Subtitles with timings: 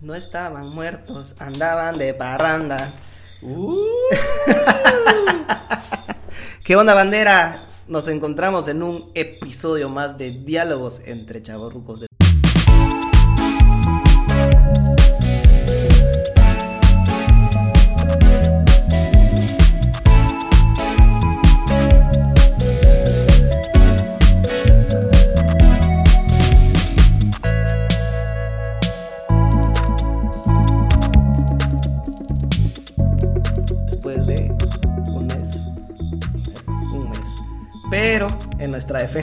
[0.00, 2.92] no estaban muertos, andaban de parranda.
[3.42, 3.74] Uh.
[6.64, 7.66] ¿Qué onda, bandera?
[7.86, 12.07] Nos encontramos en un episodio más de Diálogos entre Chavorrucos de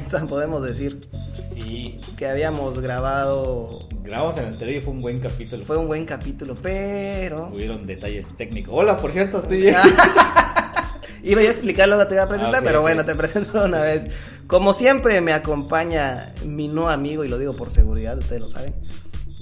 [0.30, 1.00] podemos decir
[1.34, 2.00] Sí.
[2.18, 3.80] que habíamos grabado.
[4.04, 5.66] Grabamos el anterior y fue un buen capítulo.
[5.66, 7.50] Fue un buen capítulo, pero.
[7.54, 8.74] Hubieron detalles técnicos.
[8.78, 9.76] Hola, por cierto, estoy bien.
[11.24, 13.80] Iba yo a explicar, luego te iba a presentar, Ah, pero bueno, te presento una
[13.82, 14.06] vez.
[14.46, 18.76] Como siempre, me acompaña mi no amigo, y lo digo por seguridad, ustedes lo saben.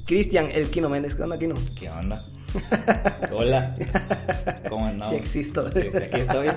[0.05, 1.13] Cristian El Quino Méndez.
[1.15, 1.55] ¿Qué onda, Quino?
[1.77, 2.23] ¿Qué onda?
[3.31, 3.73] Hola.
[4.69, 5.09] ¿Cómo andamos?
[5.09, 5.71] Sí existo.
[5.71, 6.47] Sí, sí, aquí estoy.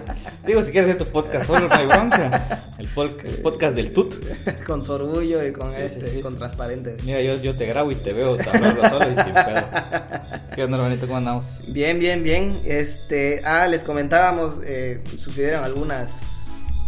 [0.46, 2.60] Digo, si quieres hacer tu podcast solo, no hay bronca.
[2.78, 4.14] El, podcast del tut.
[4.66, 6.20] con su orgullo y con Sí, este, sí.
[6.20, 6.96] con transparente.
[7.04, 9.64] Mira, yo, yo te grabo y te veo hablando solo y sin pedo.
[10.54, 11.06] ¿Qué onda, hermanito?
[11.06, 11.60] ¿Cómo andamos?
[11.68, 12.60] Bien, bien, bien.
[12.64, 16.10] Este, ah, les comentábamos, eh, sucedieron algunas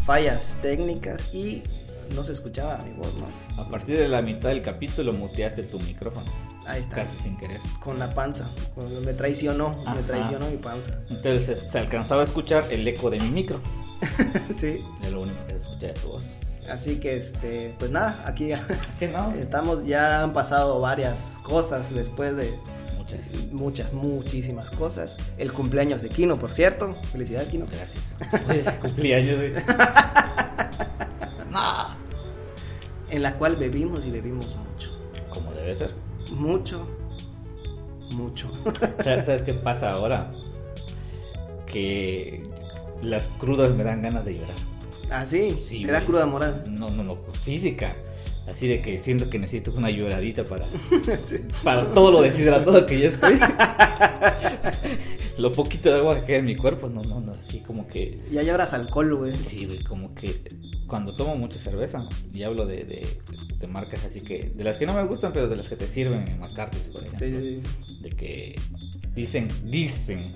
[0.04, 1.62] fallas técnicas y
[2.14, 3.26] no se escuchaba mi voz, ¿no?
[3.62, 6.26] A partir de la mitad del capítulo muteaste tu micrófono.
[6.68, 6.96] Ahí está.
[6.96, 7.60] Casi sin querer.
[7.80, 8.50] Con la panza.
[9.04, 10.98] Me traicionó, me traicionó mi panza.
[11.08, 13.58] Entonces se alcanzaba a escuchar el eco de mi micro.
[14.56, 14.80] sí.
[15.02, 16.22] Es lo único que se escucha de tu voz.
[16.70, 18.66] Así que, este, pues nada, aquí ya
[18.98, 19.32] ¿Qué no?
[19.34, 22.58] estamos, ya han pasado varias cosas después de
[22.98, 25.16] Muchas muchas, muchísimas cosas.
[25.38, 26.94] El cumpleaños de Kino, por cierto.
[27.10, 27.66] Felicidades, Kino.
[27.66, 28.04] gracias.
[28.46, 29.52] Hoy es cumpleaños, güey.
[33.10, 34.90] En la cual bebimos y bebimos mucho.
[35.30, 35.94] Como debe ser.
[36.32, 36.86] Mucho,
[38.14, 38.50] mucho.
[39.02, 40.32] ¿Sabes qué pasa ahora?
[41.66, 42.42] Que
[43.02, 44.56] las crudas me dan ganas de llorar.
[45.10, 46.64] Así, Sí, te da cruda moral.
[46.70, 47.94] No, no, no, física.
[48.46, 50.66] Así de que siento que necesito una lloradita para,
[51.64, 53.38] para todo lo deshidratado que ya estoy.
[55.38, 58.16] lo poquito de agua que queda en mi cuerpo, no, no, no, así como que
[58.30, 59.34] Ya lloras alcohol, güey.
[59.36, 60.34] Sí, güey, como que
[60.86, 63.06] cuando tomo mucha cerveza, y hablo de, de,
[63.58, 65.86] de marcas así que, de las que no me gustan, pero de las que te
[65.86, 67.62] sirven en McCarthy's, por ejemplo, Sí,
[68.00, 68.58] de que
[69.14, 70.34] dicen, dicen,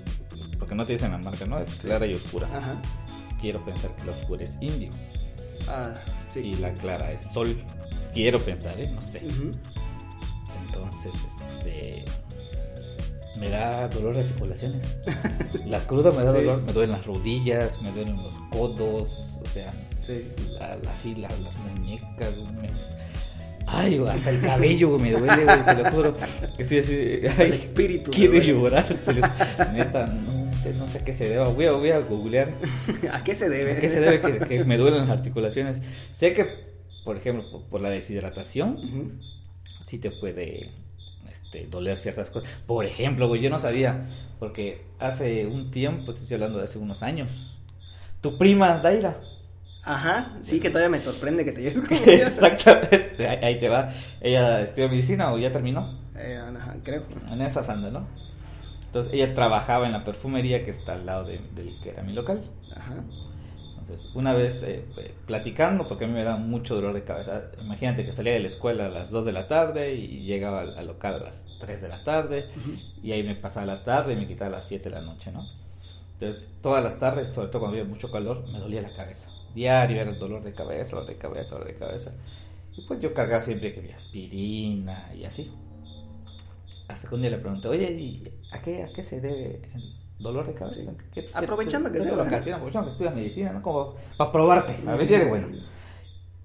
[0.59, 1.59] porque no te dicen la marca, ¿no?
[1.59, 2.47] Es clara y oscura.
[2.55, 2.81] Ajá.
[3.41, 4.89] Quiero pensar que la oscura es indio
[5.67, 5.95] Ah,
[6.27, 6.39] sí.
[6.39, 7.49] y la clara es sol.
[8.13, 8.89] Quiero pensar, ¿eh?
[8.89, 9.25] No sé.
[9.25, 9.51] Ujú.
[10.67, 12.05] Entonces, este.
[13.39, 14.97] Me da dolor de articulaciones.
[15.65, 16.37] La cruda me da Sí.
[16.43, 19.73] dolor, me duelen las rodillas, me duelen los codos, o sea,
[20.05, 20.27] Sí.
[20.59, 22.69] la, la- así, la- las muñecas, me-
[23.65, 26.13] Ay, hasta el cabello me duele, güey, te lo juro.
[26.57, 28.11] Estoy así, de, ay, El espíritu.
[28.11, 29.21] quiero llorar, pero
[29.73, 31.47] neta, no sé, no sé a qué se deba.
[31.47, 32.51] Voy a, voy a googlear
[33.11, 33.71] ¿A qué se debe?
[33.71, 35.81] a qué se debe que, que me duelen las articulaciones.
[36.11, 36.45] Sé que,
[37.05, 39.21] por ejemplo, por, por la deshidratación,
[39.79, 40.69] sí te puede
[41.33, 42.49] este, doler ciertas cosas.
[42.67, 44.05] Por ejemplo, güey, yo no sabía,
[44.39, 47.57] porque hace un tiempo, estoy hablando de hace unos años,
[48.21, 49.19] tu prima Daira.
[49.83, 50.37] Ajá.
[50.41, 52.27] Sí, que todavía me sorprende que te lleves con ella.
[52.27, 53.89] Exactamente, ahí, ahí te va.
[54.21, 55.99] Ella estudió medicina o ya terminó.
[56.15, 57.03] Eh, ajá, creo.
[57.31, 58.07] En esas anda, ¿no?
[58.85, 62.13] Entonces ella trabajaba en la perfumería que está al lado de- del que era mi
[62.13, 62.43] local.
[62.75, 62.95] Ajá.
[63.83, 67.51] Entonces, una vez eh, eh, platicando, porque a mí me da mucho dolor de cabeza.
[67.61, 70.77] Imagínate que salía de la escuela a las 2 de la tarde y llegaba al,
[70.77, 72.47] al local a las 3 de la tarde.
[72.55, 72.77] Ujú.
[73.03, 75.33] Y ahí me pasaba la tarde y me quitaba a las 7 de la noche,
[75.33, 75.45] ¿no?
[76.13, 79.29] Entonces, todas las tardes, sobre todo cuando había mucho calor, me dolía la cabeza.
[79.53, 82.13] Diario era el dolor de cabeza, dolor de cabeza, dolor de cabeza.
[82.77, 85.51] Y pues yo cargaba siempre que mi aspirina y así.
[86.87, 88.23] Hasta que un día le pregunté, oye, ¿y
[88.53, 89.61] a qué, a qué se debe
[90.23, 90.79] dolor de cabeza?
[90.91, 90.97] Sí.
[91.13, 92.23] ¿Qué- Aprovechando que qué ¿no?
[92.23, 92.55] ocasiona?
[92.57, 93.61] Aprovechando que estudias medicina, ¿no?
[93.61, 95.47] Como para probarte, a ver si eres bueno.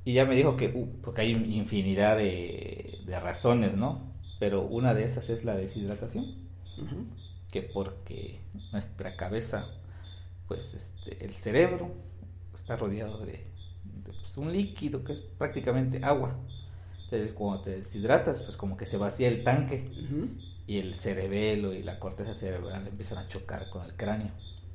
[0.05, 4.13] Y ya me dijo que, uh, porque hay infinidad de, de razones, ¿no?
[4.39, 6.25] Pero una de esas es la deshidratación
[6.79, 7.05] Ujú.
[7.51, 8.41] que porque
[8.73, 9.67] nuestra cabeza,
[10.47, 11.91] pues este, el cerebro
[12.55, 16.37] está rodeado de, de, pues, un líquido que es prácticamente agua.
[17.05, 20.29] Entonces cuando te deshidratas, pues como que se vacía el tanque Ujú.
[20.69, 24.31] Y el cerebelo y la corteza cerebral empiezan a chocar con el cráneo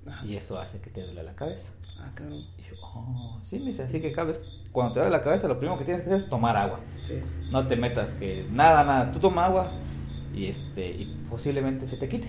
[0.07, 0.25] Ajá.
[0.25, 1.72] y eso hace que te duele la cabeza.
[2.00, 2.40] Ah, cabrón.
[2.57, 4.40] Y yo, oh, sí, me dice, así que cada vez
[4.72, 6.80] cuando te duele la cabeza lo primero que tienes que hacer es tomar agua.
[7.04, 7.22] Sí.
[7.51, 9.72] No te metas que nada, nada, tú toma agua
[10.34, 12.28] y este y posiblemente se te quite.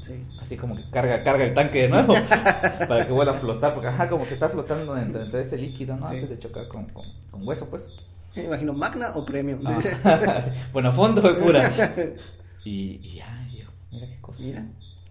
[0.00, 0.24] Sí.
[0.40, 2.14] Así como que carga, carga el tanque de nuevo
[2.88, 5.58] para que vuelva a flotar, porque ajá, como que está flotando dentro, dentro de este
[5.58, 6.06] líquido, ¿no?
[6.06, 6.14] Sí.
[6.14, 7.90] Antes de chocar con, con, con hueso, pues.
[8.36, 9.60] Me imagino, ¿Magna o Premium?
[9.66, 11.70] Ah, bueno, fondo de pura.
[12.64, 14.42] Y, y ya, yo, mira qué cosa.
[14.42, 14.66] Mira,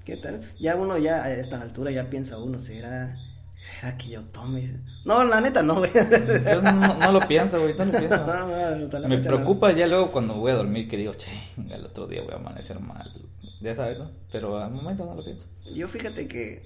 [0.06, 0.42] ¿qué tal?
[0.59, 3.18] Ya uno ya a estas alturas ya piensa uno, ¿será,
[3.62, 4.80] será que yo tome?
[5.06, 5.92] No, la neta no, güey.
[5.94, 8.25] Yo no, no lo pienso, güey, no lo pienso.
[8.27, 11.31] No, no, Me preocupa ya luego cuando voy a dormir que digo, che,
[11.69, 13.12] el otro día voy a amanecer mal.
[13.59, 14.09] Ya sabes, ¿no?
[14.31, 15.45] Pero al momento no lo pienso.
[15.75, 16.63] Yo fíjate que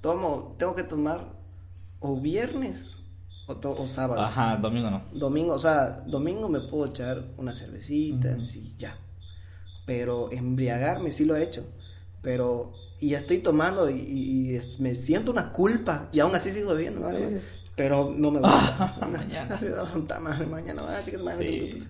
[0.00, 1.26] tomo, tengo que tomar
[2.00, 2.96] o viernes
[3.46, 4.20] o, to- o sábado.
[4.22, 5.02] Ajá, domingo no.
[5.12, 8.44] Domingo, o sea, domingo me puedo echar una cervecita, Ujú.
[8.46, 8.96] sí, ya.
[9.86, 11.64] Pero embriagarme sí lo he hecho.
[12.22, 16.72] Pero, y ya estoy tomando y, y- me siento una culpa y aún así sigo
[16.74, 17.40] bebiendo, ¿vale?
[17.76, 18.96] Pero no me gusta.
[19.12, 19.54] Mañana.
[19.54, 21.84] Así, "Oh, puta madre, mañana, ah, mañana, tu, tu, tu".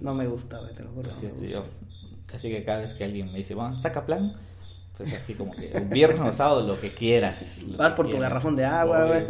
[0.00, 1.10] No me gusta, güey, te lo juro.
[1.12, 1.62] Así no me gusta.
[2.34, 4.34] Así que cada vez que alguien me dice, bueno, saca plan,
[4.96, 7.62] pues así como que un viernes o sábado, lo que quieras.
[7.64, 8.28] lo Vas que por tu quieras.
[8.30, 9.24] garrafón de agua, güey.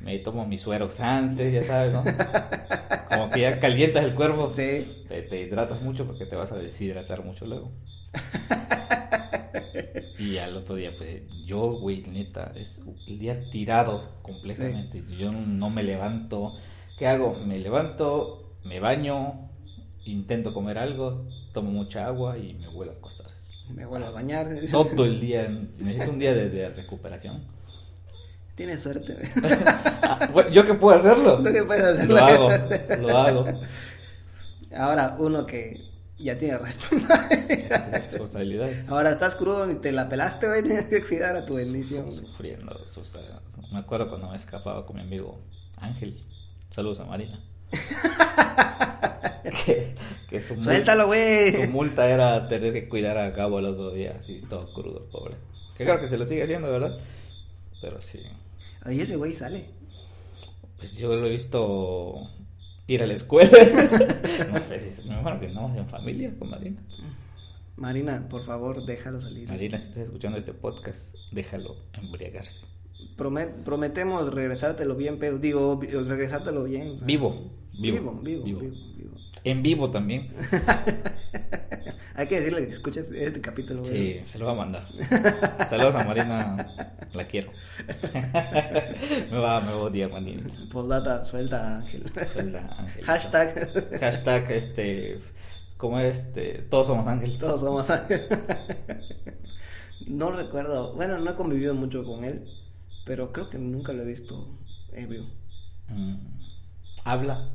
[0.00, 2.04] Me tomo mis sueros antes, ya sabes, ¿no?
[3.08, 4.52] Como que ya calientas el cuerpo.
[4.54, 5.04] Sí.
[5.08, 7.72] Te, te hidratas mucho porque te vas a deshidratar mucho luego.
[10.18, 15.02] y al otro día, pues yo, güey, neta, es el día tirado completamente.
[15.18, 16.54] Yo no, no me levanto.
[16.98, 17.34] ¿Qué hago?
[17.34, 19.48] Me levanto, me baño,
[20.04, 23.28] intento comer algo, tomo mucha agua y me vuelvo a acostar.
[23.68, 24.46] Me vuelvo a bañar.
[24.70, 25.48] Todo el día,
[25.78, 27.42] necesito un día de, de recuperación.
[28.58, 29.16] Tienes suerte,
[30.52, 31.40] ¿Yo qué puedo hacerlo?
[31.40, 32.08] ¿Tú qué puedes hacer?
[32.08, 32.50] Lo hago,
[33.00, 33.44] lo hago.
[34.76, 35.80] Ahora, uno que
[36.18, 37.92] ya tiene responsabilidad.
[37.92, 38.88] Responsabilidades.
[38.88, 40.64] Ahora estás crudo y te la pelaste, güey.
[40.64, 42.10] Tienes que cuidar a tu bendición.
[42.12, 42.84] sufriendo.
[42.88, 43.16] sus-
[43.72, 45.38] me acuerdo cuando me escapaba con mi amigo
[45.76, 46.20] Ángel.
[46.74, 47.38] Saludos a Marina.
[49.64, 49.94] que,
[50.28, 51.64] que su, Suéltalo, güey.
[51.66, 55.36] su multa era tener que cuidar a Gabo el otro día, así todo crudo, pobre.
[55.76, 56.98] Que claro que se lo sigue haciendo, ¿verdad?
[57.80, 58.20] Pero sí.
[58.86, 59.66] Oye, ese güey sale.
[60.76, 62.14] Pues yo lo he visto
[62.86, 63.50] ir a la escuela.
[64.52, 66.80] no sé si me imagino que no, en familia con Marina.
[67.76, 69.48] Marina, por favor, déjalo salir.
[69.48, 72.60] Marina, si estás escuchando este podcast, déjalo embriagarse.
[73.16, 76.96] Promet- prometemos regresártelo bien, pero digo, regresártelo bien.
[77.04, 78.60] vivo, Vivo, vivo, vivo.
[78.60, 79.14] vivo, vivo.
[79.44, 80.32] En vivo también.
[82.18, 83.84] Hay que decirle que escuche este capítulo.
[83.84, 84.88] Sí, se lo va a mandar.
[85.70, 86.74] Saludos a Marina,
[87.14, 87.52] la quiero.
[89.30, 90.42] me va, me va a odiar Marina.
[90.68, 92.10] Postdata, suelta Ángel.
[92.32, 93.04] Suelta, Ángel.
[93.04, 95.20] Hashtag, Hashtag, este,
[95.76, 96.18] ¿cómo es?
[96.26, 97.38] Este, todos somos Ángel.
[97.38, 98.26] todos somos Ángel.
[100.08, 102.50] no recuerdo, bueno, no he convivido mucho con él,
[103.06, 104.58] pero creo que nunca lo he visto
[104.92, 105.24] ebrio.
[105.86, 106.16] Mm,
[107.04, 107.48] Habla.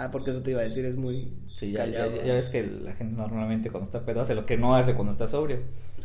[0.00, 2.16] Ah, porque eso te iba a decir, es muy Sí, ya, callado.
[2.16, 4.94] ya- ya ves que la gente normalmente cuando está pedo hace lo que no hace
[4.94, 5.58] cuando está sobrio.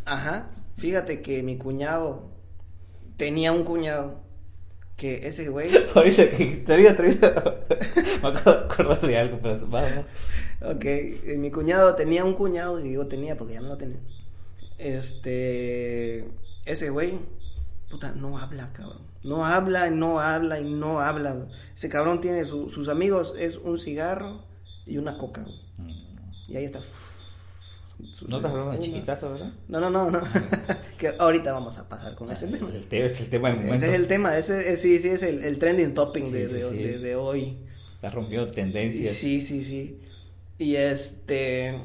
[0.05, 2.31] Ajá, fíjate que mi cuñado
[3.17, 4.21] tenía un cuñado
[4.97, 7.29] que ese güey, Ahorita que te había atrevido.
[8.23, 10.71] me acabo de algo, pero va, va.
[10.71, 13.99] ok, eh, mi cuñado tenía un cuñado, y digo tenía porque ya no lo tenía.
[14.79, 16.25] Este,
[16.65, 17.19] ese güey,
[17.93, 19.03] puta, no habla, cabrón.
[19.23, 21.47] No habla, no habla y no habla.
[21.75, 24.43] Ese cabrón tiene su- sus amigos, es un cigarro
[24.85, 25.43] y una coca.
[25.43, 25.61] güey.
[26.47, 26.81] Y ahí está.
[28.27, 29.53] No estás hablando de chiquitazo, ¿verdad?
[29.67, 30.19] No, no, no, no.
[30.97, 32.69] que ahorita vamos a pasar con ese tema.
[32.73, 33.75] El tema es el tema del momento.
[33.77, 36.53] Ese es el tema, ese es- sí, sí, es el, el trending topping de, Sí,
[36.53, 36.77] de- sí.
[36.77, 37.57] de- de hoy.
[37.93, 39.13] Está rompiendo tendencias.
[39.15, 39.99] Sí, sí, sí.
[40.57, 41.79] Y este.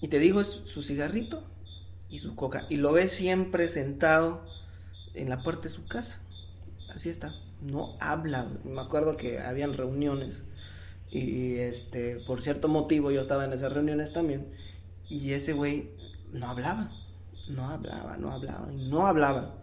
[0.00, 1.44] Y te digo, es su cigarrito
[2.08, 2.66] y su coca.
[2.68, 4.44] Y lo ves siempre sentado
[5.14, 6.20] en la puerta de su casa.
[6.94, 7.34] Así está.
[7.60, 8.46] No habla.
[8.64, 10.42] Me acuerdo que habían reuniones.
[11.10, 14.46] Y este, por cierto motivo, yo estaba en esas reuniones también.
[15.08, 15.90] Y ese güey
[16.32, 16.92] no hablaba.
[17.48, 19.56] No hablaba, no hablaba, y no hablaba.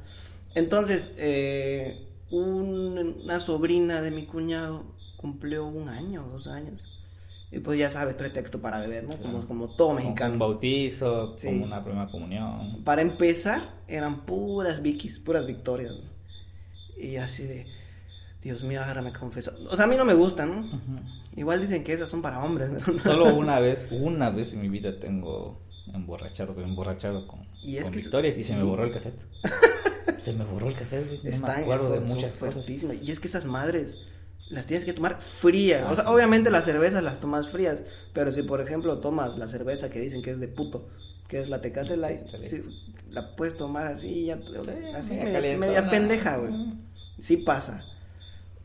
[0.56, 4.84] Entonces, eh, un- una sobrina de mi cuñado
[5.16, 6.97] cumplió un año, dos años.
[7.52, 9.12] Y pues ya sabes, pretexto para beber, ¿no?
[9.16, 9.48] Como, Claro.
[9.48, 10.34] como todo Como mexicano.
[10.34, 11.48] Un bautizo, Sí.
[11.48, 12.84] como una primera comunión.
[12.84, 15.94] Para empezar, eran puras Vicky's, puras victorias.
[15.94, 16.02] ¿no?
[17.02, 17.68] Y así de,
[18.42, 19.54] Dios mío, ahora me confieso.
[19.70, 20.82] O sea, a mí no me gustan, ¿no?
[21.38, 22.70] Igual dicen que esas son para hombres.
[22.70, 22.80] ¿no?
[23.00, 25.62] Solo una vez, una vez en mi vida tengo
[25.94, 29.22] emborrachado, emborrachado con, Y es con que- victorias y se me borró el cassette.
[30.20, 31.34] se me borró el cassette, güey.
[31.40, 32.66] No me acuerdo de son- muchas cosas.
[32.70, 33.98] Y es que esas madres
[34.50, 35.84] las tienes que tomar frías.
[35.86, 36.10] Ah, o sea, sí.
[36.12, 37.80] obviamente las cervezas las tomas frías.
[38.14, 40.88] Pero si, por ejemplo, tomas la cerveza que dicen que es de puto,
[41.28, 42.48] que es la Tecate Light, Sí.
[42.48, 42.64] sí,
[43.10, 44.40] la puedes tomar así, ya,
[44.96, 46.52] así media media, pendeja, güey.
[46.52, 46.82] Mm.
[47.20, 47.84] Sí pasa.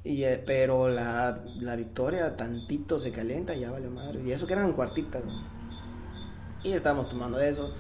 [0.04, 4.20] Y, eh, pero la, la victoria tantito se calienta ya vale madre.
[4.24, 5.24] Y eso que eran cuartitas.
[5.24, 5.32] ¿no?
[6.64, 7.72] Y estábamos tomando eso.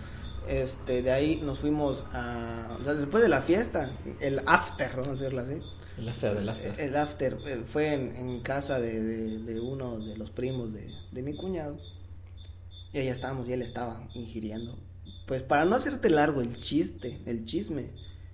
[0.48, 2.76] Este, de ahí nos fuimos a...
[2.80, 3.90] O sea, después de la fiesta,
[4.20, 5.60] el after, vamos a decirlo así.
[5.98, 6.74] La fea de la fea.
[6.78, 10.90] El after eh, fue en, en casa de, de- de uno de los primos de,
[11.12, 11.76] de mi cuñado.
[12.92, 14.78] Y ahí estábamos y él estaba ingiriendo.
[15.26, 17.90] Pues para no hacerte largo el chiste, el chisme,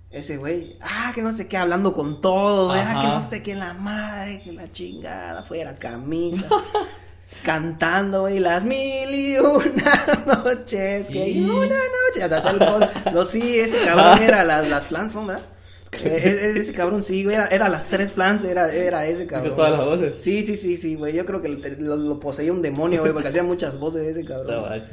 [0.09, 3.55] ese güey, ah, que no sé qué, hablando con todo, era que no sé qué,
[3.55, 6.47] la madre, que la chingada, fuera camisa.
[7.43, 13.59] cantando, güey, las mil y una noches, que y una noche, hasta el No, sí,
[13.59, 15.45] ese cabrón era las, las flans, ¿verdad?
[15.91, 19.47] E, e, ese cabrón, sí, güey, era, era, las tres flans, era, era ese cabrón.
[19.47, 20.21] Hizo todas las voces.
[20.21, 23.29] Sí, sí, sí, sí, güey, yo creo que lo, lo, poseía un demonio, güey, porque
[23.29, 24.83] hacía muchas voces ese cabrón.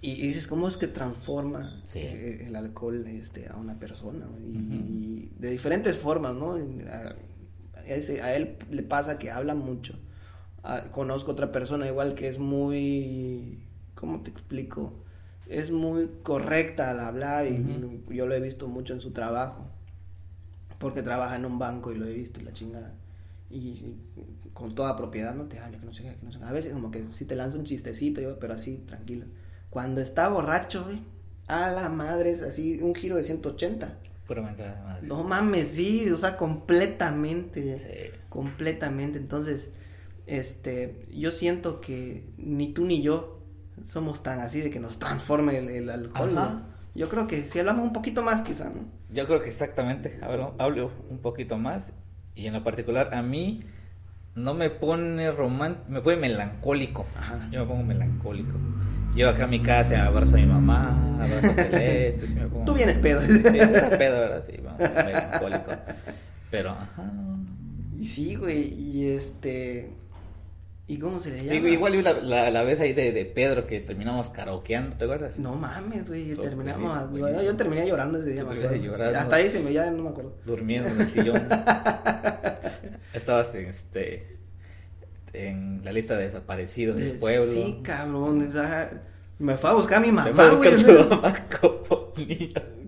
[0.00, 4.26] Y, y, dices, ¿cómo es que transforma eh, el alcohol este, a una persona?
[4.40, 6.54] Y, de diferentes formas, ¿no?
[6.54, 7.14] A,
[7.76, 9.94] a, él le pasa que habla mucho.
[10.90, 14.92] conozco otra persona igual que es muy, ¿cómo te explico?
[15.48, 19.70] Es muy correcta al hablar y yo lo he visto mucho en su trabajo.
[20.82, 22.92] Porque trabaja en un banco y lo he visto, la chingada.
[23.48, 23.94] Y,
[24.52, 26.44] con toda propiedad no te habla, que no sé qué, que no sé qué.
[26.44, 29.26] A veces como que sí te lanza un chistecito, pero así, tranquilo.
[29.70, 30.88] Cuando está borracho,
[31.46, 33.96] a la madre es así, un giro de 180.
[34.26, 35.06] Puramente madre.
[35.06, 37.78] No mames, sí, o sea, completamente.
[37.78, 38.18] Sí.
[38.28, 39.18] Completamente.
[39.18, 39.70] Entonces,
[40.26, 43.40] este, yo siento que ni tú ni yo
[43.84, 46.62] somos tan así de que nos transforme el, alcohol, ¿no?
[46.94, 48.84] Yo creo que si hablamos un poquito más, quizá, ¿no?
[49.12, 50.18] Yo creo que exactamente.
[50.22, 51.92] A ver, hablo un poquito más.
[52.34, 53.60] Y en lo particular, a mí
[54.34, 57.06] no me pone romántico, me pone melancólico.
[57.16, 57.48] Ajá.
[57.50, 58.58] Yo me pongo melancólico.
[59.14, 62.64] Llevo acá a mi casa, abrazo a mi mamá, abrazo a Celeste, si me pongo...
[62.64, 63.20] Tú vienes pedo.
[63.20, 64.42] Sí, está pedo, ¿verdad?
[64.42, 65.72] Sí, bueno, melancólico.
[66.50, 67.12] Pero, ajá,
[67.98, 69.90] Y sí, güey, y este...
[70.86, 71.68] ¿Y cómo se le llama?
[71.68, 75.38] igual la, la, la, vez ahí de, de, Pedro que terminamos karaokeando, ¿te acuerdas?
[75.38, 77.10] No mames, güey, terminamos...
[77.12, 80.34] yo terminé llorando ese día, llorando, Hasta ahí se me, ya no me acuerdo.
[80.44, 81.36] Durmiendo en el sillón.
[83.14, 84.32] Estabas, este
[85.32, 87.52] en la lista de desaparecidos del pueblo.
[87.52, 88.50] Sí, cabrón,
[89.42, 90.30] me fue a buscar a mi mamá,
[91.60, 92.14] como,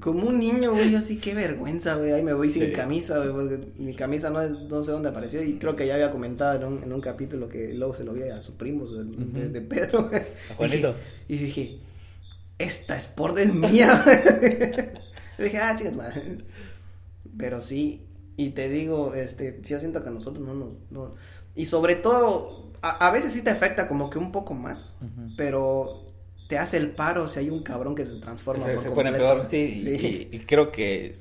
[0.01, 3.31] como un niño, güey, yo sí, qué vergüenza, güey, ahí me voy sin camisa, güey,
[3.33, 6.65] porque mi camisa no, no sé dónde apareció y creo que ya había comentado en
[6.65, 10.11] un, en un capítulo que luego se lo vi a su primo, de, Pedro,
[10.51, 10.95] A Juanito.
[11.27, 11.81] Y, dije,
[12.59, 13.15] esta es
[13.53, 14.05] mía,
[15.39, 16.45] y dije, ah, chicas, madre.
[17.37, 18.07] Pero sí,
[18.37, 20.69] y te digo, este, yo siento que a nosotros no nos...
[20.91, 21.15] No,
[21.57, 24.99] y sobre todo, a, veces sí te afecta como que un poco más,
[25.37, 26.04] pero
[26.55, 28.65] te hace el paro si hay un cabrón que se transforma.
[28.65, 31.13] Se, pone peor, sí, Y, creo que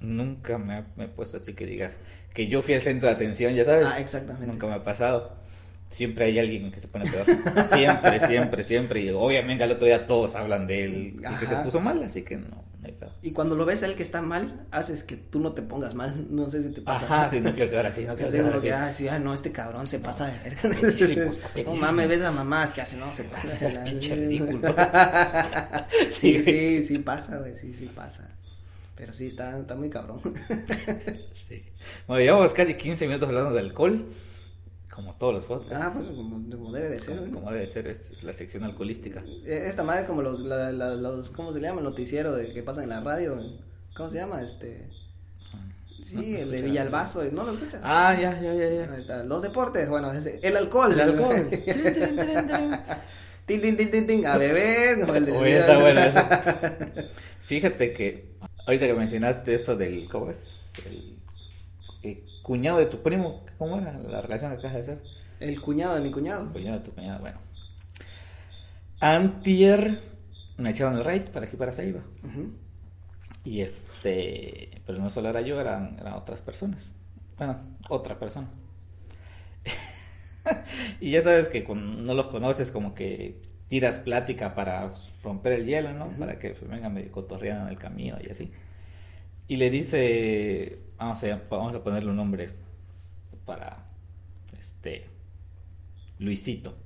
[0.00, 1.98] nunca me, me he puesto así que digas
[2.34, 3.86] que yo fui el centro de atención, ya sabes.
[3.88, 4.48] Ah, exactamente.
[4.48, 5.38] Nunca me ha pasado
[5.88, 7.24] siempre hay alguien que se pone peor.
[7.72, 9.00] Siempre, siempre, siempre.
[9.02, 12.22] Y obviamente al otro día todos hablan de él y que se puso mal, así
[12.22, 12.64] que no.
[13.22, 15.94] Y cuando lo ves a él que está mal, haces que tú no te pongas
[15.94, 16.26] mal.
[16.30, 17.04] No sé si te pasa.
[17.04, 18.68] Ajá, sí, no quiero quedar así, no quiero quedar así.
[18.68, 22.80] Ah, sí, ah, no, este cabrón se pasa de No mames, ves a mamás que
[22.80, 23.58] hace, no, se pasa.
[23.84, 24.74] Pinche ridículo.
[26.10, 28.30] sí, sí, sí pasa, güey, sí, sí pasa.
[28.96, 30.20] Pero sí, está, está muy cabrón.
[31.48, 31.62] sí.
[32.06, 34.06] Bueno, llevamos casi 15 minutos hablando de alcohol.
[34.90, 35.84] Como todos los podcasts.
[35.86, 37.30] Ah, pues como, debe de ser.
[37.30, 39.22] Como, debe ser, es la sección alcoholística.
[39.46, 41.80] Eh, esta madre como los, la, los ¿cómo se le llama?
[41.80, 43.40] El noticiero de que pasan en la radio.
[43.94, 44.42] ¿Cómo se llama?
[44.42, 44.88] Este...
[46.02, 47.82] Sí, el de Villalbazo, ¿no lo escuchas?
[47.84, 48.92] Ah, ya, ya, ya, ya.
[48.92, 49.22] Ahí está.
[49.22, 50.92] Los deportes, bueno, ese, el alcohol.
[50.92, 51.48] El alcohol.
[53.46, 54.98] tin, tin, tin, tin, tin, a beber.
[55.08, 56.18] Uy, está bueno eso.
[57.42, 58.32] Fíjate que
[58.66, 60.72] ahorita que mencionaste esto del, ¿cómo es?
[60.86, 61.16] El,
[62.02, 65.02] el cuñado de tu primo, ¿cómo era la relación que acabas de hacer?
[65.38, 66.46] El cuñado de mi cuñado.
[66.46, 67.38] El cuñado de tu cuñado, bueno.
[68.98, 70.00] Antier
[70.56, 72.00] me echaron el raid para aquí para Ceiba.
[73.44, 76.90] Y este, pero no solo era yo, eran, eran otras personas.
[77.38, 77.56] Bueno,
[77.88, 78.50] otra persona.
[81.00, 84.92] y ya sabes que cuando no los conoces, como que tiras plática para
[85.22, 86.08] romper el hielo, ¿no?
[86.18, 88.50] Para que vengan medio cotorreando en el camino y así.
[89.46, 92.50] Y le dice, vamos a, vamos a ponerle un nombre
[93.46, 93.84] para
[94.58, 95.06] este
[96.18, 96.76] Luisito.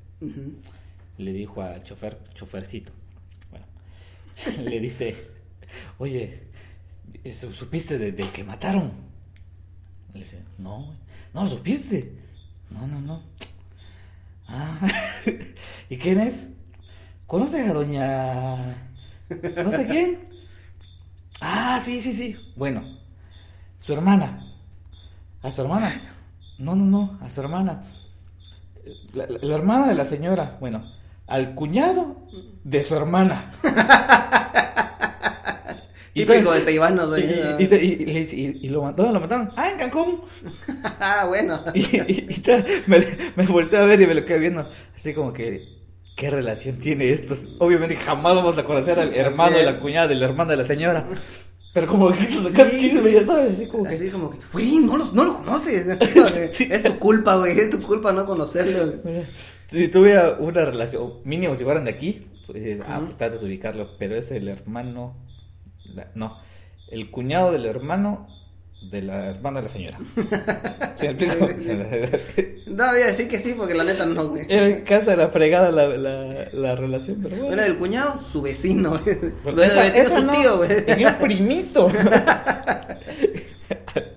[1.18, 2.92] Le dijo al chofer, chofercito.
[3.50, 3.66] Bueno,
[4.70, 5.16] le dice,
[5.98, 6.44] oye,
[7.32, 8.92] ¿supiste del de que mataron?
[10.12, 10.94] Le dice, no,
[11.34, 12.12] no lo supiste.
[12.70, 13.22] No, no, no.
[14.46, 14.78] Ah,
[15.90, 16.50] ¿y quién es?
[17.26, 18.56] ¿Conoces a doña...
[18.56, 20.28] no sé quién?
[21.40, 22.36] Ah, sí, sí, sí.
[22.56, 22.93] Bueno,
[23.84, 24.46] su hermana.
[25.42, 26.00] A su hermana.
[26.58, 27.82] No, no, no, a su hermana.
[29.12, 30.56] La, hermana de la señora.
[30.58, 30.90] Bueno,
[31.26, 32.16] al cuñado
[32.62, 33.50] de su hermana.
[36.14, 36.98] y, y, de Iván,
[38.32, 39.52] y, lo mataron, lo mataron.
[39.54, 40.22] Ah, en Cancún.
[41.00, 41.62] ah, bueno.
[41.74, 41.86] y,
[42.86, 43.04] me,
[43.36, 44.66] me volteé a ver y me lo quedé viendo.
[44.96, 45.74] Así como que
[46.16, 47.34] ¿qué relación tiene esto?
[47.58, 51.06] Obviamente jamás vamos a conocer al hermano de la cuñada, del hermano de la señora.
[51.74, 53.14] Pero como que quiso sacar Sí, chisme, sí.
[53.16, 53.88] ya sabes, así como que...
[53.90, 55.86] Así como que, güey, no, los, no lo conoces.
[56.70, 58.94] Es tu culpa, güey, es tu culpa no conocerlo.
[59.66, 63.06] Si tuviera una relación, mínimo si fueran de aquí, pues, ah, Ujú.
[63.06, 65.16] pues tratas de ubicarlo, pero es el hermano,
[65.84, 66.38] la- no,
[66.90, 68.28] el cuñado del hermano
[68.90, 69.98] de la hermana de la señora.
[70.94, 71.06] ¿Sí?
[72.66, 74.46] No, voy a decir que sí, porque la neta no, güey.
[74.48, 77.52] Era en casa de la fregada la, la, la relación, pero bueno.
[77.52, 79.00] Era del cuñado, su vecino,
[79.44, 80.84] Lo decir esa su no, tío, güey.
[80.86, 81.88] tenía un primito.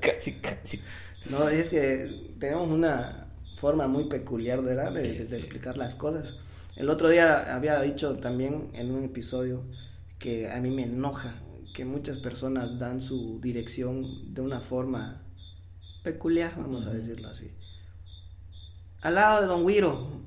[0.01, 0.81] casi, casi.
[1.29, 2.09] No, es que
[2.39, 4.93] tenemos una forma muy peculiar, ¿verdad?
[4.93, 5.35] De, Sí, de- de sí.
[5.35, 6.33] explicar las cosas.
[6.75, 9.63] El otro día había dicho también en un episodio
[10.19, 11.33] que a mí me enoja
[11.77, 15.21] que muchas personas dan su dirección de una forma
[16.03, 17.51] peculiar, vamos a decirlo así.
[19.01, 20.23] Al lado de Don Guiro.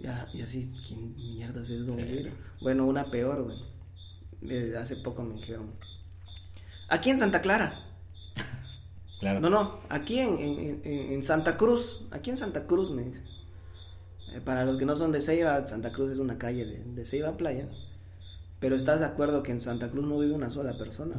[0.00, 2.04] Ya, y así, ¿quién mierdas es Don Sí.
[2.04, 2.30] Guiro?
[2.60, 3.58] Bueno, una peor, güey.
[4.48, 5.74] Eh, hace poco me dijeron.
[6.88, 7.84] Aquí en Santa Clara.
[9.18, 9.40] Claro.
[9.40, 13.20] No, no, aquí en, en- Santa Cruz, aquí en Santa Cruz me dice.
[14.32, 17.04] Eh, para los que no son de Ceiba, Santa Cruz es una calle de, de
[17.04, 17.68] Ceiba Playa.
[18.62, 21.16] Pero estás de acuerdo que en Santa Cruz no vive una sola persona.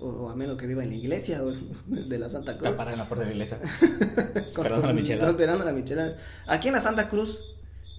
[0.00, 1.52] O, o a menos que viva en la iglesia o
[1.86, 2.64] de la Santa Cruz.
[2.66, 3.58] Está parada en la puerta de la iglesia.
[4.34, 6.16] Esperando la esperando la michelada.
[6.46, 7.38] Aquí en la Santa Cruz,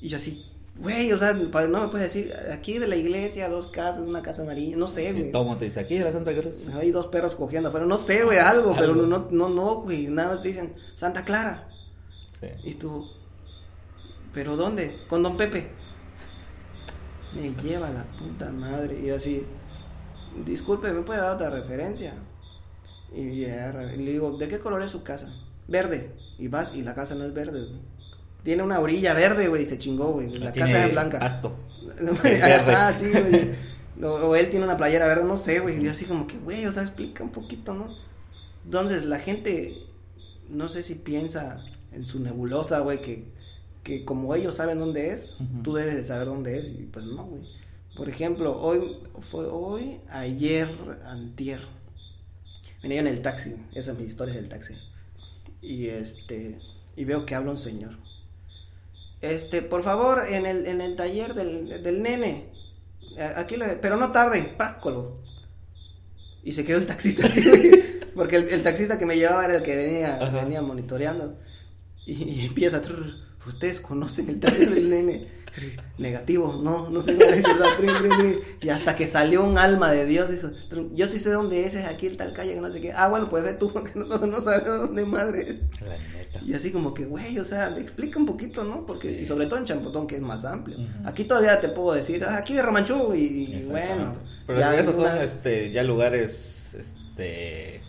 [0.01, 0.43] y yo así,
[0.79, 4.23] güey, o sea, para- no me puedes decir, aquí de la iglesia, dos casas, una
[4.23, 5.27] casa amarilla, no sé, Sí, güey.
[5.29, 6.65] el mundo te dice, aquí de la Santa Cruz.
[6.73, 10.29] Hay dos perros cogiendo afuera, no sé, güey, algo, pero no, no, no, güey, nada
[10.33, 11.69] más te dicen Santa Clara.
[12.39, 12.47] Sí.
[12.63, 13.05] Y tú,
[14.33, 14.97] ¿pero dónde?
[15.07, 15.69] Con Don Pepe.
[17.33, 18.99] Me lleva la puta madre.
[18.99, 19.45] Y así,
[20.45, 22.13] disculpe, ¿me puede dar otra referencia?
[23.13, 25.33] Y le digo, ¿de qué color es su casa?
[25.67, 26.11] Verde.
[26.37, 27.81] Y vas, y la casa no es verde, güey.
[28.43, 30.29] Tiene una orilla verde, güey, y se chingó, güey.
[30.39, 31.19] La casa es blanca.
[31.19, 31.55] Pasto.
[32.23, 33.51] Ah, sí, güey.
[34.03, 35.79] O, él tiene una playera verde, no sé, güey.
[35.79, 37.95] Y yo así como que, güey, o sea, explica un poquito, ¿no?
[38.65, 39.75] Entonces, la gente,
[40.49, 43.25] no sé si piensa en su nebulosa, güey, que,
[43.83, 46.67] que como ellos saben dónde es, tú debes de saber dónde es.
[46.69, 47.43] Y pues no, güey.
[47.95, 48.97] Por ejemplo, hoy,
[49.29, 50.69] fue hoy, ayer,
[51.05, 51.61] antier.
[52.81, 54.73] Venía en el taxi, esa es mi historia del taxi.
[55.61, 56.59] Y este,
[56.95, 57.97] y veo que habla un señor.
[59.21, 62.49] Este, por favor, en el, en el taller del, del nene.
[63.35, 65.13] Aquí le, pero no tarde, prácolo.
[66.43, 67.71] Y se quedó el taxista así, güey,
[68.15, 70.43] porque el, el taxista que me llevaba era el que venía, Ajá.
[70.43, 71.37] venía monitoreando.
[72.07, 73.13] Y, y empieza, trrr,
[73.49, 75.41] ustedes conocen el taller del nene.
[75.97, 77.43] Negativo, no, no sé cuál es.
[78.61, 81.73] Y hasta que salió un alma de Dios, dijo, "Tru, yo sí sé dónde es,
[81.73, 82.93] es aquí en tal calle, que no sé qué.
[82.93, 85.59] Ah, bueno, pues ve tú, porque nosotros no sabemos dónde madre.
[85.81, 86.39] La neta.
[86.45, 88.85] Y así como que, güey, o sea, explica un poquito, ¿no?
[88.85, 89.23] Porque, Sí.
[89.23, 90.77] y sobre todo en Champotón, que es más amplio.
[91.03, 94.13] Aquí todavía te puedo decir, ah, aquí de Romanchú, y, y bueno.
[94.47, 97.81] Pero ya esos son este, ya lugares este,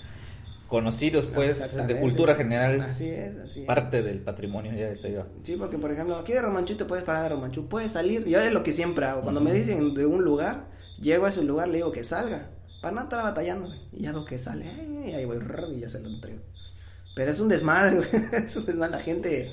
[0.72, 2.80] conocidos, pues, de cultura general.
[2.80, 3.66] Así es, así es.
[3.66, 5.26] Parte del patrimonio ya de Ceiba.
[5.42, 8.24] Sí, porque por ejemplo, aquí de Romanchú te puedes parar a Romanchú, puedes salir.
[8.24, 9.20] Yo es lo que siempre hago.
[9.20, 12.48] Cuando me dicen de un lugar, llego a ese lugar, le digo que salga.
[12.80, 13.68] Para no estar batallando.
[13.92, 14.64] Y ya veo que sale.
[14.64, 15.40] ay, ahí voy
[15.76, 16.40] y ya se lo entrego.
[17.14, 18.24] Pero es un desmadre, güey.
[18.32, 18.92] Es un desmadre.
[18.92, 19.52] La gente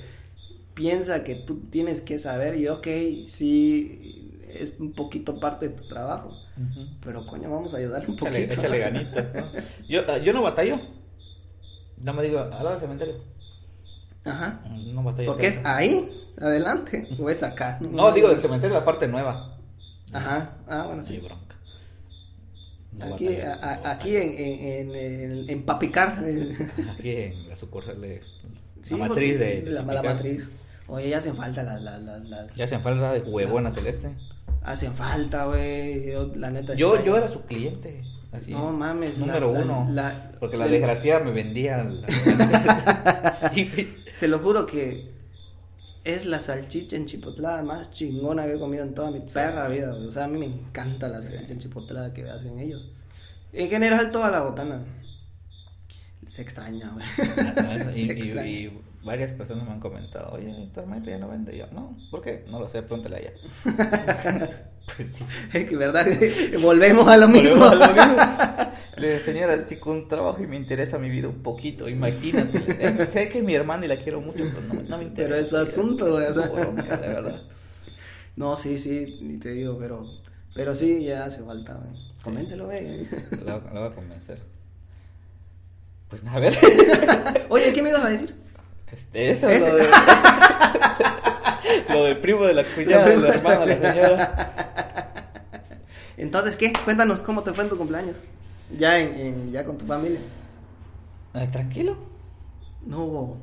[0.74, 2.56] piensa que tú tienes que saber.
[2.58, 2.88] Y ok,
[3.28, 6.32] sí, es un poquito parte de tu trabajo.
[7.04, 8.54] Pero coño, vamos a ayudarle un Échale, poquito.
[8.62, 9.52] échale ganitas, ¿no?
[9.90, 10.80] Yo, ah, yo no batallo.
[12.02, 13.16] No me digo, al lado del cementerio.
[14.26, 14.62] Ajá.
[14.94, 15.32] No batallo.
[15.32, 16.10] Porque es ahí,
[16.40, 17.08] adelante.
[17.20, 17.78] O es acá.
[17.82, 19.58] No, digo del cementerio, la parte nueva.
[20.14, 20.58] Ajá.
[20.68, 21.20] Ah, bueno, Sí, sí.
[21.20, 21.56] bronca.
[22.92, 26.18] No Aquí, a- aquí en, en, en, en- Papicar.
[26.98, 28.22] Aquí en la sucursal de
[28.82, 29.62] sí, la matriz de.
[29.68, 30.50] La, la matriz.
[30.88, 31.82] Oye, ya hacen falta las.
[31.82, 34.16] las, las, Ya hacen falta de huevona celeste.
[34.64, 36.12] Hacen falta, güey.
[36.12, 36.74] Yo, la neta.
[36.74, 38.04] Yo, yo era su cliente.
[38.32, 39.18] Así, No mames.
[39.18, 39.88] Número uno.
[39.92, 41.84] la- porque la desgraciada me vendía.
[41.84, 43.96] la- sí.
[44.20, 45.12] Te lo juro que
[46.04, 49.94] es la salchicha enchipotlada más chingona que he comido en toda mi perra vida.
[49.96, 52.90] O sea, a mí me encanta la salchicha enchipotlada que hacen ellos.
[53.54, 54.84] En general, toda la botana.
[56.28, 57.06] Se extraña, güey.
[57.98, 58.72] y
[59.04, 61.56] varias personas me han comentado, oye, esta hermanita ya no vende.
[61.56, 62.46] Y yo, no, ¿por qué?
[62.50, 63.34] No lo sé, pregúntale a ella.
[64.98, 65.26] pues sí.
[65.54, 66.06] Es que, ¿verdad?
[66.62, 67.66] Volvemos a lo mismo.
[67.66, 68.24] A lo mismo.
[68.98, 72.60] Le dije, señora, si con trabajo y me interesa mi vida un poquito, imagínate.
[72.80, 75.30] Eh, sé que mi hermana y la quiero mucho, pero no, no me interesa.
[75.30, 77.42] Pero es su su vida, asunto, güey, es bronca, verdad.
[78.36, 80.06] No, sí, sí, ni te digo, pero,
[80.54, 82.10] pero sí, ya hace falta, güey.
[82.24, 82.70] Convéncelo.
[83.46, 84.40] La, la voy a convencer.
[86.10, 86.54] Pues nada, a ver.
[87.50, 88.36] Oye, ¿qué me ibas a decir?
[88.92, 89.90] Este, eso Ese- lo de-
[91.90, 94.54] Lo del primo de la cuñada, del hermano de la señora.
[96.18, 96.74] Entonces, ¿qué?
[96.84, 98.18] Cuéntanos cómo te fue en tu cumpleaños.
[98.78, 100.20] Ya en, en- ya con tu familia.
[101.36, 101.98] Eh, Tranquilo.
[102.86, 103.38] No hubo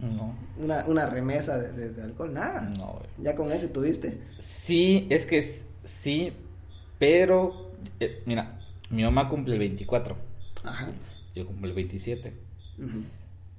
[0.00, 2.62] No, una, una remesa de, de- de alcohol, nada.
[2.76, 3.06] no, güey.
[3.18, 4.18] Ya con ese tuviste.
[4.38, 6.32] Sí, es que es- sí,
[6.98, 7.70] pero
[8.00, 8.58] eh, mira,
[8.90, 10.16] mi mamá cumple el 24,
[10.64, 10.88] Ajá.
[11.34, 12.32] yo cumplo el 27.
[12.78, 13.02] Ujú.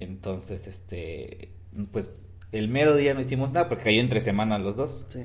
[0.00, 1.52] Entonces, este,
[1.92, 2.14] pues
[2.52, 5.24] el mero día no hicimos nada porque cayó entre semanas los dos Sí.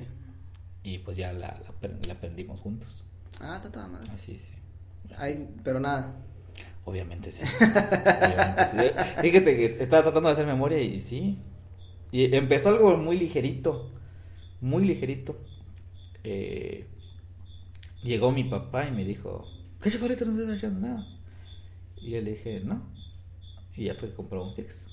[0.83, 3.03] y pues ya la, la, pre- la aprendimos juntos.
[3.39, 4.09] Ah, está toda madre.
[4.13, 4.53] Así, sí.
[5.17, 6.15] Ay, pero nada.
[6.85, 7.45] Obviamente sí.
[7.61, 8.77] Obviamente sí.
[9.21, 11.37] Fíjate que estaba tratando de hacer memoria y sí.
[12.11, 13.91] Y empezó algo muy ligerito.
[14.61, 15.37] Muy ligerito.
[16.23, 16.87] Eh,
[18.03, 19.47] llegó mi papá y me dijo,
[19.81, 21.07] ¿qué chaparrito no estás haciendo nada?
[21.97, 22.81] Y yo le dije, no.
[23.75, 24.85] Y ya fue que compró un Six.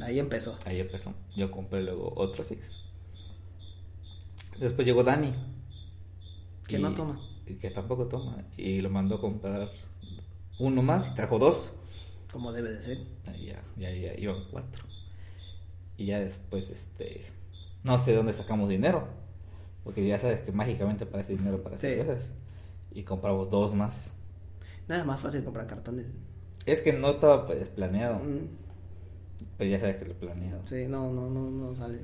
[0.00, 0.58] Ahí empezó.
[0.64, 1.12] Ahí empezó.
[1.36, 2.76] Yo compré luego otro Six.
[4.58, 5.32] Después llegó Dani.
[6.66, 7.20] Que no toma.
[7.46, 8.44] y que tampoco toma.
[8.56, 9.70] Y lo mandó a comprar
[10.58, 11.72] uno más y trajo dos.
[12.32, 12.98] Como debe de ser.
[13.26, 14.84] Ahí ya, ya, ya iban cuatro.
[15.98, 17.22] Y ya después, este,
[17.82, 19.08] no sé dónde sacamos dinero.
[19.84, 22.06] Porque ya sabes que mágicamente aparece dinero para hacer Sí.
[22.06, 22.30] cosas.
[22.92, 24.12] Y compramos dos más.
[24.88, 26.06] Nada más fácil comprar cartones.
[26.66, 28.16] Es que no estaba pues, planeado.
[28.18, 28.48] Mm,
[29.58, 30.62] Pero ya sabes que lo planeado.
[30.66, 31.98] Sí, no, no, no, no sale.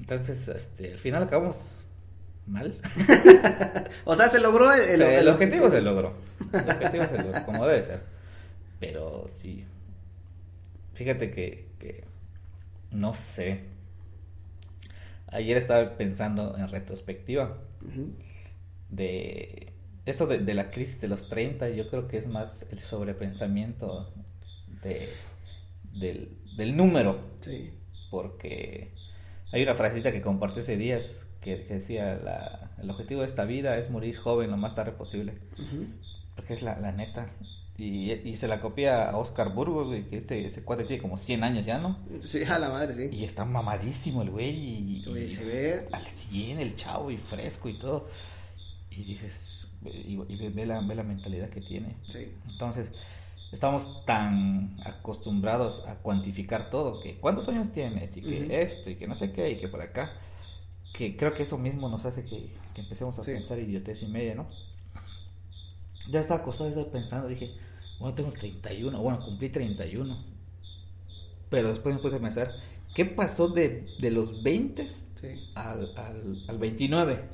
[0.00, 1.84] Entonces, este, al final acabamos
[2.46, 2.74] mal.
[4.04, 6.14] O sea, se logró el, O sea, el objetivo se logró.
[6.52, 8.02] El objetivo se logró, como debe ser.
[8.78, 9.64] Pero sí.
[10.94, 12.04] Fíjate que, que
[12.90, 13.64] no sé.
[15.28, 17.58] Ayer estaba pensando en retrospectiva
[18.88, 19.72] de
[20.10, 21.70] eso de, de la crisis de los 30.
[21.70, 24.12] Yo creo que es más el sobrepensamiento
[24.82, 25.08] de,
[25.92, 27.18] del, del número.
[27.40, 27.70] Sí.
[28.10, 28.92] Porque
[29.52, 33.44] hay una frasecita que compartí hace días que, que decía: la- el objetivo de esta
[33.44, 35.38] vida es morir joven lo más tarde posible.
[35.54, 35.86] Ujú.
[36.36, 37.26] Porque es la, la neta.
[37.78, 41.16] Y, y se la copia a Oscar Burgos, güey, que este, ese cuate tiene como
[41.16, 41.98] 100 años ya, ¿no?
[42.24, 43.16] Sí, a la madre, sí.
[43.16, 44.50] Y está mamadísimo el güey.
[44.50, 48.08] Y, y se ve- al 100 el chavo y fresco y todo.
[48.90, 51.96] Y dices, y, y ve, la, ve la mentalidad que tiene.
[52.08, 52.32] Sí.
[52.48, 52.90] Entonces,
[53.52, 59.06] estamos tan acostumbrados a cuantificar todo, que cuántos años tienes y que esto y que
[59.08, 60.12] no sé qué y que por acá,
[60.92, 63.32] que creo que eso mismo nos hace que, que empecemos a Sí.
[63.32, 64.46] pensar idiotez y media, ¿no?
[66.10, 67.54] Ya estaba acostado estar pensando, dije,
[67.98, 70.16] bueno, tengo 31, bueno, cumplí 31.
[71.50, 72.54] Pero después me puse a pensar,
[72.94, 75.50] ¿qué pasó de, de los 20 Sí.
[75.54, 77.24] al, al, al 29.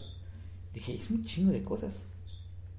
[0.75, 2.05] Dije, es un chingo de cosas.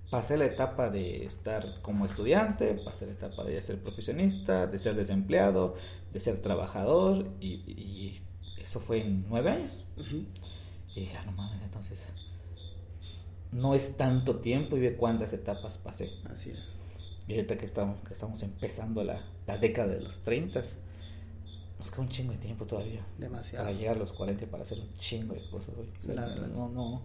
[0.09, 4.95] Pasé la etapa de estar como estudiante, pasé la etapa de ser profesionista, de ser
[4.95, 5.75] desempleado,
[6.13, 8.21] de ser trabajador, y, y
[8.61, 9.83] eso fue en nueve años.
[9.97, 10.23] Ujú.
[10.95, 12.13] Y dije, ah, no mames, entonces
[13.51, 16.11] no es tanto tiempo y ve cuántas etapas pasé.
[16.29, 16.77] Así es.
[17.27, 20.61] Y ahorita que estamos, que estamos empezando la, la década de los 30,
[21.79, 23.65] nos queda un chingo de tiempo todavía Demasiado.
[23.65, 25.89] para llegar a los 40 y para hacer un chingo de cosas, güey.
[25.89, 26.47] O sea, La verdad.
[26.47, 27.01] No, no.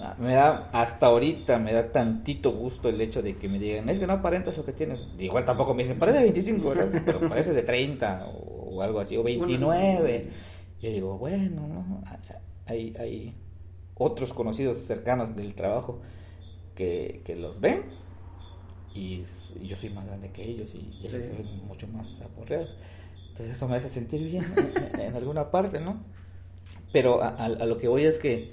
[0.00, 3.88] Ah, Me da, hasta ahorita me da tantito gusto el hecho de que me digan,
[3.88, 5.00] es que no aparentas lo que tienes.
[5.18, 7.02] Igual tampoco me dicen, parece de 25, ¿verdad?
[7.04, 10.30] Pero parece de 30 o, o algo así, o 29.
[10.80, 12.02] Yo digo, bueno, ¿no?
[12.66, 13.34] hay, hay
[13.96, 16.00] otros conocidos cercanos del trabajo
[16.76, 17.82] que, que los ven
[18.94, 19.22] y,
[19.62, 21.22] yo soy más grande que ellos y, y ellos Sí.
[21.24, 22.70] se ven mucho más aporreados.
[23.30, 24.44] Entonces eso me hace sentir bien
[24.94, 25.96] en, en alguna parte, ¿no?
[26.92, 28.52] Pero a, a- a lo que voy es que,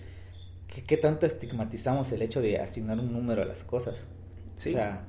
[0.83, 3.95] qué tanto estigmatizamos el hecho de asignar un número a las cosas.
[4.55, 4.69] Sí.
[4.69, 5.03] O sea,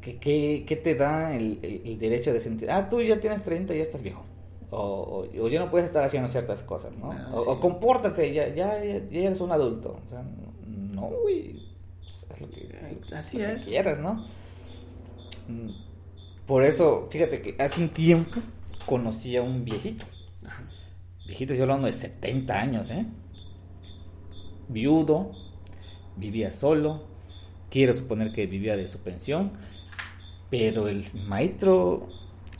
[0.00, 3.42] ¿qué, qué, qué te da el, el- el derecho de sentir, ah, tú ya tienes
[3.42, 4.22] 30 y ya estás viejo?
[4.70, 4.78] O,
[5.34, 7.12] o, o ya no puedes estar haciendo ciertas cosas, ¿no?
[7.12, 7.46] Ah, o, sí.
[7.50, 9.96] o compórtate, ya, ya, ya eres un adulto.
[10.06, 10.22] O sea,
[10.66, 11.62] no, güey,
[12.00, 12.68] pues, haz lo que,
[13.14, 13.62] Así lo que es.
[13.62, 14.26] quieras, ¿no?
[15.48, 15.70] Mm,
[16.46, 18.40] Por eso, fíjate que hace un tiempo
[18.86, 20.04] conocí a un viejito.
[20.44, 20.64] Ajá.
[21.26, 23.06] Viejito, yo hablando de 70 años, ¿eh?
[24.68, 25.32] Viudo,
[26.16, 27.02] vivía solo,
[27.70, 29.52] quiero suponer que vivía de su pensión,
[30.50, 32.08] pero el maestro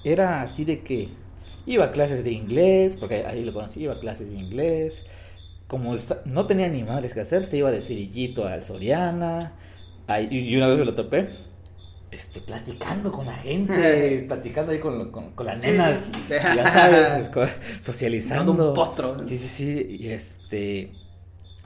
[0.04, 1.10] era así de que
[1.66, 5.04] iba a clases de inglés, porque ahí lo conocí, iba a clases de inglés,
[5.66, 5.94] como
[6.26, 9.54] no tenía ni madres que hacer, se iba de cerillito al Soriana,
[10.30, 11.30] y una vez me lo topé,
[12.10, 16.12] este, platicando con la gente, platicando ahí con, con, con las Sí, nenas, sí.
[16.54, 17.30] ya sabes,
[17.80, 18.52] socializando.
[18.52, 19.22] Dando un potro.
[19.22, 20.92] Sí, sí, sí, y este,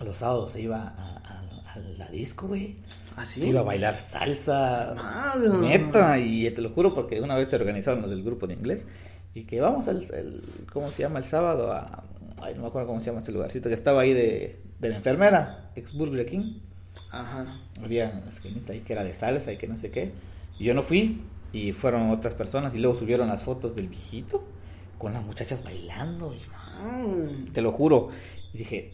[0.05, 2.77] los sábados se iba a, a- a la disco, güey.
[3.17, 3.41] ¿Así?
[3.41, 4.93] Se iba a bailar salsa.
[4.97, 5.49] Madre.
[5.59, 8.89] Neta, y te lo juro porque una vez se organizaron los del grupo de inglés
[9.35, 11.19] y que vamos al, el- ¿cómo se llama?
[11.21, 12.03] El sábado a,
[12.43, 14.97] ay, no me acuerdo cómo se llama este lugarcito, que estaba ahí de, de la
[14.97, 16.55] enfermera, ex Burger King.
[17.13, 17.47] Ajá.
[17.85, 20.13] Había una esquinita ahí que era de salsa y que no sé qué.
[20.59, 24.43] Y yo no fui y fueron otras personas y luego subieron las fotos del viejito
[24.99, 26.35] con las muchachas bailando.
[26.35, 28.09] Y, te lo juro.
[28.53, 28.93] Y dije,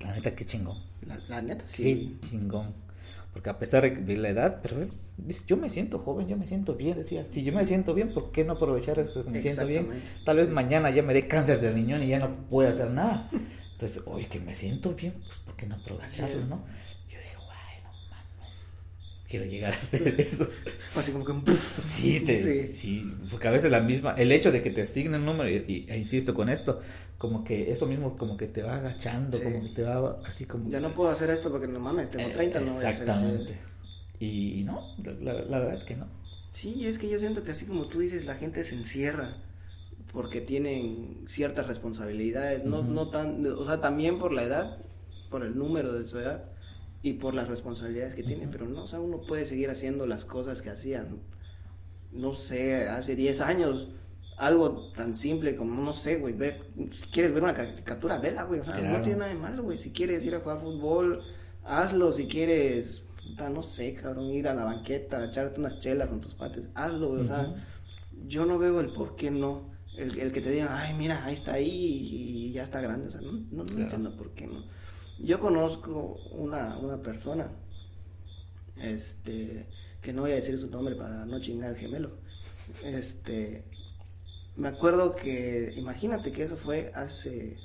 [0.00, 0.78] la neta, qué chingón.
[1.02, 2.18] La, la neta, sí.
[2.20, 2.74] Qué chingón.
[3.32, 6.46] Porque a pesar de la edad, pero él dice, yo me siento joven, yo me
[6.46, 9.66] siento bien, decía, si yo me siento bien, ¿por qué no aprovechar que me siento
[9.66, 9.88] bien?
[10.24, 13.28] Tal vez mañana ya me dé cáncer de riñón y ya no puedo hacer nada.
[13.72, 16.64] Entonces, oye, que me siento bien, pues ¿por qué no aprovecharlo, no?
[17.10, 18.54] Yo dije, bueno, mames,
[19.38, 20.48] quiero llegar a hacer eso.
[20.96, 21.44] Así como que un.
[21.56, 22.66] Sí, te, Sí.
[22.66, 23.14] sí.
[23.30, 25.86] porque a veces la misma, el hecho de que te asignen un número, y, y-
[25.88, 26.80] e insisto con esto,
[27.18, 29.44] como que eso mismo como que te va agachando, Sí.
[29.44, 30.70] como que te va así como...
[30.70, 33.02] Ya no puedo hacer esto porque no mames, tengo 30, no voy a hacer.
[33.08, 33.58] Exactamente.
[34.20, 36.06] Y, y no, la, verdad es que no.
[36.52, 39.36] Sí, es que yo siento que así como tú dices, la gente se encierra
[40.12, 44.78] porque tienen ciertas responsabilidades, no, no tan, o sea, también por la edad,
[45.30, 46.44] por el número de su edad
[47.08, 50.24] y por las responsabilidades que tiene, pero no, o sea, uno puede seguir haciendo las
[50.24, 51.20] cosas que hacían,
[52.12, 53.88] no sé, hace 10 años,
[54.38, 58.60] algo tan simple como, no sé, güey, ver, si quieres ver una caricatura, vela, güey,
[58.60, 58.98] o sea, Claro.
[58.98, 61.22] no tiene nada de malo, güey, si quieres ir a jugar fútbol,
[61.64, 66.20] hazlo, si quieres, puta, no sé, cabrón, ir a la banqueta, echarte unas chelas con
[66.20, 67.54] tus pates, hazlo, güey, o sea,
[68.26, 69.74] yo no veo el por qué no.
[69.96, 73.08] El, el que te digan, ay, mira, ahí está ahí y, ya está grande.
[73.08, 73.80] O sea, no, no, no Claro.
[73.82, 74.62] entiendo por qué no.
[75.18, 77.50] Yo conozco una, una persona,
[78.76, 79.66] este,
[80.02, 82.18] que no voy a decir su nombre para no chingar al gemelo.
[82.84, 83.64] Este,
[84.56, 87.58] me acuerdo que, imagínate que eso fue hace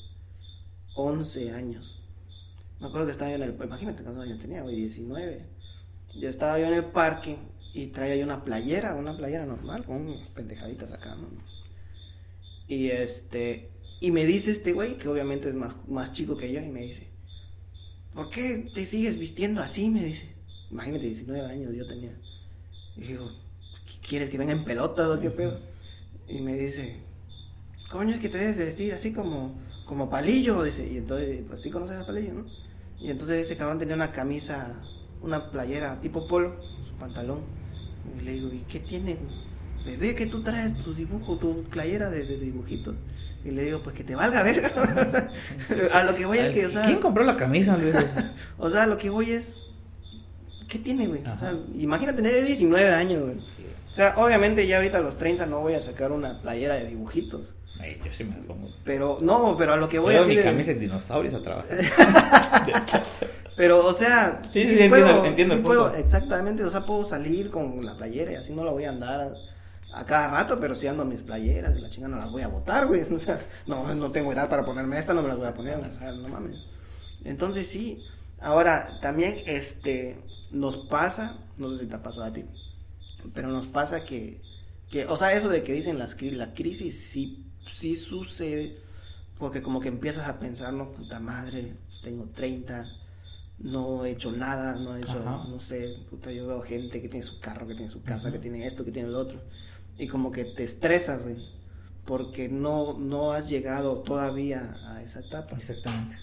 [0.96, 2.02] 11 años.
[2.80, 5.46] Me acuerdo que estaba yo en el, imagínate cuántos años tenía, güey, 19.
[6.20, 7.38] Ya estaba yo en el parque
[7.74, 11.30] y traía yo una playera, una playera normal, con unas pendejaditas acá, ¿no?
[12.68, 16.62] Y este, y me dice este güey, que obviamente es más, más chico que yo,
[16.62, 17.11] y me dice,
[18.14, 19.90] ¿por qué te sigues vistiendo así?
[19.90, 20.30] Me dice,
[20.70, 22.18] imagínate, 19 años yo tenía.
[22.98, 23.30] Y digo,
[23.86, 25.60] ¿qué ¿quieres que venga en pelotas o qué pedo?
[26.28, 26.98] Y me dice,
[27.90, 31.62] coño, es que te debes de vestir así como, como palillo, dice, y entonces, pues
[31.62, 32.46] sí conoces a palillo, ¿no?
[33.00, 34.80] Y entonces ese cabrón tenía una camisa,
[35.22, 36.56] una playera tipo polo,
[36.88, 37.42] su pantalón.
[38.18, 39.18] Y le digo, ¿y qué tiene?
[39.86, 42.96] Bebé, que tú traes tu dibujo, tu playera de, de dibujitos.
[43.44, 44.70] Y le digo, pues que te valga verga.
[45.94, 47.96] a lo que voy es que, o sea, ¿Quién compró la camisa, Luis?
[48.58, 49.68] o sea, lo que voy es,
[50.68, 51.24] ¿qué tiene, güey?
[51.26, 53.38] O sea, imagínate tener 19 años, güey.
[53.90, 56.86] O sea, obviamente ya ahorita a los 30 no voy a sacar una playera de
[56.86, 57.56] dibujitos.
[57.80, 58.70] Ay, yo sí me las pongo.
[58.86, 60.50] Pero, no, pero a lo que voy Voy a a mi decir...
[60.52, 61.78] camisa de dinosaurios a trabajar.
[63.58, 65.98] Pero, o sea, Sí, sí, sí, entiendo- entiendo el puedo, punto.
[65.98, 69.20] exactamente, o sea, puedo salir con la playera y así no la voy a andar
[69.20, 69.34] a,
[69.94, 72.48] a cada rato, pero si ando mis playeras y la chinga no las voy a
[72.48, 73.02] botar, güey.
[73.14, 75.78] O sea, no, no tengo edad para ponerme esta, no me las voy a poner,
[75.78, 76.58] o sea, no mames.
[77.24, 78.04] Entonces sí,
[78.40, 80.20] ahora también este
[80.52, 82.46] nos pasa, no sé si te ha pasado a ti,
[83.34, 84.42] pero nos pasa que,
[84.90, 88.78] que o sea, eso de que dicen las la crisis sí, sí sucede,
[89.38, 91.74] porque como que empiezas a pensar, no, puta madre,
[92.04, 92.86] tengo 30,
[93.60, 95.44] no he hecho nada, no he hecho, Ajá.
[95.48, 98.40] no sé, puta, yo veo gente que tiene su carro, que tiene su casa, que
[98.40, 99.42] tiene esto, que tiene lo otro,
[99.98, 101.38] y como que te estresas, güey,
[102.06, 105.56] porque no, no has llegado todavía a esa etapa.
[105.56, 106.18] Exactamente.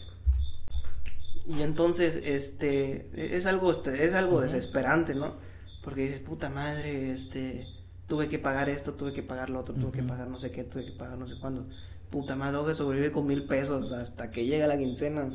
[1.47, 5.37] Y entonces, este, es algo, este, es algo desesperante, ¿no?
[5.83, 7.67] Porque dices, puta madre, este,
[8.07, 10.65] tuve que pagar esto, tuve que pagar lo otro, tuve que pagar no sé qué,
[10.65, 11.67] tuve que pagar no sé cuándo.
[12.11, 15.31] Puta madre, tengo que sobrevivir con mil pesos hasta que llega la quincena.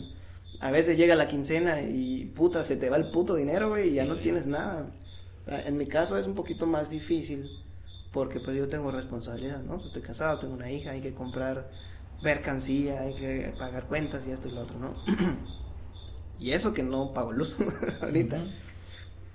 [0.59, 3.93] A veces llega la quincena y puta, se te va el puto dinero, güey, y
[3.95, 4.23] ya no güey.
[4.23, 4.91] tienes nada.
[5.47, 7.49] En mi caso es un poquito más difícil
[8.13, 9.83] porque pues yo tengo responsabilidad, ¿no?
[9.83, 11.69] Estoy casado, tengo una hija, hay que comprar
[12.21, 14.95] mercancía, hay que pagar cuentas y esto y lo otro, ¿no?
[16.39, 17.57] y eso que no pago luz
[18.01, 18.45] ahorita.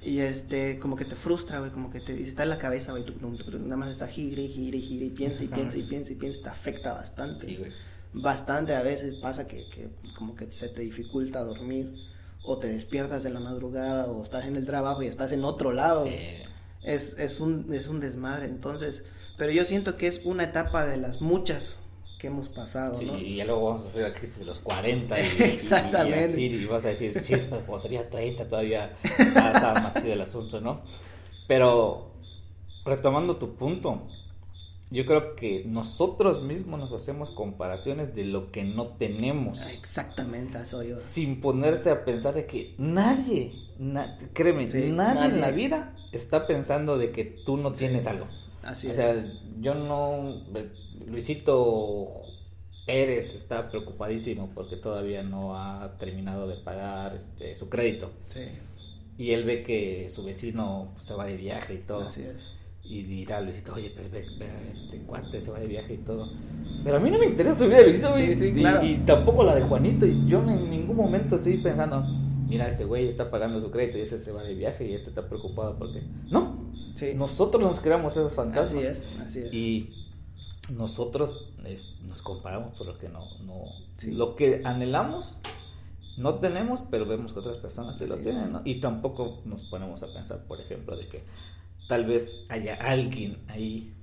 [0.01, 3.05] Y este, como que te frustra, güey, como que te está en la cabeza, güey,
[3.05, 6.43] tuc, nada más está gire, gire, gire, y piensa y piensa y piensa y piensa,
[6.45, 7.47] te afecta bastante.
[7.47, 7.73] Sí, güey.
[8.15, 11.93] Bastante a veces pasa que, que como que se te dificulta dormir
[12.45, 15.73] o te despiertas en la madrugada o estás en el trabajo y estás en otro
[15.73, 16.07] lado.
[16.07, 16.17] Sí.
[16.89, 19.05] Es, es, un, es un desmadre, entonces,
[19.37, 21.77] pero yo siento que es una etapa de las muchas
[22.19, 23.17] que hemos pasado, Sí, ¿no?
[23.19, 26.19] y ya luego vamos a sufrir la crisis de los 40 y, y- Exactamente.
[26.19, 30.15] y, así, y vas a decir, chispas, cuando tenía 30 todavía estaba, estaba más chido
[30.15, 30.81] el asunto, ¿no?
[31.47, 32.11] Pero,
[32.85, 34.03] retomando tu punto,
[34.91, 39.61] yo creo que nosotros mismos nos hacemos comparaciones de lo que no tenemos.
[39.71, 40.97] Exactamente, eso yo.
[40.97, 46.47] Sin ponerse a pensar de que nadie, na- créeme, Sí, nadie, en la vida está
[46.47, 48.27] pensando de que tú no tienes algo.
[48.63, 48.97] Así o es.
[48.97, 49.15] sea,
[49.61, 50.43] yo no.
[51.07, 52.09] Luisito
[52.87, 58.11] Pérez está preocupadísimo porque todavía no ha terminado de pagar este, su crédito.
[58.29, 58.41] Sí.
[59.19, 62.07] Y él ve que su vecino se va de viaje y todo.
[62.09, 62.37] Así es.
[62.85, 66.31] Y dirá Luisito, oye, pues ve, ve este cuate se va de viaje y todo.
[66.85, 68.87] Pero a mí no me interesa su vida de Luisito, Sí, Y- claro.
[68.87, 70.07] y, tampoco la de Juanito.
[70.07, 72.07] Y yo en ningún momento estoy pensando,
[72.49, 75.11] mira, este güey está pagando su crédito y ese se va de viaje y este
[75.11, 76.03] está preocupado porque.
[76.31, 76.57] No,
[76.95, 77.13] Sí.
[77.15, 78.85] nosotros nos creamos esos fantasmas.
[78.85, 79.55] Así es, así es.
[79.55, 79.95] Y
[80.71, 83.63] nosotros es- nos comparamos por lo que no, no
[83.99, 84.11] Sí.
[84.13, 85.35] lo que anhelamos
[86.17, 88.27] no tenemos, pero vemos que otras personas sí lo Así es.
[88.35, 88.63] tienen, ¿no?
[88.65, 91.23] Y tampoco nos ponemos a pensar, por ejemplo, de que
[91.89, 93.95] tal vez haya alguien ahí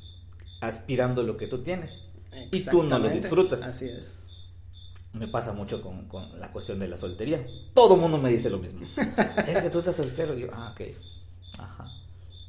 [0.61, 1.99] aspirando lo que tú tienes
[2.51, 3.63] y tú no lo disfrutas.
[3.63, 4.17] Así es.
[5.17, 7.45] Me pasa mucho con, con la cuestión de la soltería.
[7.73, 8.85] Todo el mundo me dice lo mismo.
[9.47, 10.37] es que tú estás soltero.
[10.37, 10.81] Y yo, ah, ok.
[11.57, 11.89] Ajá.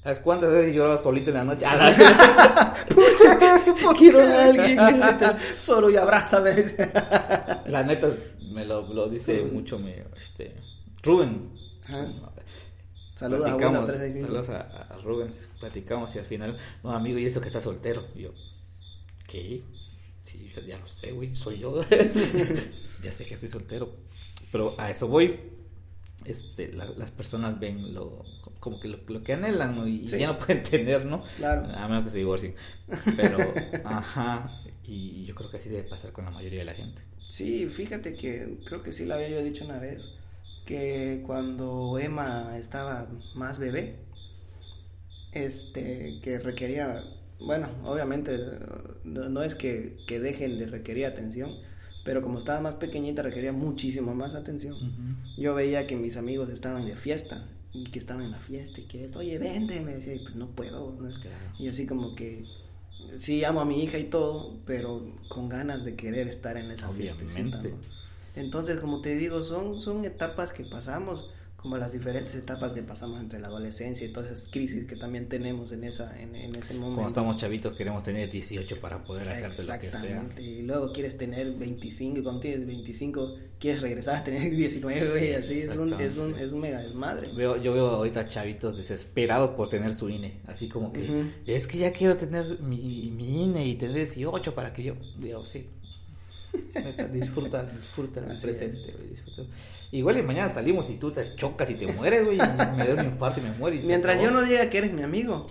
[0.02, 1.66] ¿Sabes cuántas veces he llorado solito en la noche?
[3.98, 6.54] Quiero a alguien que se te- solo y abrázame.
[7.66, 8.08] La neta,
[8.50, 10.54] me lo, lo dice mucho mi, este,
[11.02, 11.50] Rubén.
[11.84, 12.06] Ajá.
[13.14, 14.26] Saludos a Platicamos, 365.
[14.26, 18.04] saludos a, a Rubens, platicamos y al final, no amigo, y eso que está soltero.
[18.14, 18.30] Y yo,
[19.26, 19.62] ¿qué?
[20.26, 21.82] Sí, yo ya lo sé, güey, soy yo.
[23.02, 23.96] ya sé que estoy soltero.
[24.52, 25.40] Pero a eso voy.
[26.24, 28.24] Este, la- las personas ven lo,
[28.58, 29.86] como que lo, lo que anhelan ¿no?
[29.86, 30.18] y Sí.
[30.18, 31.22] ya no pueden tener, ¿no?
[31.36, 31.66] Claro.
[31.72, 32.54] A menos que se divorcien.
[33.16, 33.38] Pero,
[33.84, 37.00] ajá, y yo creo que así debe pasar con la mayoría de la gente.
[37.28, 40.08] Sí, fíjate que creo que sí lo había yo dicho una vez,
[40.64, 44.00] que cuando Emma estaba más bebé,
[45.32, 47.04] este, que requería,
[47.40, 48.38] bueno, obviamente
[49.04, 51.50] no, no es que, que dejen de requerir atención,
[52.04, 54.76] pero como estaba más pequeñita requería muchísimo más atención.
[55.36, 58.84] Yo veía que mis amigos estaban de fiesta y que estaban en la fiesta y
[58.84, 60.92] que es, oye, vente, me decía, y pues no puedo.
[60.92, 61.08] ¿no?
[61.08, 61.36] Claro.
[61.58, 62.44] Y así como que
[63.16, 66.90] sí amo a mi hija y todo, pero con ganas de querer estar en esa
[66.90, 67.70] fiestecita, Obviamente.
[67.70, 67.96] ¿no?
[68.36, 73.20] Entonces, como te digo, son, son etapas que pasamos, como las diferentes etapas que pasamos
[73.20, 76.74] entre la adolescencia y todas esas crisis que también tenemos en esa en, en ese
[76.74, 76.94] momento.
[76.96, 80.28] Cuando estamos chavitos queremos tener 18 para poder hacerte lo que sea.
[80.38, 85.34] Y luego quieres tener 25 y cuando tienes 25 quieres regresar a tener 19, güey,
[85.34, 87.32] así es un, es un, es un mega desmadre.
[87.32, 91.24] Veo, yo veo ahorita chavitos desesperados por tener su INE, así como que Ujú.
[91.46, 95.44] es que ya quiero tener mi, mi INE y tener 18 para que yo, digo,
[95.44, 95.68] sí.
[97.12, 99.42] Disfruta, disfruta el presente, güey, disfruta.
[99.92, 102.94] Igual y mañana salimos y tú te chocas y te mueres, güey, y me da
[102.98, 103.76] un infarto y me muero.
[103.76, 105.46] y Mientras yo no diga que eres mi amigo,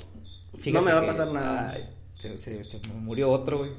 [0.58, 1.71] Fíjate no me va a pasar nada.
[1.71, 3.71] ay, se, se, murió otro, güey.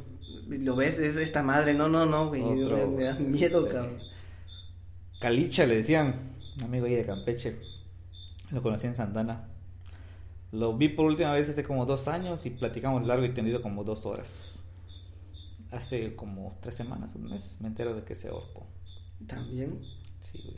[0.49, 3.75] Lo ves, es esta madre, no, no, no, güey, Otro, me, me das miedo, este,
[3.75, 3.99] cabrón.
[5.21, 6.15] Calicha le decían,
[6.59, 7.57] un amigo ahí de Campeche.
[8.51, 9.49] Lo conocí en Santana.
[10.53, 13.83] Lo vi por última vez hace como dos años y platicamos largo y tendido como
[13.83, 14.56] dos horas.
[15.77, 18.67] Hace como tres semanas, un mes, me entero de que se ahorcó.
[19.27, 19.81] También
[20.23, 20.57] Sí, güey.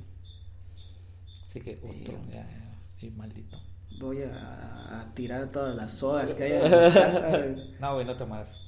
[1.46, 3.58] Así que otro, ya, ya, sí, maldito.
[4.00, 7.74] voy a, a tirar todas las sodas que hay en mi casa, güey.
[7.80, 8.60] No, güey, no te malas.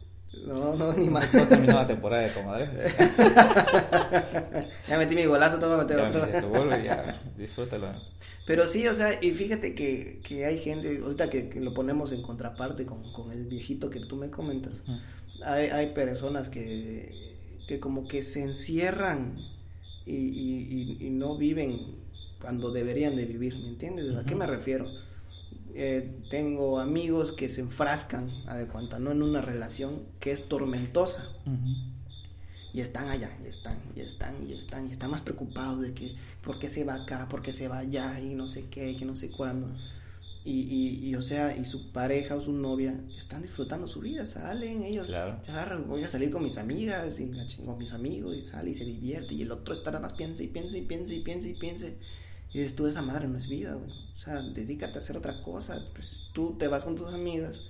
[0.46, 1.32] No, no, ni más.
[1.34, 2.70] No terminó la temporada de comadre.
[4.88, 6.32] ya metí mi golazo, tengo que meter Ya, otro.
[6.32, 7.88] ya, vuelve, ya, disfrútalo.
[8.46, 12.12] Pero sí, o sea, y fíjate que, que hay gente, ahorita que, que lo ponemos
[12.12, 14.82] en contraparte con, con el viejito que tú me comentas,
[15.44, 17.12] hay, hay personas que,
[17.68, 19.36] que como que se encierran
[20.06, 21.98] y, y, y- y no viven
[22.40, 24.16] cuando deberían de vivir, ¿me entiendes?
[24.16, 24.90] ¿A qué me refiero?
[25.74, 29.12] Eh, tengo amigos que se enfrascan, a de cuanta, ¿no?
[29.12, 31.28] En una relación que es tormentosa.
[32.72, 36.14] Y están allá, y están, y están, y están, y están más preocupados de que,
[36.42, 37.28] ¿por qué se va acá?
[37.28, 38.20] ¿Por qué se va allá?
[38.20, 39.66] Y no sé qué, que no sé cuándo.
[40.42, 44.24] Y, y, y, o sea, y su pareja o su novia están disfrutando su vida,
[44.24, 45.06] salen ellos.
[45.08, 45.38] Claro.
[45.48, 47.30] "Ah, voy a salir con mis amigas y
[47.64, 49.34] con mis amigos y sale y se divierte.
[49.34, 51.86] Y el otro está nada más piensa y piensa y piensa y piensa y piensa.
[52.52, 53.90] Y dices, tú, esa madre no es vida, güey.
[53.90, 55.78] O sea, dedícate a hacer otra cosa.
[55.94, 57.60] Pues tú te vas con tus amigas.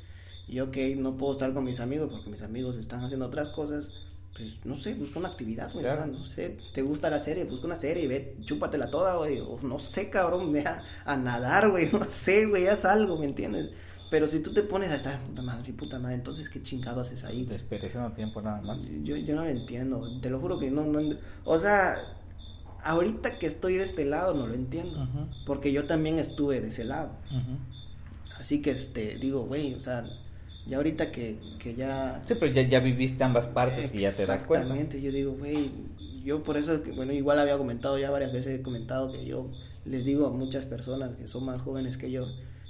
[0.46, 3.88] Y ok, no puedo estar con mis amigos porque mis amigos están haciendo otras cosas.
[4.36, 5.84] Pues no sé, busca una actividad, güey.
[5.84, 6.06] Claro.
[6.06, 9.40] no sé, te gusta la serie, busca una serie ve, chúpatela toda, güey.
[9.40, 11.88] O no sé, cabrón, ve a, a nadar, güey.
[11.92, 13.70] No sé, güey, haz algo, ¿me entiendes?
[14.10, 17.24] Pero si tú te pones a estar, puta madre, puta madre, entonces qué chingado haces
[17.24, 17.44] ahí?
[17.44, 18.88] Desperdiciando tiempo nada más.
[19.04, 21.96] Yo, yo no lo entiendo, te lo juro que no, no, o sea,
[22.82, 25.08] ahorita que estoy de este lado no lo entiendo,
[25.46, 27.12] porque yo también estuve de ese lado,
[28.36, 30.04] así que, este, digo, güey, o sea,
[30.66, 32.22] ya ahorita que, que ya...
[32.24, 34.66] Sí, pero ya, ya viviste ambas partes y ya te das cuenta.
[34.66, 35.70] Exactamente, yo digo, güey,
[36.24, 39.50] yo por eso, bueno, igual había comentado ya varias veces, he comentado que yo
[39.84, 42.26] les digo a muchas personas que son más jóvenes que yo,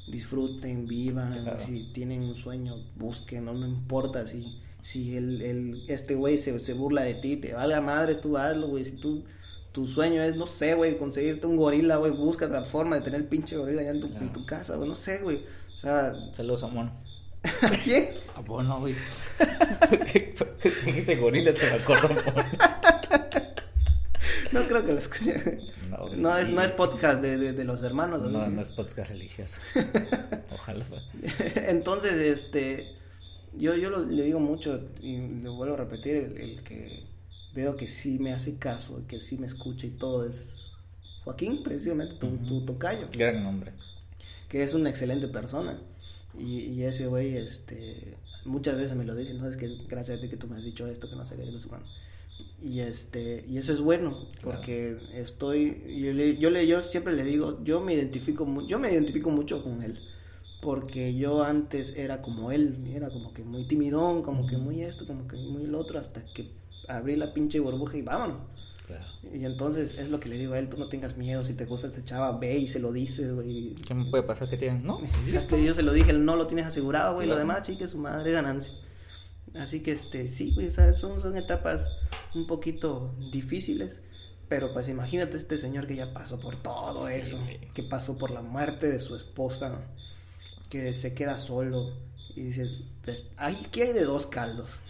[0.06, 1.60] disfruten, vivan, Claro.
[1.60, 6.58] si tienen un sueño, busquen, no, no importa si Si el, el, este güey se,
[6.58, 8.84] se burla de ti, te valga madre, tú hazlo, güey.
[8.84, 9.24] Si tú,
[9.72, 13.20] tu sueño es, no sé, güey, conseguirte un gorila, güey, busca la forma de tener
[13.20, 15.42] el pinche gorila allá en tu, en tu casa, güey, no sé, güey.
[15.74, 16.14] O sea...
[16.34, 16.92] Saludos a Mono.
[17.42, 18.08] ¿A quién?
[18.34, 18.94] A Mono, güey.
[20.84, 22.44] Dijiste gorila, se me acordó Mono.
[24.52, 25.36] No creo que lo escuche.
[25.88, 28.22] No, No, es, no es podcast de, de, de los hermanos.
[28.22, 29.58] No, no es podcast religioso.
[30.52, 30.84] Ojalá.
[31.68, 32.96] Entonces, este,
[33.56, 37.04] yo, yo lo- le digo mucho y lo vuelvo a repetir, el, el que
[37.54, 40.76] veo que sí me hace caso, que sí me escucha y todo es
[41.22, 43.72] Joaquín, precisamente, tu, tu tocayo, Gran nombre.
[44.48, 45.78] que es una excelente persona.
[46.38, 50.20] Y, y ese güey, este, muchas veces me lo dice, no es que gracias a
[50.20, 51.86] ti que tú me has dicho esto, que no sé qué, no sé cuándo.
[52.62, 57.24] Y este, y eso es bueno, porque estoy, yo le, yo le, yo siempre le
[57.24, 59.98] digo, yo me identifico, yo me identifico mucho con él,
[60.60, 65.06] porque yo antes era como él, era como que muy timidón, como que muy esto,
[65.06, 66.50] como que muy lo otro, hasta que
[66.88, 68.38] abrí la pinche burbuja y vámonos.
[68.96, 69.04] Claro.
[69.34, 71.64] Y entonces es lo que le digo a él, tú no tengas miedo, si te
[71.64, 73.74] gusta este chava, ve y se lo dices, güey.
[73.86, 74.84] ¿Qué me puede pasar que te digan?
[74.84, 75.00] No.
[75.48, 78.32] Que yo se lo dije, no lo tienes asegurado, güey, lo demás, chique, su madre
[78.32, 78.72] ganancia.
[79.54, 81.84] Así que, este, sí, güey, o sea, son, son etapas
[82.34, 84.00] un poquito difíciles,
[84.48, 87.60] pero pues imagínate este señor que ya pasó por todo Sí, eso, güey.
[87.72, 89.80] que pasó por la muerte de su esposa,
[90.68, 91.96] que se queda solo
[92.36, 92.68] y dice,
[93.04, 94.80] pues, ahí, ¿qué hay de dos caldos?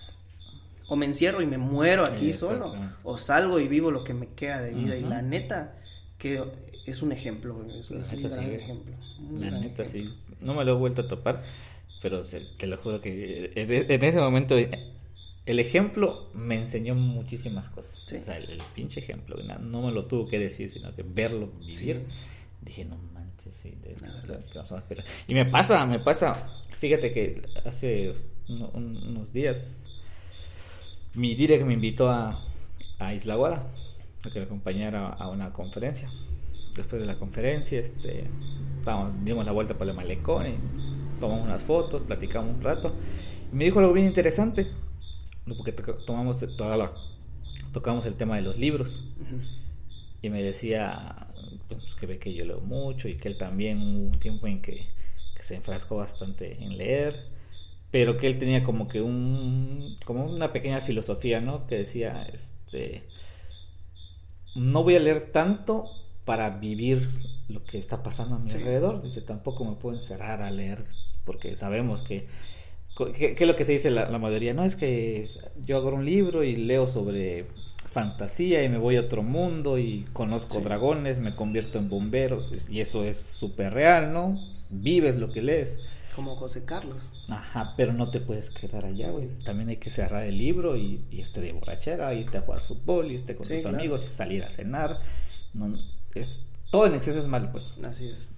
[0.91, 2.74] O me encierro y me muero aquí Sí, solo,
[3.05, 4.97] o salgo y vivo lo que me queda de vida.
[4.97, 5.78] Y la neta,
[6.18, 6.43] que
[6.86, 8.57] es un ejemplo, es, La es un neta, gran sí, güey.
[8.61, 8.95] ejemplo.
[9.20, 10.12] un La gran neta, ejemplo.
[10.12, 10.36] sí.
[10.41, 11.43] No me lo he vuelto a topar,
[12.03, 14.57] pero se- te lo juro que en, en ese momento
[15.47, 18.05] el ejemplo me enseñó muchísimas cosas.
[18.09, 18.16] Sí.
[18.16, 21.51] O sea, el, el pinche ejemplo, no me lo tuvo que decir, sino que verlo,
[21.61, 22.05] vivir.
[22.62, 24.45] Dije, no manches, sí, de- La verdad.
[24.47, 25.05] que vamos a esperar.
[25.28, 26.51] Y me pasa, me pasa.
[26.78, 28.14] Fíjate que hace
[28.49, 29.84] uno- un- unos días
[31.14, 32.42] mi direct me invitó a,
[32.98, 33.66] a Isla Guada
[34.22, 36.11] a que lo acompañara a una conferencia.
[36.74, 38.24] Después de la conferencia, este,
[38.84, 40.54] vamos, dimos la vuelta por el malecón y
[41.18, 42.94] tomamos unas fotos, platicamos un rato.
[43.52, 44.68] Y me dijo algo bien interesante,
[45.56, 46.92] porque toca- tomamos toda la-
[47.72, 49.04] tocamos el tema de los libros
[50.22, 51.28] y me decía
[51.68, 54.61] pues, que ve que yo leo mucho y que él también hubo un tiempo en
[54.61, 54.86] que,
[55.36, 57.28] que se enfrascó bastante en leer
[57.91, 63.05] pero que él tenía como que un como una pequeña filosofía no que decía este
[64.55, 65.91] no voy a leer tanto
[66.24, 67.09] para vivir
[67.49, 68.59] lo que está pasando a mi Sí.
[68.59, 70.84] alrededor dice tampoco me puedo encerrar a leer
[71.24, 72.26] porque sabemos que
[73.16, 74.53] ¿Qué, es lo que te dice la, la mayoría?
[74.53, 75.30] No, es que
[75.64, 77.47] yo agarro un libro y leo sobre
[77.91, 80.64] fantasía y me voy a otro mundo y conozco Sí.
[80.64, 84.38] dragones, me convierto en bomberos y eso es súper real, ¿no?
[84.68, 85.78] Vives lo que lees.
[86.14, 87.12] Como José Carlos.
[87.28, 89.28] Ajá, pero no te puedes quedar allá, güey.
[89.44, 93.11] También hay que cerrar el libro y y irte de borrachera, irte a jugar fútbol,
[93.12, 93.78] irte con Sí, tus claro.
[93.78, 95.00] amigos y salir a cenar.
[95.54, 95.76] No,
[96.14, 97.76] es, todo en exceso es malo, pues.
[97.84, 98.32] Así es.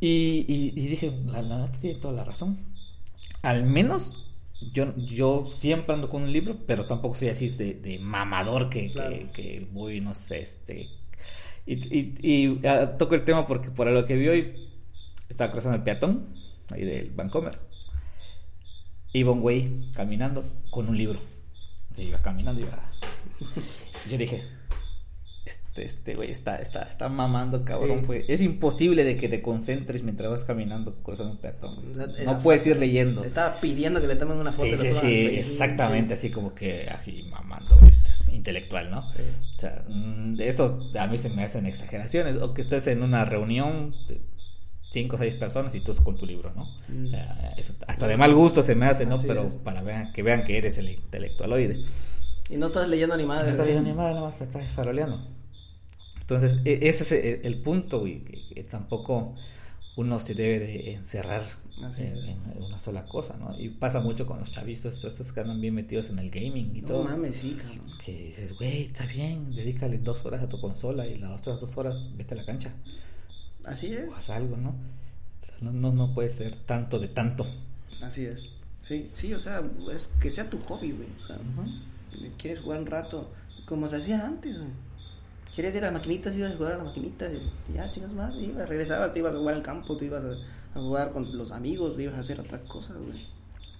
[0.00, 2.58] Y, y- y dije, la, la neta tiene toda la razón.
[3.42, 4.18] Al menos
[4.72, 8.90] yo, yo siempre ando con un libro, pero tampoco soy así de, de mamador que,
[8.90, 9.10] Claro.
[9.10, 10.88] que, que voy, no sé, este...
[11.66, 14.69] Y, y, y, ah, toco el tema porque por lo que vi hoy,
[15.30, 16.26] estaba cruzando el peatón,
[16.70, 17.56] ahí del Vancomer.
[19.12, 21.18] Iba un güey caminando con un libro.
[21.90, 22.78] Así, iba caminando y iba...
[24.10, 24.44] Yo dije,
[25.44, 28.00] este, este güey está, está, está mamando, cabrón.
[28.00, 28.04] Sí.
[28.06, 31.74] Fue, es imposible de que te concentres mientras vas caminando cruzando un peatón.
[31.76, 31.90] güey.
[31.90, 33.22] O sea, No puedes ir leyendo.
[33.22, 34.76] Le Estaba pidiendo que le tomen una foto.
[34.76, 36.26] Sí, sí, sí, exactamente, Sí.
[36.26, 39.10] así como que así mamando, es intelectual, ¿no?
[39.10, 39.22] Sí.
[39.56, 42.36] O sea, mm, eso a mí se me hacen exageraciones.
[42.36, 43.94] O que estés en una reunión
[44.92, 46.64] cinco o seis personas y tú con tu libro, ¿no?
[46.88, 47.14] Mm.
[47.14, 47.28] Eh,
[47.58, 49.14] eso hasta de mal gusto se me hace, ¿no?
[49.16, 49.54] Así Pero es.
[49.54, 51.84] para vean, que vean que eres el intelectualoide.
[52.50, 53.50] Y no estás leyendo ni No madre.
[53.52, 53.74] está güey.
[53.74, 55.20] bien animada, nada más te estás faroleando.
[56.20, 59.34] Entonces, e- ese es el, el punto, y que, que tampoco
[59.96, 61.42] uno se debe de encerrar
[61.84, 63.58] Así en, una sola cosa, ¿no?
[63.58, 66.80] Y pasa mucho con los chavitos, estos que andan bien metidos en el gaming y
[66.82, 67.04] No todo.
[67.04, 67.90] mames, sí, cabrón.
[68.04, 71.76] Que dices, güey, está bien, dedícale dos horas a tu consola y las otras dos
[71.78, 72.74] horas vete a la cancha
[73.70, 74.08] Así es.
[74.08, 74.70] o haz algo, ¿no?
[74.70, 77.46] O sea, no, no, no puede ser tanto de tanto.
[78.02, 78.50] Así es.
[78.82, 79.62] Sí, sí, o sea,
[79.92, 81.08] es que sea tu hobby, güey.
[81.22, 81.38] O sea,
[82.36, 83.30] quieres jugar un rato
[83.66, 84.70] como se hacía antes, güey.
[85.54, 88.34] Quieres ir a las maquinitas, ibas a jugar a las maquinitas, y ya, chingas más,
[88.36, 91.50] ibas, regresabas, te ibas a jugar al campo, te ibas a, a jugar con los
[91.50, 93.18] amigos, te ibas a hacer otras cosas, güey.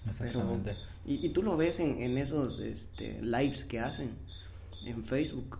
[0.07, 0.75] Exactamente.
[1.05, 4.15] Y, y tú lo ves en, en esos este, lives que hacen
[4.85, 5.59] en Facebook.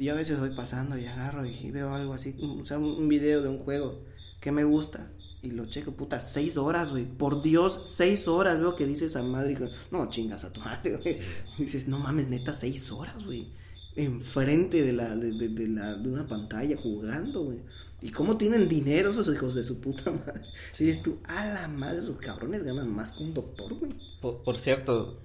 [0.00, 3.42] Yo a veces voy pasando y agarro y, veo algo así, o sea, un, video
[3.42, 4.02] de un juego
[4.40, 5.10] que me gusta
[5.42, 7.04] Y lo checo, puta, seis horas, güey.
[7.04, 9.56] Por Dios, seis horas, veo que dice esa madre.
[9.90, 11.14] No, chingas a tu madre, güey.
[11.14, 11.20] Sí.
[11.58, 13.52] Dices, no mames, neta, seis horas, güey.
[13.94, 17.60] Enfrente de la, de, de, de la, de una pantalla jugando, güey.
[18.02, 20.42] ¿Y cómo tienen dinero esos hijos de su puta madre?
[20.78, 23.92] Y dices tú, a la madre, esos cabrones ganan más que un doctor, güey.
[24.20, 25.20] Por, por cierto,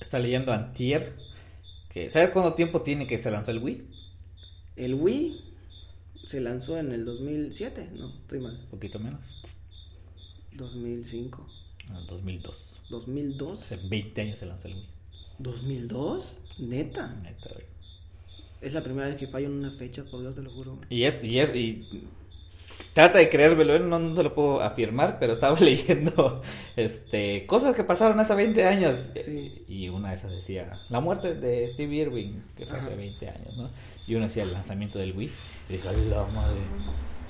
[0.00, 1.25] está leyendo Antier.
[1.96, 3.82] Que, ¿Sabes cuánto tiempo tiene que se lanzó el Wii?
[4.76, 5.40] El Wii
[6.26, 8.60] se lanzó en el 2007, no, estoy mal.
[8.64, 9.22] Un poquito menos.
[10.52, 11.48] 2005,
[11.88, 12.82] En el 2002.
[12.90, 14.86] 2002, Hace 20 años se lanzó el Wii.
[15.38, 17.14] 2002, neta.
[17.22, 17.64] Neta, güey.
[18.60, 20.78] Es la primera vez que fallo en una fecha, por Dios te lo juro.
[20.90, 21.88] Y es, y es, y
[22.92, 26.42] trata de creérmelo, no, no lo puedo afirmar, pero estaba leyendo
[26.76, 29.10] este cosas que pasaron hace 20 años.
[29.24, 29.64] Sí.
[29.68, 32.96] Y una de esas decía la muerte de Steve Irwin, que fue hace Ajá.
[32.96, 33.70] 20 años, ¿no?
[34.06, 35.30] Y uno decía el lanzamiento del Wii.
[35.68, 36.60] Y dije, "A la madre.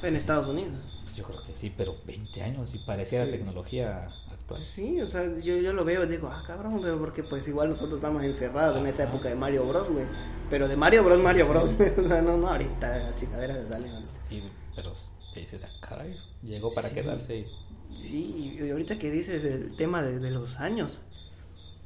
[0.02, 0.74] En Estados Unidos.
[1.04, 3.30] Pues yo creo que sí, pero 20 años y parecía Sí.
[3.30, 4.60] la tecnología actual.
[4.60, 7.70] Sí, o sea, yo, yo lo veo y digo, ah, cabrón, pero porque pues igual
[7.70, 10.04] nosotros estamos encerrados en esa época de Mario Bros, güey.
[10.50, 11.74] Pero de Mario Bros, Mario Bros.
[12.04, 14.04] O sea, no, no, ahorita las chingaderas se salen.
[14.04, 14.42] Sí,
[14.76, 14.92] pero
[15.36, 16.94] te dices, ah, caray, llegó para Sí.
[16.94, 17.46] quedarse.
[17.94, 21.00] Sí, y ahorita que dices el tema de, de los años,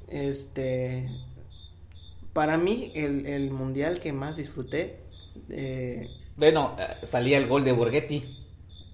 [0.08, 1.08] este,
[2.32, 5.00] para mí el, el mundial que más disfruté,
[5.48, 8.22] eh, Bueno, eh, salía el gol de Borghetti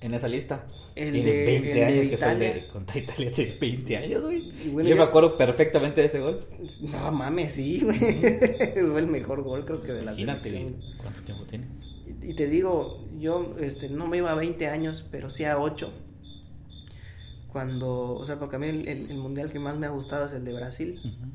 [0.01, 0.67] en esa lista.
[0.95, 3.97] El Tiene de- 20 el de años que fue el de contra Italia, tiene 20
[3.99, 4.51] años, güey.
[4.71, 6.41] Bueno, Yo ya- me acuerdo perfectamente de ese gol.
[6.81, 7.99] no mames, sí, güey,
[8.91, 10.81] fue el mejor gol creo que de la Imagínate selección.
[10.97, 11.67] cuánto tiempo tiene.
[12.27, 15.93] Y, te digo, yo este, no me iba a 20 años, pero sí a 8.
[17.53, 20.27] Cuando, o sea, porque a mí el, el- el mundial que más me ha gustado
[20.27, 21.01] es el de Brasil.
[21.05, 21.31] Ujú.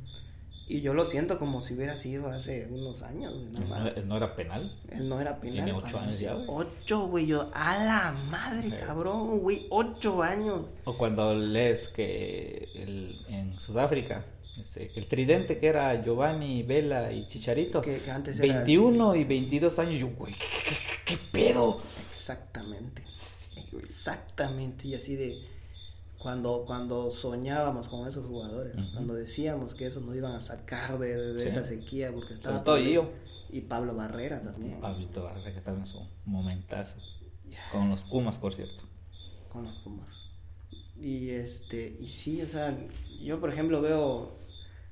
[0.67, 3.97] Y yo lo siento como si hubiera sido hace unos años, nada ¿No, más.
[3.97, 4.79] era- no era penal?
[4.89, 5.53] Él no era penal.
[5.65, 6.23] Tiene ocho cuando años sí.
[6.25, 6.45] ya, güey.
[6.49, 7.25] Ocho, güey.
[7.27, 8.75] Yo, a la madre, Sí.
[8.85, 9.65] cabrón, güey.
[9.69, 10.67] Ocho años.
[10.85, 14.23] O cuando lees que el- en Sudáfrica,
[14.59, 18.55] este, el tridente que era Giovanni, Vela y Chicharito, Que, que antes era.
[18.57, 20.39] 21 y 22 años, yo, güey, ¿qué,
[20.69, 21.81] qué- qué- qué pedo?
[22.09, 23.03] Exactamente.
[23.79, 24.87] Exactamente.
[24.87, 25.47] Y así de.
[26.19, 31.15] Cuando, cuando soñábamos con esos jugadores, cuando decíamos que esos nos iban a sacar de,
[31.17, 31.47] de- de Sí.
[31.49, 33.09] esa sequía, porque estaba todo yo.
[33.49, 34.79] Y Pablo Barrera también.
[34.79, 36.99] Pablito Barrera que estaba en su momentazo.
[37.71, 38.83] Con los Pumas, por cierto.
[39.49, 40.15] Con los Pumas.
[40.95, 42.77] Y este, y sí, o sea,
[43.19, 44.39] yo por ejemplo veo.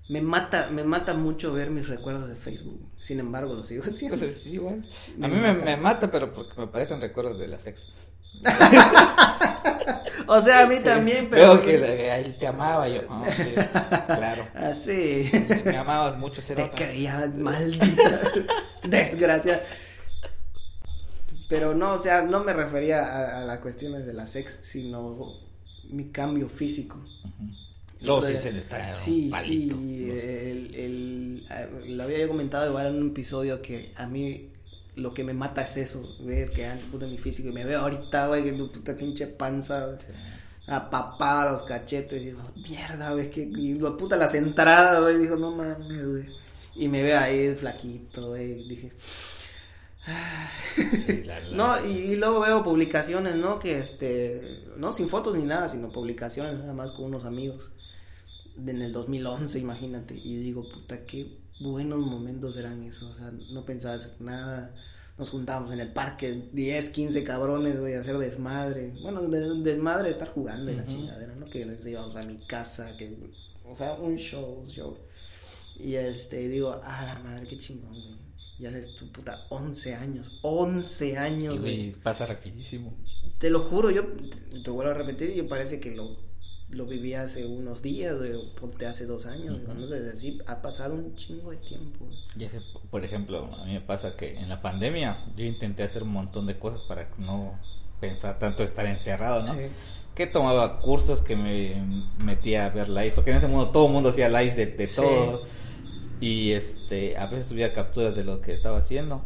[0.10, 2.82] Me mata, me mata mucho ver mis recuerdos de Facebook.
[3.00, 4.18] Sin embargo, lo sigo haciendo.
[4.18, 4.60] Pues sí.
[4.60, 5.66] Me A mí me, mata.
[5.66, 7.88] me mata, pero porque me parecen recuerdos de la sexo.
[10.32, 11.54] O sea, a mí también, pero.
[11.54, 13.02] Veo que él te amaba yo.
[13.10, 13.54] Ah, sí,
[14.06, 14.48] claro.
[14.54, 15.24] Así.
[15.24, 18.20] Sí, me amabas mucho, Te creía maldita
[18.84, 19.64] desgracia.
[21.50, 25.34] Pero no, o sea, no me refería a, a las cuestiones de la sex, sino
[25.90, 26.98] mi cambio físico.
[27.24, 27.69] Ujú.
[28.02, 29.76] Luego sí se le está Sí, palito.
[29.76, 34.50] sí, el, el- ah, lo había yo comentado igual en un episodio que a mí
[34.96, 37.80] lo que me mata es eso, ver que antes puta mi físico y me veo
[37.82, 39.98] ahorita, güey, que tu puta pinche panza,
[40.68, 45.36] apapada los cachetes, y digo, mierda, güey, que, y lo puta las entradas, güey, dijo,
[45.36, 46.26] no mames, güey,
[46.76, 48.92] y me veo ahí flaquito, güey, dije,
[50.76, 53.60] Sí, la- la- no, y, y luego veo publicaciones, ¿no?
[53.60, 57.70] Que este, no sin fotos ni nada, sino publicaciones nada más con unos amigos
[58.68, 60.16] en el 2011, imagínate.
[60.16, 63.12] Y digo, puta, qué buenos momentos eran esos.
[63.12, 64.74] O sea, no pensabas nada.
[65.18, 68.94] Nos juntábamos en el parque, 10, 15 cabrones, güey, a hacer desmadre.
[69.02, 70.92] Bueno, de- desmadre de estar jugando y la Ujú.
[70.92, 71.46] chingadera, ¿no?
[71.50, 73.18] Que les íbamos a mi casa, que,
[73.66, 74.98] o sea, un show, un show.
[75.78, 78.18] Y este, digo, ah, la madre, qué chingón, güey.
[78.60, 81.92] Ya haces tu puta 11 años, 11 años, Sí, güey.
[81.94, 82.94] pasa rapidísimo.
[83.38, 84.04] Te lo juro, yo
[84.64, 86.18] te vuelvo a repetir, yo parece que lo,
[86.72, 89.56] lo viví hace unos días, güey, o ponte hace dos años.
[89.56, 89.66] Ujú.
[89.66, 92.06] Cuando se así, ha pasado un chingo de tiempo.
[92.06, 92.18] güey.
[92.38, 92.62] Y es que,
[92.92, 96.46] por ejemplo, a mí me pasa que en la pandemia yo intenté hacer un montón
[96.46, 97.58] de cosas para no
[98.00, 99.54] pensar tanto estar encerrado, ¿no?
[99.54, 99.62] Sí.
[100.16, 103.94] Que tomaba cursos, que me metía a ver live, porque en ese mundo todo el
[103.94, 104.96] mundo hacía lives de, de Sí.
[104.96, 105.44] todo.
[106.22, 109.26] Y este, a veces subía capturas de lo que estaba haciendo.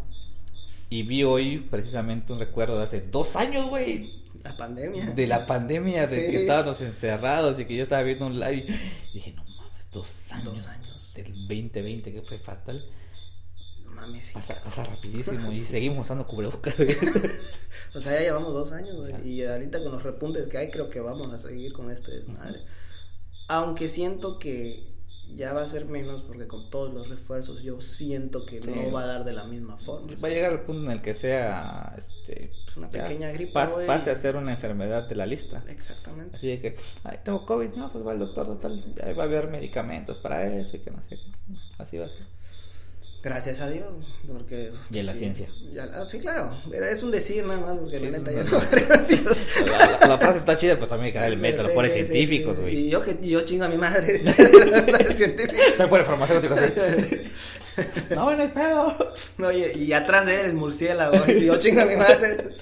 [0.89, 4.23] Y vi hoy precisamente un recuerdo de hace dos años, güey.
[4.44, 5.06] La pandemia.
[5.12, 6.32] De la pandemia, de Sí.
[6.32, 8.66] que estábamos encerrados y que yo estaba viendo un live.
[9.12, 10.56] Y dije, no mames, dos años.
[10.56, 11.14] Dos años.
[11.16, 12.84] Del 2020 que fue fatal.
[13.86, 14.34] No mames, sí.
[14.34, 16.76] Pasa, pasa rapidísimo y seguimos usando cubrebocas.
[17.96, 18.96] O sea, ya llevamos dos años.
[19.24, 22.64] Y ahorita con los repuntes que hay, creo que vamos a seguir con este desmadre.
[23.48, 24.93] Aunque siento que
[25.36, 28.72] ya va a ser menos porque con todos los refuerzos yo siento que Sí.
[28.76, 30.14] no va a dar de la misma forma.
[30.24, 33.86] Va a llegar al punto en el que sea este, Es una pequeña gripe, pas-
[33.86, 35.64] pase a ser una enfermedad de la lista.
[35.70, 36.36] Exactamente.
[36.36, 39.26] Así de que, ay, tengo COVID, no, pues va el doctor, total, ahí va a
[39.28, 41.18] haber medicamentos para eso y que no sé.
[41.78, 42.26] Así va a ser.
[43.24, 43.88] Gracias a Dios,
[44.28, 44.70] porque...
[44.92, 45.48] Y en la sí, ciencia.
[45.72, 48.44] ya- ah, sí, claro, es un decir nada más, porque Sí, la neta no, ya
[48.44, 48.60] no.
[48.70, 49.38] creo Dios.
[49.66, 52.78] La, la- la frase está chida, pero también darle el método, Sí, por científicos, güey.
[52.78, 54.22] Y yo que yo chingo a mi madre,
[55.08, 55.54] el científico.
[55.70, 56.74] Está por el farmacéutico así.
[58.14, 59.14] no, no hay pedo.
[59.38, 62.58] No, y, y atrás de él el murciélago, y yo chingo a mi madre.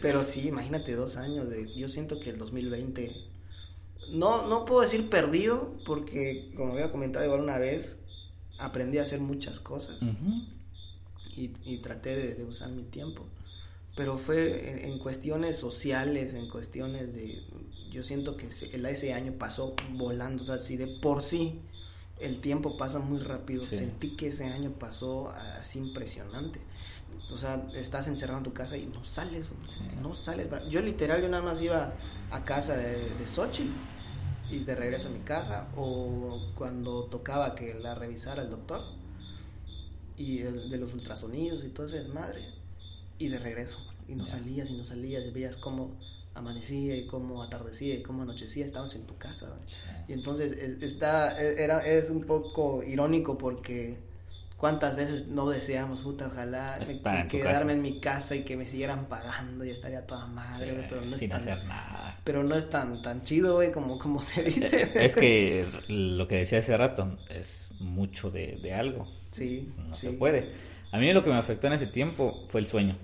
[0.00, 3.10] Pero sí, imagínate dos años, de, yo siento que el 2020,
[4.12, 7.96] no, no puedo decir perdido, porque como había comentado igual una vez,
[8.58, 10.00] aprendí a hacer muchas cosas.
[10.02, 10.42] Ujú.
[11.36, 13.24] y, y traté de, de usar mi tiempo.
[13.96, 17.42] Pero fue en, en cuestiones sociales, en cuestiones de...
[17.90, 21.60] Yo siento que ese año pasó volando, o sea, si de por sí
[22.20, 23.76] el tiempo pasa muy rápido, Sí.
[23.78, 25.30] sentí que ese año pasó
[25.60, 26.60] así impresionante.
[27.32, 29.96] O sea, estás encerrado en tu casa y no sales, Sí.
[30.02, 30.48] no sales.
[30.70, 31.92] Yo literal, yo nada más iba
[32.30, 33.70] a casa de, de Xochitl
[34.50, 38.82] y de regreso a mi casa, o cuando tocaba que la revisara el doctor,
[40.16, 42.42] y el, de los ultrasonidos y todo ese desmadre,
[43.18, 43.78] y de regreso.
[44.08, 45.90] Y no salías y no salías, y veías cómo
[46.34, 49.54] amanecía y cómo atardecía y cómo anochecía, estabas en tu casa.
[50.08, 53.98] Y entonces es- está, e- era, es un poco irónico porque
[54.58, 59.06] cuántas veces no deseamos, puta, ojalá en quedarme en mi casa y que me siguieran
[59.08, 62.20] pagando y estaría toda madre, güey, pero no es sin tan, hacer nada.
[62.24, 64.90] pero no es tan, tan chido, güey, como, como se dice.
[64.96, 69.08] Es que lo que decía hace rato es mucho de, de algo.
[69.30, 70.08] sí, No sí.
[70.08, 70.52] se puede.
[70.90, 72.96] A mí lo que me afectó en ese tiempo fue el sueño.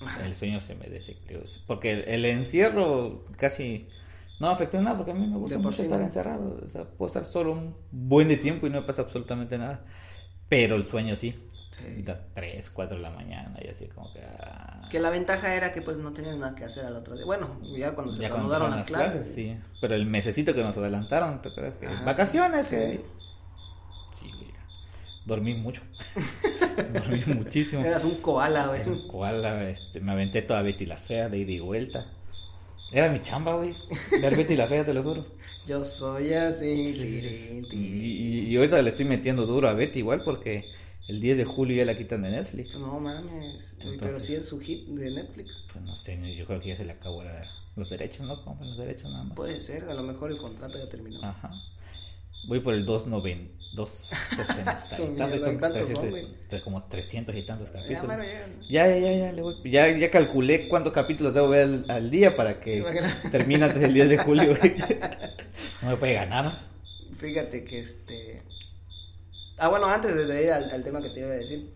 [0.00, 0.26] Ajá.
[0.26, 1.44] El sueño se me desequilibró.
[1.66, 3.88] Porque el, el encierro casi
[4.38, 6.60] no afectó en nada porque a mí me gusta mucho sí, estar encerrado.
[6.64, 9.84] O sea, puedo estar solo un buen de tiempo y no me pasa absolutamente nada.
[10.48, 11.34] Pero el sueño sí.
[11.70, 12.02] Sí.
[12.02, 14.20] Da 3, 4 de la mañana y así como que...
[14.22, 17.26] ah, Que la ventaja era que pues no tenían nada que hacer al otro día.
[17.26, 19.30] Bueno, ya cuando se empezaron las clases.
[19.32, 19.56] sí.
[19.80, 21.76] Pero el mesecito que nos adelantaron, ¿te acuerdas?
[21.76, 22.76] Que Ajá, vacaciones, sí.
[22.76, 23.04] que...
[24.12, 24.30] Sí.
[25.26, 25.82] Dormí mucho.
[26.94, 27.84] Dormí muchísimo.
[27.84, 28.80] Eras un koala, güey.
[28.82, 32.06] El cual este, me aventé toda Betty la Fea de ida y vuelta.
[32.92, 33.74] Era mi chamba, güey.
[34.22, 35.26] Ver Betty la Fea, te lo juro.
[35.66, 36.88] Yo soy así.
[36.88, 40.64] Sí, y, y- y ahorita le estoy metiendo duro a Betty igual porque
[41.08, 42.78] el 10 de julio ya la quitan de Netflix.
[42.78, 43.74] No mames.
[43.84, 45.50] Oye, Pero sí es su hit de Netflix.
[45.72, 48.42] Pues no sé, yo creo que ya se le acabó la- los derechos, ¿no?
[48.44, 49.36] Compran los derechos nada más.
[49.36, 51.22] Puede ser, a lo mejor el contrato ya terminó.
[51.24, 51.50] Ajá.
[52.48, 56.26] Voy por el 290, 260 Su y tantos, mierda, son ¿cuántos 300, son, güey?
[56.50, 58.16] tre- como 300 y tantos capítulos.
[58.16, 58.46] ya.
[58.68, 62.10] Ya, ya, ya, ya, le voy- ya, ya calculé cuántos capítulos debo ver al, al
[62.10, 62.84] día para que
[63.30, 64.56] termine antes del 10 de julio.
[64.56, 64.76] güey.
[65.82, 66.58] No me puede ganar, ¿no?
[67.16, 68.42] Fíjate que este.
[69.58, 71.70] Ah, bueno, antes de ir al, al tema que te iba a decir,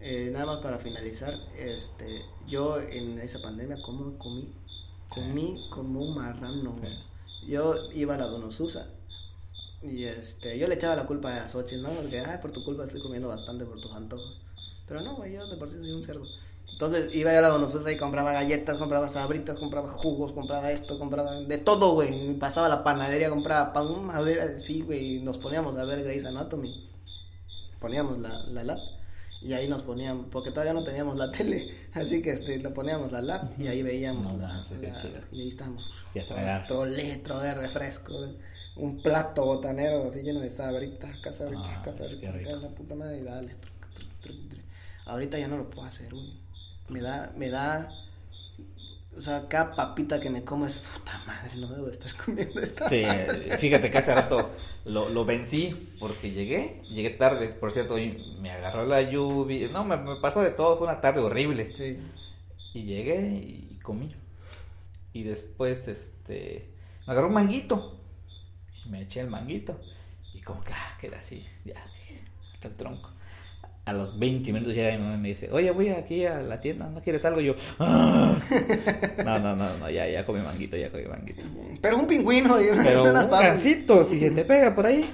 [0.00, 4.52] eh, nada más para finalizar, este, yo en esa pandemia, ¿cómo comí?
[5.08, 6.92] Comí como un marrano, güey.
[7.48, 8.88] Yo iba a la Donosusa
[9.82, 11.90] y este, yo le echaba la culpa a Xochitl, ¿no?
[11.90, 14.40] Porque, ay, por tu culpa estoy comiendo bastante por tus antojos.
[14.88, 16.24] Pero no, güey, yo de por sí soy un cerdo.
[16.72, 20.98] Entonces iba yo a la Donosusa y compraba galletas, compraba sabritas, compraba jugos, compraba esto,
[20.98, 22.34] compraba de todo, güey.
[22.38, 25.16] Pasaba la panadería, compraba pan, madera, sí, güey.
[25.16, 26.88] y Nos poníamos a ver Grey's Anatomy.
[27.80, 28.78] Poníamos la, la lap
[29.42, 33.12] y ahí nos poníamos, porque todavía no teníamos la tele, así que este, le poníamos
[33.12, 35.84] la lap y ahí veíamos No, la, la- y ahí estamos.
[36.14, 36.56] Y a tragar.
[36.58, 38.14] Nuestro litro de refresco,
[38.76, 43.54] un plato botanero así lleno de sabritas, casabritas, Ah, casabritas, la puta madre y dale.
[43.54, 44.62] truc, truc, truc.
[45.06, 46.32] Ahorita ya no lo puedo hacer, güey.
[46.88, 47.90] Me da, me da,
[49.16, 52.60] o sea, cada papita que me como es puta madre, no debo de estar comiendo
[52.60, 52.88] esta.
[52.88, 53.02] Sí,
[53.58, 54.50] fíjate que hace rato
[54.84, 59.96] lo, lo vencí porque llegué, llegué tarde, por cierto, me agarró la lluvia, no, me,
[59.96, 61.72] me pasó de todo, fue una tarde horrible.
[61.74, 61.98] Sí.
[62.74, 64.14] Y llegué y comí.
[65.14, 66.68] Y después, este,
[67.06, 67.95] me agarró un manguito.
[68.90, 69.80] Me eché el manguito.
[70.34, 71.74] Y como que, ah, queda así, ya,
[72.54, 73.10] hasta el tronco.
[73.84, 76.60] A los 20 minutos llega mi mamá y me dice, oye, voy aquí a la
[76.60, 77.40] tienda, ¿no quieres algo?
[77.40, 78.34] Y yo, "Ah".
[79.24, 81.42] no, no, no, no, ya, ya comí manguito, ya comí manguito.
[81.80, 83.42] Pero un pingüino y Pero un papas.
[83.44, 85.08] gansito, si se te pega por ahí.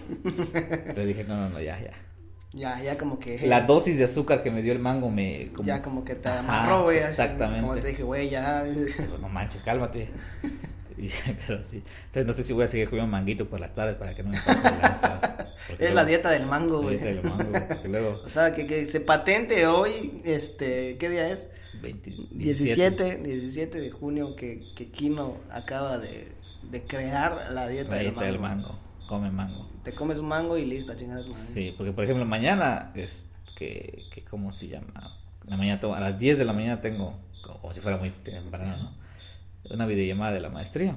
[0.86, 1.90] Pero dije, no, no, no, ya, ya.
[2.54, 3.46] Ya, ya como que.
[3.46, 5.50] La dosis de azúcar que me dio el mango me...
[5.52, 6.98] Como, Ya como que te amarró, güey.
[6.98, 7.60] Exactamente.
[7.66, 8.64] Como te dije, güey, ya.
[9.20, 10.08] No manches, cálmate.
[11.02, 11.10] Y-
[11.46, 11.82] pero sí.
[12.06, 14.30] Entonces no sé si voy a seguir comiendo manguito por las tardes para que no
[14.30, 14.60] me pase.
[15.68, 16.98] Porque Es luego- la dieta del mango, la güey.
[16.98, 21.28] dieta del mango, porque luego O sea, que, que se patente hoy, este, ¿qué día
[21.28, 21.40] es?
[21.80, 26.28] 20 17, 17 de junio que, que Kino acaba de,
[26.70, 28.68] de crear la dieta La del dieta del mango.
[28.68, 28.78] mango.
[29.08, 29.68] come mango.
[29.84, 31.38] Te comes un mango y listo, chingadas mango.
[31.40, 33.26] Sí, porque por ejemplo mañana es
[33.56, 35.16] que, que ¿cómo se llama?
[35.44, 39.01] La mañana a las 10 de la mañana tengo, como si fuera muy temprano, ¿no?
[39.70, 40.96] Una videollamada de la maestría.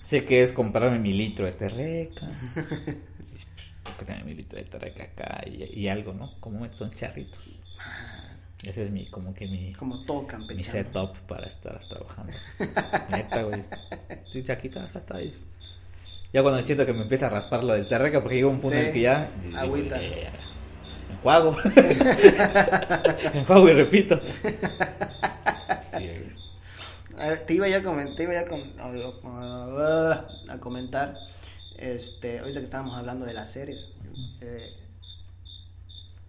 [0.00, 2.30] Sé que es comprarme mi litro de terreca.
[3.98, 6.32] que tengo mi litro de terreca acá y, y algo, ¿no?
[6.40, 7.58] Como son charritos.
[8.62, 9.72] Ese es mi, como que mi...
[9.74, 10.56] Como todo campechano.
[10.56, 12.32] Mi setup para estar trabajando.
[13.10, 13.60] Neta, güey.
[14.24, 15.32] Estoy chaquita hasta ahí.
[16.32, 18.76] Ya cuando siento que me empieza a raspar lo del terreca, porque llega un punto
[18.76, 19.30] en el que ya...
[19.56, 20.00] Agüita.
[21.10, 21.56] enjuago.
[23.34, 24.20] enjuago y repito.
[25.88, 26.10] Sí,
[27.46, 28.46] te iba ya a comentar, iba ya
[30.48, 31.18] a, comentar,
[31.76, 33.90] este, ahorita que estábamos hablando de las series,
[34.40, 34.74] eh,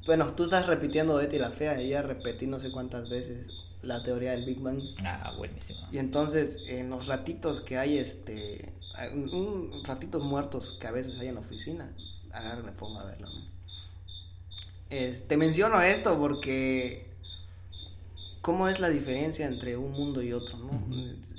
[0.06, 3.46] bueno, tú estás repitiendo Betty la Fea, ella repetí no sé cuántas veces
[3.82, 4.82] la teoría del Big Bang.
[5.04, 5.80] Ah, buenísimo.
[5.92, 8.74] Y entonces, en los ratitos que hay, este,
[9.14, 11.94] un, ratitos muertos que a veces hay en la oficina,
[12.32, 13.30] agarro me pongo a verlo.
[14.90, 17.09] te menciono esto porque
[18.42, 20.72] cómo es la diferencia entre un mundo y otro, ¿no?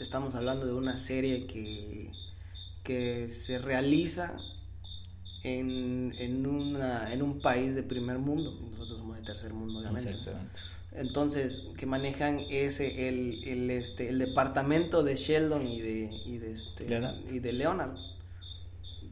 [0.01, 2.13] Estamos hablando de una serie que,
[2.83, 4.37] que se realiza
[5.43, 10.17] en, en, una, en un país de primer mundo, nosotros somos de tercer mundo, obviamente.
[10.93, 16.53] Entonces, que manejan ese, el, el, este, el departamento de Sheldon y de, y de,
[16.53, 16.87] este,
[17.31, 17.97] y de Leonard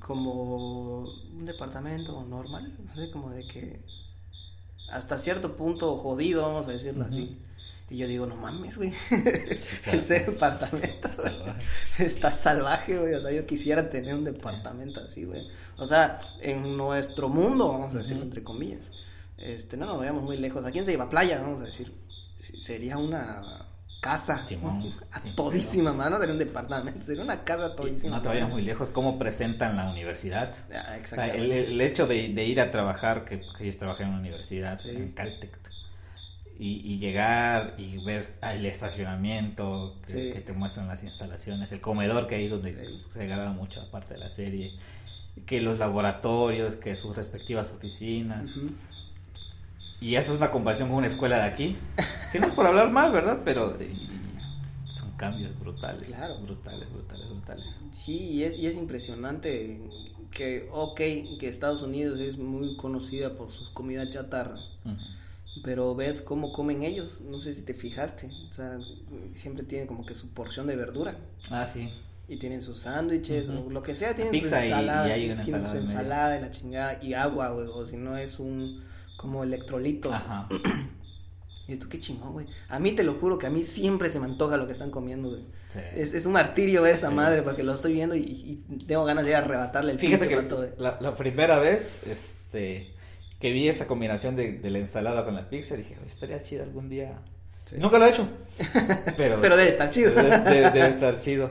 [0.00, 3.80] como un departamento normal, no sé, como de que
[4.90, 7.36] hasta cierto punto jodido, vamos a decirlo así.
[7.90, 8.92] Y yo digo, no mames, güey.
[9.10, 11.08] Ese departamento
[11.98, 13.14] está salvaje, güey.
[13.14, 15.48] O sea, yo quisiera tener un departamento así, güey.
[15.78, 18.82] O sea, en nuestro mundo, vamos a decirlo entre comillas.
[19.38, 20.64] Este, no nos vayamos muy lejos.
[20.66, 21.40] ¿A quién se lleva a playa?
[21.40, 21.94] Vamos a decir.
[22.60, 23.68] Sería una
[24.00, 24.44] casa
[25.10, 28.16] a todísima mano, sería un departamento, sería una casa todísima.
[28.16, 30.54] No te vayas muy lejos, ¿cómo presentan la universidad?
[30.72, 30.96] Ah,
[31.28, 35.58] el, hecho de, ir a trabajar, que, que ellos trabajan en una universidad, en Caltech,
[36.60, 42.48] y, llegar y ver el estacionamiento que, te muestran las instalaciones, el comedor que hay
[42.48, 44.74] donde se graba mucho aparte de la serie,
[45.46, 48.54] que los laboratorios, que sus respectivas oficinas.
[50.00, 51.76] Y eso es una comparación con una escuela de aquí,
[52.32, 53.40] que no es por hablar mal, ¿verdad?
[53.44, 53.78] Pero
[54.86, 56.08] son cambios brutales,
[56.42, 57.64] brutales, brutales, brutales.
[57.92, 59.80] Sí, y es, y es impresionante
[60.32, 60.96] que, ok,
[61.38, 64.58] que Estados Unidos es muy conocida por su comida chatarra
[65.62, 68.78] pero ves cómo comen ellos, no sé si te fijaste, o sea,
[69.32, 71.16] siempre tienen como que su porción de verdura.
[71.50, 71.90] Ah, sí.
[72.28, 76.38] Y tienen sus sándwiches o lo que sea, tienen su ensalada, y, tienen su ensalada
[76.38, 78.84] y la chingada y agua, güey, o si no es un
[79.16, 80.12] como electrolitos.
[80.12, 80.48] Ajá.
[81.68, 82.46] Y esto qué chingón, güey.
[82.70, 84.90] A mí te lo juro que a mí siempre se me antoja lo que están
[84.90, 85.42] comiendo, güey.
[85.68, 85.80] Sí.
[85.94, 89.34] Es, es, un martirio ver esa madre porque lo estoy viendo y, tengo ganas de
[89.34, 92.94] arrebatarle el Fíjate que la, la, primera vez, este,
[93.38, 97.18] que vi esa combinación de, la ensalada con la pizza, dije, estaría chido algún día.
[97.76, 98.26] Nunca lo he hecho.
[99.16, 100.10] Pero, pero debe estar chido.
[100.12, 101.50] Debe, estar chido.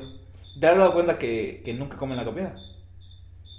[0.59, 2.55] ¿Te has dado cuenta que, que nunca comen la comida?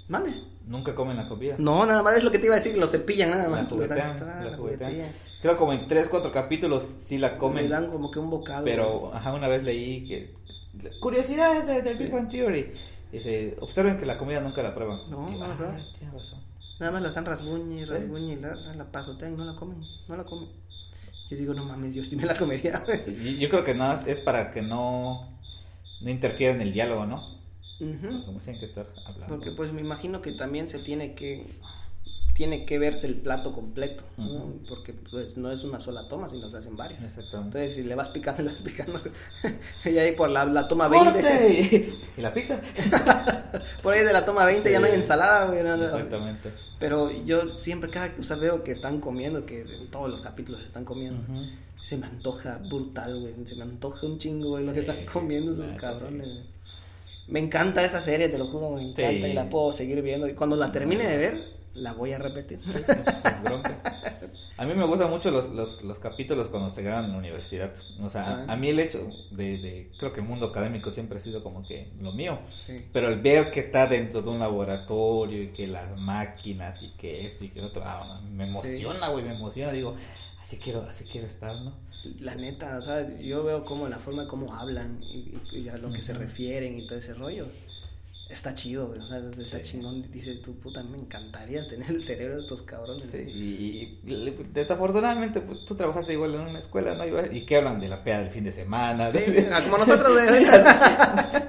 [0.09, 0.33] Mande.
[0.65, 1.55] Nunca comen la comida.
[1.57, 3.71] No, nada más es lo que te iba a decir, lo cepillan nada más.
[3.71, 7.63] La juguetean, Creo como en 3, 4 capítulos sí la comen.
[7.63, 8.65] Le dan como que un bocado.
[8.65, 10.35] Pero, ajá, una vez leí que...
[10.99, 12.71] Curiosidades de, de Big Bang Theory.
[13.11, 14.99] Dice, observen que la comida nunca la prueban.
[15.09, 15.55] No, no, no.
[16.13, 16.48] razón.
[16.79, 20.49] Nada más la están rasguñe, rasguñe, la, la pasotean, no la comen, no la comen.
[21.29, 22.83] Yo digo, no mames, yo sí me la comería.
[23.39, 25.37] yo creo que nada más es para que no,
[26.01, 27.39] no interfiera en el diálogo, ¿no?
[28.25, 29.27] Como si que estar hablando.
[29.27, 31.45] Porque pues me imagino que también se tiene que
[32.39, 34.05] tiene que verse el plato completo,
[34.69, 37.01] porque pues no es una sola toma, sino se hacen varias.
[37.01, 37.57] Exactamente.
[37.57, 38.97] Entonces si le vas picando, le vas picando,
[39.83, 41.21] y ahí por la, la toma ¡Corte!
[41.21, 41.97] 20.
[42.17, 42.61] ¿Y la pizza?
[43.83, 45.59] por ahí de la toma 20 ya no hay ensalada, güey.
[45.59, 46.49] Exactamente.
[46.79, 50.85] Pero yo siempre, cada cosa veo que están comiendo, que en todos los capítulos están
[50.85, 51.21] comiendo.
[51.83, 53.33] Se me antoja brutal, güey.
[53.45, 56.29] Se me antoja un chingo, güey, lo que están comiendo esos cabrones.
[57.27, 60.25] Me encanta esa serie, te lo juro, me encanta y la puedo seguir viendo.
[60.25, 62.59] Y cuando la termine de ver, la voy a repetir.
[64.57, 67.73] A mí me gustan mucho los, los, los, capítulos cuando se graban en la universidad.
[68.01, 71.21] O sea, a, mí el hecho de, de, creo que el mundo académico siempre ha
[71.21, 72.39] sido como que lo mío.
[72.91, 77.25] Pero el ver que está dentro de un laboratorio y que las máquinas y que
[77.25, 79.71] esto y que otro, ah, me emociona, güey, me emociona.
[79.71, 79.95] Digo,
[80.41, 81.73] así quiero, así quiero estar, ¿no?
[82.19, 86.01] La neta, o sea, yo veo como la forma como hablan y, a lo que
[86.03, 87.45] se refieren y todo ese rollo
[88.29, 90.09] está chido, o sea, está chingón.
[90.11, 93.03] Dices tú, puta, me encantaría tener el cerebro de estos cabrones.
[93.03, 93.99] Sí, y,
[94.53, 97.33] desafortunadamente pues, tú trabajaste igual en una escuela, ¿no?
[97.33, 99.09] Y que hablan de la peda del fin de semana.
[99.09, 99.19] Sí,
[99.63, 100.15] como nosotros.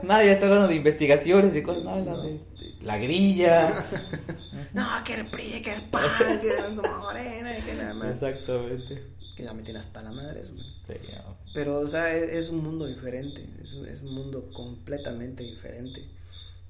[0.02, 2.40] Nadie está hablando de investigaciones y cosas, no hablan de,
[2.80, 3.84] la grilla.
[4.72, 8.10] no, que el PRI, que el PAN, que el Morena, que nada más.
[8.12, 9.04] Exactamente.
[9.36, 10.54] Que ya me tiene hasta la madre eso.
[10.86, 11.36] Sí, no.
[11.52, 16.19] Pero, o sea, es, es un mundo diferente, es, es un mundo completamente diferente.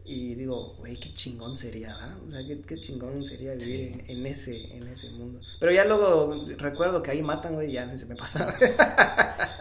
[0.04, 2.16] Y digo, güey, qué chingón sería, ¿verdad?
[2.26, 5.40] O sea, qué, qué chingón sería vivir en, en ese, en ese mundo.
[5.60, 8.52] Pero ya luego recuerdo que ahí matan, güey, ya se me pasa.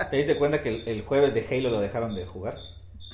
[0.09, 2.57] ¿Te diste cuenta que el, el jueves de Halo lo dejaron de jugar?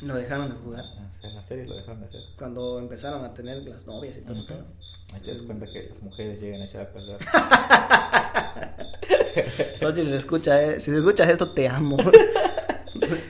[0.02, 0.86] Lo dejaron de jugar.
[0.86, 2.22] O sea, en la serie lo dejaron de hacer.
[2.38, 4.66] Cuando empezaron a tener las novias y todo eso.
[5.14, 7.20] Ahí te das cuenta que las mujeres llegan a echar a perder.
[9.76, 11.98] Se escucha, eh, si escuchas esto, te amo.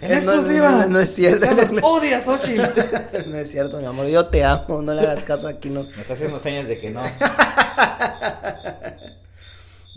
[0.01, 0.71] ¡En No, exclusiva!
[0.71, 1.45] No, no, no es cierto.
[1.45, 2.61] ¡Carlos odia a Xochitl!
[3.27, 4.07] No es cierto, mi amor.
[4.07, 4.81] Yo te amo.
[4.81, 5.83] No le hagas caso aquí, no.
[5.83, 7.03] Me está haciendo señas de que no.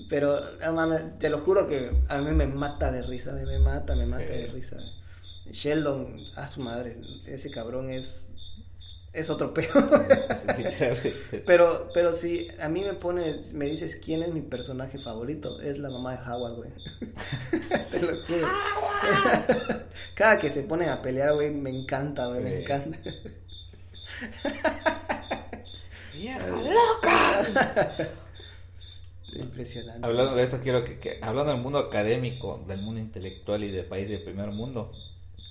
[0.09, 0.39] Pero,
[0.73, 3.33] mames, te lo juro que a mí me mata de risa.
[3.33, 4.77] Me, me mata, me mata de risa.
[5.51, 6.97] Sheldon, a su madre.
[7.27, 8.31] Ese cabrón es.
[9.19, 9.85] Es otro peor.
[10.57, 11.43] Literalmente.
[11.47, 15.79] Pero, pero si a mí me pone, me dices quién es mi personaje favorito, es
[15.79, 16.71] la mamá de Howard, güey.
[17.91, 18.47] Te lo juro.
[20.15, 22.99] Cada que se ponen a pelear, güey, me encanta, güey, me encanta.
[26.15, 27.97] ¡Vieja loca!
[29.35, 30.07] Impresionante.
[30.07, 33.85] Hablando de eso, quiero que, que- hablando del mundo académico, del mundo intelectual y del
[33.87, 34.93] país del primer mundo,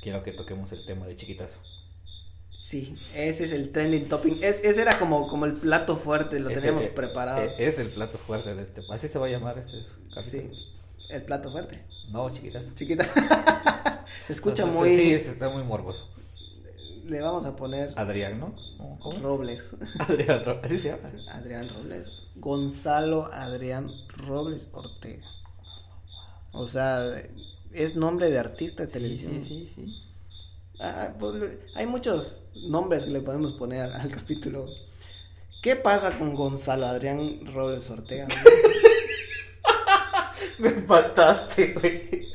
[0.02, 1.60] quiero que toquemos el tema de chiquitazo.
[2.60, 4.40] Sí, ese es el trending topping.
[4.42, 7.42] Es, ese era como, como el plato fuerte, lo teníamos eh, preparado.
[7.42, 8.82] eh, Es el plato fuerte de este.
[8.92, 10.44] Así se va a llamar este capítulo.
[10.44, 10.52] sí,
[11.10, 11.84] el plato fuerte.
[12.10, 12.72] No, chiquitazo.
[12.76, 13.06] Chiquita.
[14.28, 14.90] se escucha muy.
[14.96, 16.10] Sí, está muy morboso.
[17.06, 18.54] Le vamos a poner Adrián, ¿no?
[19.00, 19.20] ¿Cómo?
[19.22, 19.76] Robles.
[20.00, 21.10] Adrián, Ro- así se llama.
[21.32, 22.10] Adrián Robles.
[22.36, 25.26] Gonzalo Adrián Robles Ortega.
[26.52, 27.06] O sea,
[27.72, 29.40] es nombre de artista de Sí, televisión.
[29.42, 30.04] sí, sí, sí.
[30.80, 34.68] Ah, pues, hay muchos nombres que le podemos poner al, al capítulo.
[35.62, 38.28] ¿Qué pasa con Gonzalo Adrián Robles Ortega?
[40.60, 42.28] Me empataste, güey.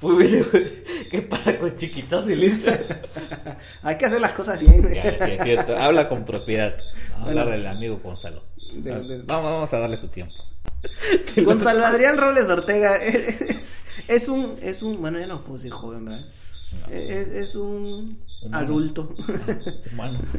[0.00, 0.70] Pues, güey,
[1.10, 2.70] ¿Qué pasa con chiquitazo y listo?
[3.82, 4.80] hay que hacer las cosas bien.
[4.82, 4.94] güey.
[4.94, 5.76] Ya, es cierto.
[5.76, 6.74] Habla con propiedad.
[7.10, 7.40] Vamos a Bueno.
[7.42, 8.42] hablarle al amigo Gonzalo.
[8.72, 10.34] De- de- Vamos, vamos a darle su tiempo.
[11.36, 13.70] Gonzalo Adrián Robles Ortega es, es-
[14.08, 16.24] es un, es un, bueno, ya no puedo decir joven, ¿verdad?
[16.86, 16.94] No.
[16.94, 18.56] Es, es un Humano.
[18.66, 19.14] adulto.
[19.92, 20.20] Humano.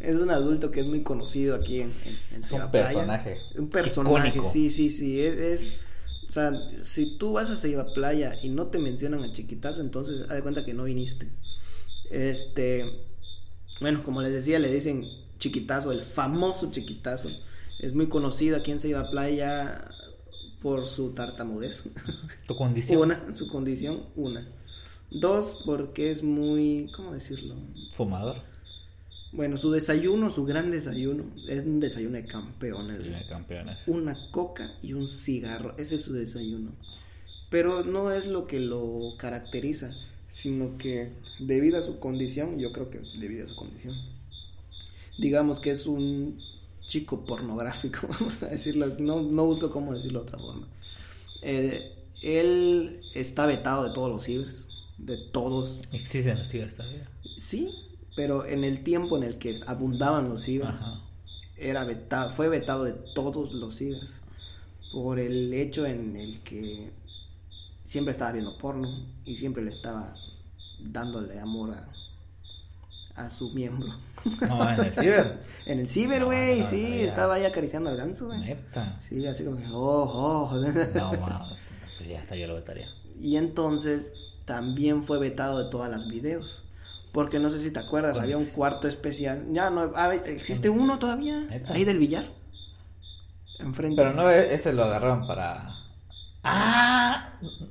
[0.00, 2.70] Es un adulto que es muy conocido aquí en, en, en Es un Playa.
[2.70, 3.38] personaje.
[3.56, 4.48] Un personaje, icónico.
[4.52, 5.20] sí, sí, sí.
[5.20, 5.70] Es, es-
[6.28, 6.52] o sea,
[6.84, 10.42] si tú vas a Ciudad Playa y no te mencionan a Chiquitazo, entonces haz de
[10.42, 11.28] cuenta que no viniste.
[12.10, 12.84] Este,
[13.80, 15.04] bueno, como les decía, le dicen
[15.38, 17.30] Chiquitazo, el famoso Chiquitazo.
[17.80, 19.88] Es muy conocido aquí en Ceiba Playa
[20.62, 21.84] por su tartamudez.
[22.46, 23.00] Tu condición.
[23.02, 24.46] Una, su condición, una.
[25.10, 27.54] Dos, porque es muy, ¿cómo decirlo?
[27.92, 28.36] Fumador.
[29.32, 33.00] Bueno, su desayuno, su gran desayuno, es un desayuno de campeones.
[33.86, 36.72] Una coca y un cigarro, ese es su desayuno.
[37.50, 39.92] Pero no es lo que lo caracteriza,
[40.30, 43.94] sino que debido a su condición, yo creo que debido a su condición,
[45.18, 46.40] digamos que es un
[46.86, 50.68] chico pornográfico, vamos a decirlo, no, no busco cómo decirlo de otra forma.
[51.42, 54.67] Eh, él está vetado de todos los cibers,
[54.98, 57.08] de todos, Existen los cibers todavía.
[57.36, 57.72] sí,
[58.16, 61.00] pero en el tiempo en el que abundaban los cibers, Ajá.
[61.56, 64.10] era vetado, fue vetado de todos los cibers
[64.92, 66.90] por el hecho en el que
[67.84, 68.88] siempre estaba viendo porno
[69.24, 70.14] y siempre le estaba
[70.80, 71.88] dándole amor a,
[73.24, 73.88] a su miembro.
[74.48, 75.38] No, en el ciber.
[75.66, 78.40] En el ciber, güey, no, sí, no, estaba ahí acariciando al ganso, güey.
[78.40, 78.98] Neta.
[79.06, 80.56] Sí, así como que, oh, oh.
[80.56, 81.12] No.
[81.98, 82.88] Pues ya hasta yo lo vetaría.
[83.20, 84.12] Y entonces
[84.48, 86.64] también fue vetado de todas las videos.
[87.12, 88.58] Porque no sé si te acuerdas, Bueno, había un existe.
[88.58, 89.46] cuarto especial.
[89.52, 91.72] Ya no, ah, existe uno todavía, ¿Neta?
[91.72, 92.26] ahí del billar.
[93.60, 93.96] Enfrente.
[93.96, 95.74] Pero no, e- ese lo agarraron para.
[96.44, 97.30] ¡Ah!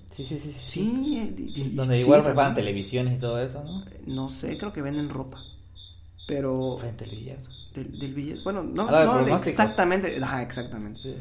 [0.09, 0.51] Sí, sí, sí.
[0.51, 1.51] sí.
[1.55, 2.31] Sí, Donde sí, igual también.
[2.33, 3.83] reparan televisiones y todo eso, ¿no?
[4.05, 5.39] No sé, creo que venden ropa.
[6.27, 7.37] Pero Frente al billar.
[7.73, 8.37] del, del billar.
[8.43, 10.19] Bueno, no, no exactamente.
[10.21, 10.99] Ajá, exactamente.
[11.01, 11.15] Sí.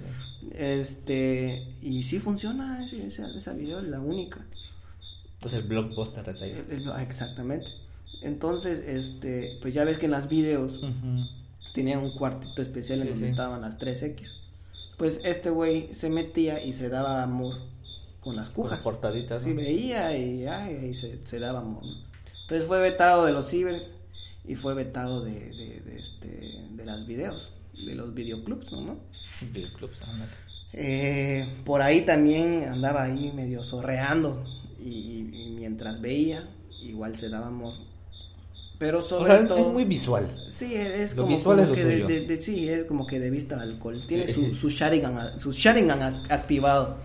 [0.52, 1.68] Este.
[1.82, 4.40] Y sí funciona ese, esa, esa video, es la única.
[5.47, 6.64] Pues el blockbuster esa idea.
[6.70, 7.66] El- el- exactamente.
[8.22, 9.59] Entonces, este.
[9.62, 11.24] Pues ya ves que en las videos Ujú.
[11.74, 13.30] tenían un cuartito especial en Sí, donde sí.
[13.30, 14.36] estaban las 3X.
[14.97, 17.55] Pues este güey se metía y se daba amor
[18.22, 18.82] con las Con cujas.
[18.82, 19.42] portaditas.
[19.42, 19.57] Sí, ¿no?
[19.57, 21.84] veía y, ay, y se, se daba amor.
[22.42, 23.92] Entonces fue vetado de los cibers
[24.44, 27.53] y fue vetado de, de, de, este, de las videos,
[27.84, 28.99] de los videoclubs, ¿no?
[29.53, 30.03] Videoclubs.
[30.72, 34.44] Eh, por ahí también andaba ahí medio zorreando
[34.89, 35.18] y,
[35.49, 36.49] y mientras veía,
[36.82, 37.74] igual se daba amor
[38.78, 39.59] Pero O sobre sea, todo...
[39.68, 40.37] es muy visual.
[40.51, 42.07] Sí, es como, visual como es que de, suyo.
[42.09, 44.03] de- de- sí, es como que de vista al alcohol.
[44.07, 44.32] Tiene Sí.
[44.34, 46.99] su, su Sharingan, su Sharingan activado.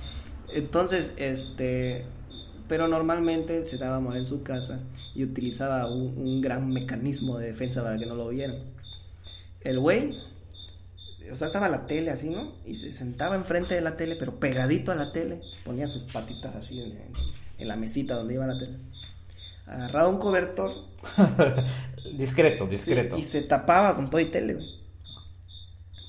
[0.53, 2.03] Entonces, este,
[2.67, 4.81] pero normalmente se daba amor en su casa
[5.15, 8.57] y utilizaba un, un gran mecanismo de defensa para que no lo vieran.
[9.61, 10.17] El güey,
[11.31, 12.51] o sea, estaba la tele así, ¿no?
[12.65, 16.53] Y se sentaba enfrente de la tele, pero pegadito a la tele, ponía sus patitas
[16.55, 17.13] así en, en-
[17.61, 18.77] en la mesita donde iba la tele.
[19.65, 20.73] Agarraba un cobertor
[22.17, 23.17] discreto, Sí, discreto.
[23.17, 24.67] y se tapaba con todo y tele, güey.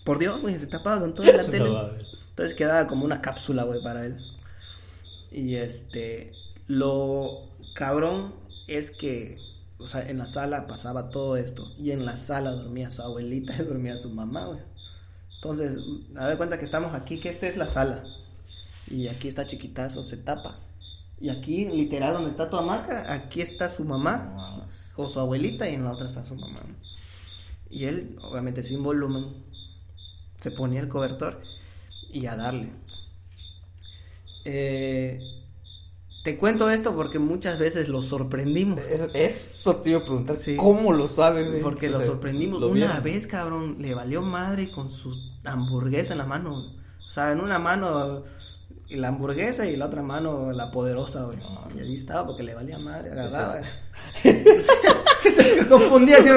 [0.05, 1.71] Por Dios, güey, se tapaba con toda la tele.
[1.71, 1.91] No.
[2.31, 4.17] Entonces quedaba como una cápsula, güey, para él.
[5.31, 6.33] Y este,
[6.67, 8.35] lo cabrón
[8.67, 9.39] es que,
[9.79, 11.71] o sea, en la sala pasaba todo esto.
[11.79, 14.61] Y en la sala dormía su abuelita y dormía su mamá, güey.
[15.37, 15.77] Entonces,
[16.17, 18.03] a ver cuenta que estamos aquí, que esta es la sala.
[18.91, 20.59] Y aquí está chiquitazo, se tapa.
[21.23, 24.66] Y aquí, literal, donde está tu hamaca, aquí está su mamá
[24.97, 26.59] o su abuelita y en la otra está su mamá.
[27.70, 29.27] Y él, obviamente sin volumen,
[30.39, 31.41] se ponía el cobertor
[32.12, 32.70] y a darle.
[34.45, 35.20] Eh,
[36.25, 38.81] te cuento esto porque muchas veces lo sorprendimos.
[38.81, 40.57] Eso, eso te iba a preguntar, Sí.
[40.57, 41.49] ¿cómo lo sabe?
[41.49, 41.61] güey?
[41.62, 42.61] Porque lo sea, sorprendimos.
[42.61, 45.14] lo Una vez, cabrón, le valió madre con su
[45.45, 46.75] hamburguesa en la mano.
[47.09, 48.25] O sea, en una mano
[48.97, 51.38] la hamburguesa y la otra mano la poderosa, güey.
[51.38, 51.68] No.
[51.76, 53.57] Y ahí estaba porque le valía madre, agarraba.
[54.24, 54.66] Entonces-
[55.22, 56.28] Se te confundía así.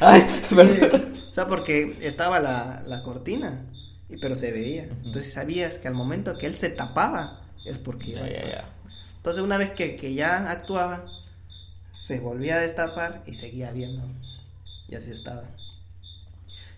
[0.00, 0.22] Ay,
[0.54, 1.14] perdón.
[1.30, 3.64] O sea, porque estaba la, la cortina,
[4.08, 4.84] y, pero se veía.
[5.04, 8.68] Entonces sabías que al momento que él se tapaba es porque iba a ya.
[9.16, 11.06] Entonces una vez que, que ya actuaba,
[11.92, 14.02] se volvía a destapar y seguía viendo.
[14.88, 15.44] Y así estaba.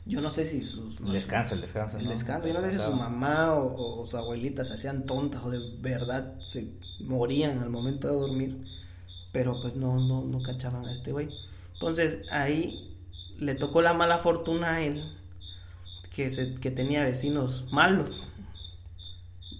[0.06, 1.00] Yo no sé si sus...
[1.00, 1.96] El descanso, el descanso.
[1.96, 2.10] El ¿no?
[2.10, 2.46] descanso.
[2.46, 5.60] Yo no sé si su mamá o, o su abuelita se hacían tontas o de
[5.80, 8.64] verdad se morían al momento de dormir.
[9.32, 11.28] Pero pues no, no, no cachaban a este güey.
[11.72, 12.94] Entonces ahí
[13.38, 15.02] le tocó la mala fortuna a él
[16.14, 18.26] que, se, que tenía vecinos malos.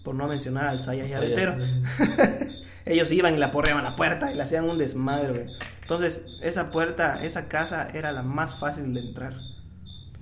[0.03, 1.57] Por no mencionar al Sayas y Aretero.
[2.85, 5.57] Ellos iban y la porreaban la puerta y le hacían un desmadre, güey.
[5.81, 9.35] Entonces, esa puerta, esa casa era la más fácil de entrar.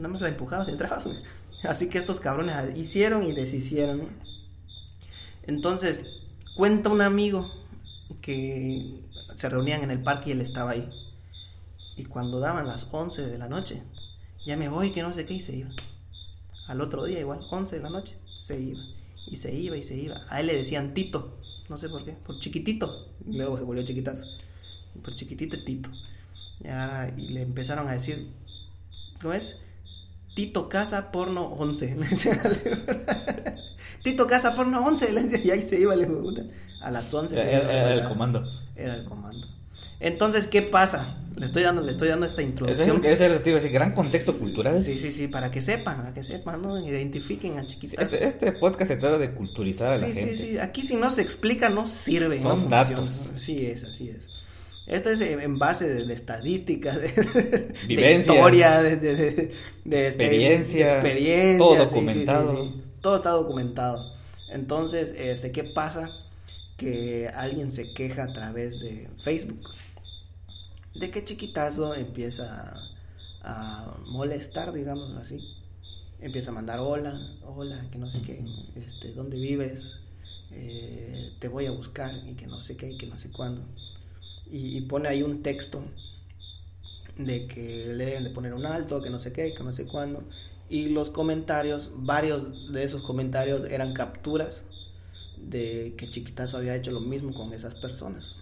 [0.03, 1.07] Nada más la empujabas y entrabas.
[1.63, 4.03] Así que estos cabrones hicieron y deshicieron.
[5.45, 6.01] Entonces,
[6.57, 7.49] cuenta un amigo
[8.21, 9.01] que
[9.37, 10.89] se reunían en el parque y él estaba ahí.
[11.97, 13.81] Y cuando daban las 11 de la noche,
[14.45, 15.71] ya me voy, que no sé qué, y se iba.
[16.67, 18.81] Al otro día, igual, 11 de la noche, se iba.
[19.29, 20.21] Y se iba y se iba.
[20.31, 21.39] A él le decían Tito,
[21.69, 23.07] no sé por qué, por chiquitito.
[23.25, 24.27] Luego se volvió chiquitazo.
[25.01, 25.91] Por chiquitito Tito.
[26.61, 28.33] Y, ahora- y le empezaron a decir,
[29.23, 29.57] ¿no es?
[30.35, 31.97] Tito Casa Porno 11.
[31.99, 33.61] le decían al-
[34.03, 35.13] Tito Casa Porno 11.
[35.13, 36.43] le decían, Y ahí se iba, le puta.
[36.81, 38.43] A las 11 se Era, iba, era el comando.
[38.77, 39.47] Era el comando.
[40.01, 41.17] Entonces, ¿qué pasa?
[41.37, 43.05] Le estoy dando, le estoy dando esta Ese introducción.
[43.05, 44.83] es, ese es ese gran contexto cultural.
[44.83, 46.79] Sí, sí, sí, para que sepan, para que sepan, ¿no?
[46.85, 48.13] Identifiquen a Sí, chiquitas.
[48.13, 50.37] Este, este podcast se trata de culturizar a la Sí, gente.
[50.37, 50.59] sí, sí.
[50.59, 52.37] Aquí si no se explica, no sirve.
[52.41, 52.85] Son no funciona.
[52.85, 53.31] datos.
[53.37, 54.29] Sí es, así es.
[54.87, 57.09] Este es en base de, de estadísticas, de,
[58.19, 59.53] historia, de,
[59.85, 61.01] este, Experiencia,
[61.59, 62.65] todo sí, sí, sí, documentado.
[62.65, 62.83] sí.
[63.01, 64.13] Todo está documentado.
[64.51, 66.11] Entonces, este, ¿qué pasa?
[66.77, 69.63] Que alguien se queja a través de Facebook
[70.95, 72.75] de que chiquitazo empieza
[73.43, 75.39] a, a molestar, digamos así.
[76.21, 78.45] Empieza a mandar hola, hola, que no sé qué,
[78.77, 79.91] este, ¿dónde vives?
[80.53, 83.63] Eh, te voy a buscar y que no sé qué y que no sé cuándo.
[84.53, 85.83] Y, y pone ahí un texto
[87.17, 89.87] de que le deben de poner un alto, que no sé qué que no sé
[89.87, 90.23] cuándo.
[90.69, 94.65] Y los comentarios, varios de esos comentarios eran capturas
[95.37, 98.37] de que Chiquitazo había hecho lo mismo con esas personas.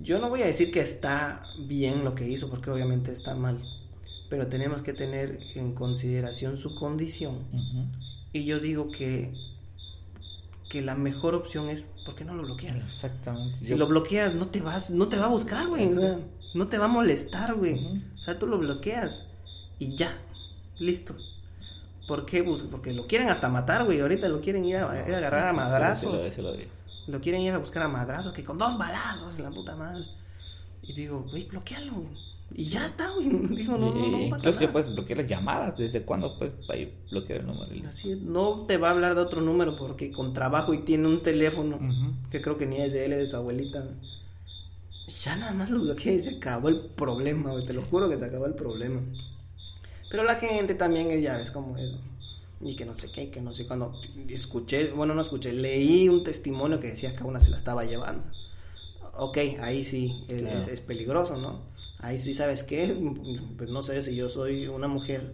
[0.00, 3.60] Yo no voy a decir que está bien lo que hizo, porque obviamente está mal,
[4.30, 7.40] pero tenemos que tener en consideración su condición.
[8.32, 9.34] Y yo digo que,
[10.70, 12.74] que la mejor opción es, ¿por qué no lo bloqueas?
[12.74, 13.58] Exactamente.
[13.58, 15.90] Si Yo- lo bloqueas, no te vas, no te va a buscar, güey.
[16.54, 18.02] no te va a molestar, güey.
[18.16, 19.26] O sea, tú lo bloqueas
[19.78, 20.16] y ya,
[20.78, 21.14] listo.
[22.06, 22.42] ¿Por qué?
[22.70, 24.00] Porque lo quieren hasta matar, güey.
[24.00, 26.22] Ahorita lo quieren ir a, ir a agarrar Sí, a madrazos.
[26.22, 26.54] sí, sí lo.
[27.08, 30.04] Lo quieren ir a buscar a madrazos, que con dos balazos, la puta madre.
[30.82, 32.27] Y digo, güey, bloquealo, güey.
[32.54, 33.28] Y ya está, güey.
[33.56, 35.76] Digo, no, no, no pasa incluso ya puedes bloquear las llamadas.
[35.76, 36.54] ¿Desde cuándo puedes
[37.10, 37.70] bloquear el número?
[37.86, 41.08] Así es, no te va a hablar de otro número porque con trabajo y tiene
[41.08, 42.14] un teléfono Ujú.
[42.30, 43.84] que creo que ni es de él, es de su abuelita.
[45.24, 47.64] Ya nada más lo bloquea y se acabó el problema, güey.
[47.64, 49.00] Te lo juro que se acabó el problema.
[50.10, 51.98] Pero la gente también es- ya es como eso.
[52.60, 53.94] Y que no sé qué, que no sé cuando
[54.28, 57.84] escuché, bueno, no escuché, leí un testimonio que decía que a una se la estaba
[57.84, 58.24] llevando.
[59.20, 60.58] ok, ahí sí es, Claro.
[60.60, 61.60] es- es peligroso, ¿no?
[62.00, 62.96] Ahí sí, ¿sabes qué?
[63.56, 65.32] Pues no sé si yo soy una mujer,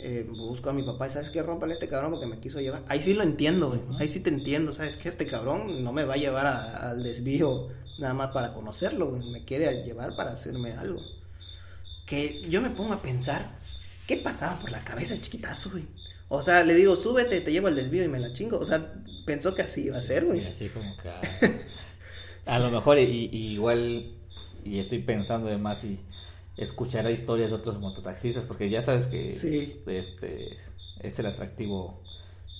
[0.00, 1.42] eh, busco a mi papá y ¿sabes qué?
[1.42, 2.82] Rómpale a este cabrón porque me quiso llevar.
[2.88, 3.80] Ahí sí lo entiendo, güey.
[3.98, 5.08] Ahí sí te entiendo, ¿sabes qué?
[5.08, 7.68] Este cabrón no me va a llevar a- al desvío
[7.98, 9.30] nada más para conocerlo, güey.
[9.30, 11.00] Me quiere llevar para hacerme algo.
[12.06, 13.58] Que yo me pongo a pensar,
[14.06, 15.84] ¿qué pasaba por la cabeza chiquitazo, güey?
[16.28, 18.58] O sea, le digo, súbete, te llevo al desvío y me la chingo.
[18.58, 18.92] O sea,
[19.24, 20.40] pensó que así iba a ser, güey.
[20.40, 21.20] Sí, así como que a,
[22.54, 24.12] a lo mejor y, y igual
[24.66, 26.00] y estoy pensando además si
[26.56, 29.44] escuchará historias de otros mototaxistas porque ya sabes que es-
[29.86, 30.56] este
[31.00, 32.02] es el atractivo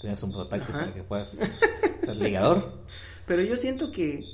[0.01, 0.81] tener un mototaxi Ajá.
[0.81, 1.31] para que puedas
[2.05, 2.85] ser ligador.
[3.27, 4.25] Pero yo siento que,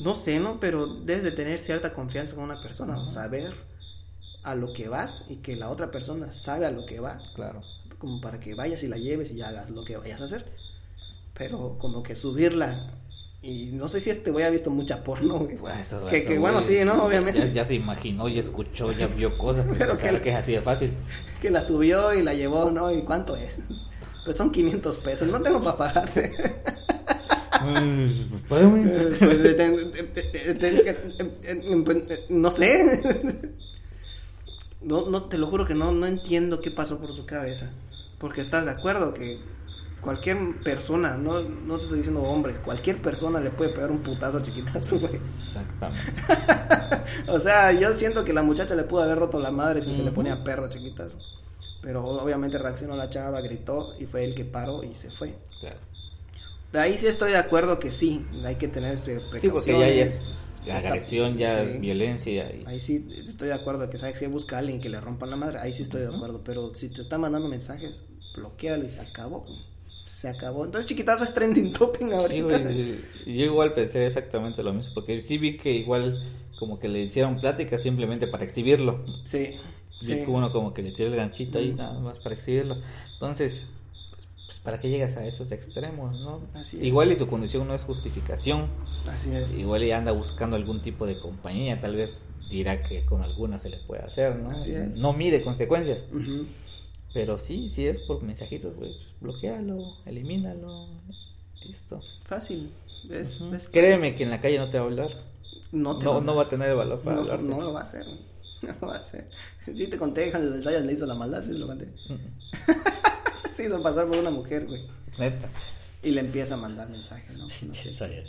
[0.00, 0.60] no sé, ¿no?
[0.60, 3.52] Pero debes de tener cierta confianza con una persona, o saber
[4.44, 7.60] a lo que vas y que la otra persona sabe a lo que va, Claro.
[7.98, 10.50] como para que vayas y la lleves y hagas lo que vayas a hacer.
[11.34, 12.94] Pero como que subirla,
[13.40, 15.56] y no sé si este güey ha visto mucha porno, güey.
[15.56, 17.04] Bueno, eso- que, eso, que bueno, sí, ¿no?
[17.04, 17.38] Obviamente.
[17.40, 20.60] Ya, ya se imaginó, ya escuchó, ya vio cosas, pero, que- que es así de
[20.60, 20.90] fácil.
[21.40, 22.92] Que la subió y la llevó, ¿no?
[22.92, 23.58] ¿Y cuánto es?
[24.24, 26.32] Pues son 500 pesos, no tengo para pagarte.
[28.48, 28.64] Pues, pues,
[32.28, 33.02] no sé.
[34.80, 37.70] No, no, te lo juro que no, no entiendo qué pasó por su cabeza.
[38.18, 39.38] Porque estás de acuerdo que
[40.08, 44.40] cualquier persona, no, no te estoy diciendo hombre, cualquier persona le puede pegar un putazo
[44.40, 45.14] chiquitazo, güey.
[45.14, 46.22] Exactamente.
[47.28, 50.02] O sea, yo siento que la muchacha le pudo haber roto la madre si se
[50.02, 51.18] le ponía perro chiquitazo.
[51.82, 55.34] Pero obviamente reaccionó la chava, gritó y fue el que paró y se fue.
[55.60, 55.76] Claro.
[56.72, 59.42] De ahí sí estoy de acuerdo que sí, hay que tener precauciones.
[59.42, 60.20] Sí, porque ya, ya es
[60.64, 61.72] Ya agresión, ya sí.
[61.72, 62.50] es violencia.
[62.50, 62.64] Y...
[62.66, 65.36] Ahí sí estoy de acuerdo que sabes que busca a alguien que le rompan la
[65.36, 68.00] madre, ahí sí estoy de acuerdo, pero si te está mandando mensajes,
[68.34, 69.44] bloquealo y se acabó.
[70.18, 70.64] Se acabó.
[70.64, 72.72] Entonces chiquitazo es trending topping ahorita.
[72.72, 76.20] Sí, yo igual pensé exactamente lo mismo, porque sí vi que igual
[76.58, 79.04] como que le hicieron plática simplemente para exhibirlo.
[79.22, 79.60] Sí.
[80.00, 80.16] Vi sí.
[80.24, 82.78] que uno como que le tiró el ganchito ahí nada más para exhibirlo.
[83.12, 83.66] Entonces,
[84.10, 86.40] pues, pues, para qué llegas a esos extremos, ¿no?
[86.52, 86.82] Así es.
[86.82, 88.66] Igual y su condición no es justificación,
[89.08, 89.56] Así es.
[89.56, 93.70] igual y anda buscando algún tipo de compañía, tal vez dirá que con alguna se
[93.70, 94.50] le puede hacer, ¿no?
[94.50, 94.96] Así es.
[94.96, 96.02] No mide consecuencias.
[97.14, 100.88] Pero sí, sí es por mensajitos, güey, pues, bloquealo, elimínalo,
[101.66, 102.00] listo.
[102.24, 102.70] Fácil.
[103.10, 105.08] Es- Créeme que en la calle no te va a hablar.
[105.72, 107.44] No, te No, lo- no va a tener el valor para no, hablarte.
[107.44, 108.04] no lo va a hacer.
[108.60, 109.30] No lo va a hacer.
[109.72, 111.86] Sí te conté, el Sayas le hizo la maldad, sí lo conté.
[112.08, 112.16] Mm,
[113.52, 114.84] Se hizo pasar por una mujer, güey.
[115.16, 115.48] Neta.
[116.02, 117.44] Y le empieza a mandar mensajes, ¿no?
[117.68, 118.26] No sé.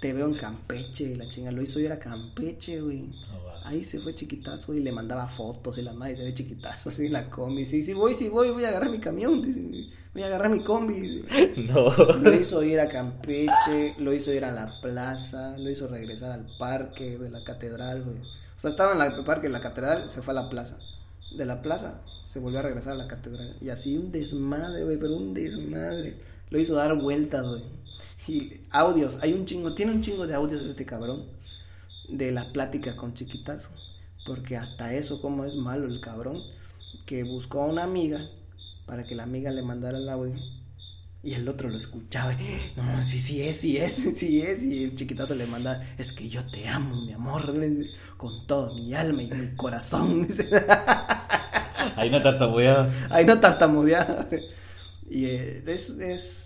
[0.00, 3.10] Te veo en Campeche, la chinga lo hizo ir a Campeche, güey.
[3.64, 7.06] Ahí se fue chiquitazo y le mandaba fotos y la madre se ve chiquitazo así
[7.06, 7.66] en la combi.
[7.66, 9.60] Sí, sí, voy, sí, voy, voy a agarrar mi camión, dice,
[10.14, 10.94] voy a agarrar mi combi.
[10.94, 11.52] dice.
[11.68, 11.90] No.
[11.90, 16.46] Lo hizo ir a Campeche, lo hizo ir a la plaza, lo hizo regresar al
[16.58, 18.18] parque de la catedral, güey.
[18.18, 20.78] O sea, estaba en el parque de la catedral, se fue a la plaza.
[21.36, 23.56] De la plaza se volvió a regresar a la catedral.
[23.60, 26.16] Y así un desmadre, güey, pero un desmadre.
[26.50, 27.62] Lo hizo dar vueltas, güey.
[28.28, 31.24] Y audios, hay un chingo, tiene un chingo de audios este cabrón.
[32.08, 33.70] De la plática con chiquitazo.
[34.26, 36.40] Porque hasta eso, como es malo el cabrón.
[37.04, 38.20] Que buscó a una amiga
[38.86, 40.34] para que la amiga le mandara el audio.
[41.22, 42.32] Y el otro lo escuchaba.
[42.34, 44.64] y, No, sí, sí es, sí es, sí es.
[44.64, 47.54] Y el chiquitazo le manda, es que yo te amo, mi amor,
[48.16, 50.22] con todo mi alma y mi corazón.
[50.26, 50.48] dice.
[51.96, 52.90] Ahí no tartamudeaba.
[53.10, 54.26] Ahí no tartamudeaba.
[55.08, 56.45] Y eh, es, es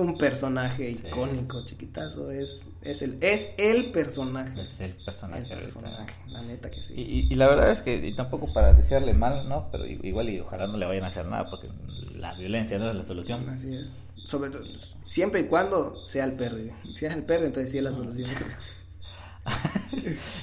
[0.00, 1.06] un personaje Sí.
[1.06, 2.30] icónico, chiquitazo.
[2.30, 4.60] Es, es, el, es el personaje.
[4.60, 5.44] Es el personaje.
[5.44, 5.60] el ahorita.
[5.80, 6.94] personaje, la neta que sí.
[6.96, 9.68] Y, y- la verdad es que y tampoco para desearle mal, ¿no?
[9.70, 11.68] Pero igual y ojalá no le vayan a hacer nada porque
[12.16, 13.48] la violencia no es la solución.
[13.48, 13.96] Así es.
[14.26, 14.62] Sobre todo,
[15.06, 16.58] siempre y cuando sea el perro.
[16.92, 18.28] Si es el perro, entonces sí es la solución.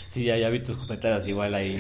[0.07, 1.76] Sí, ya, ya vi tus comentarios igual ahí.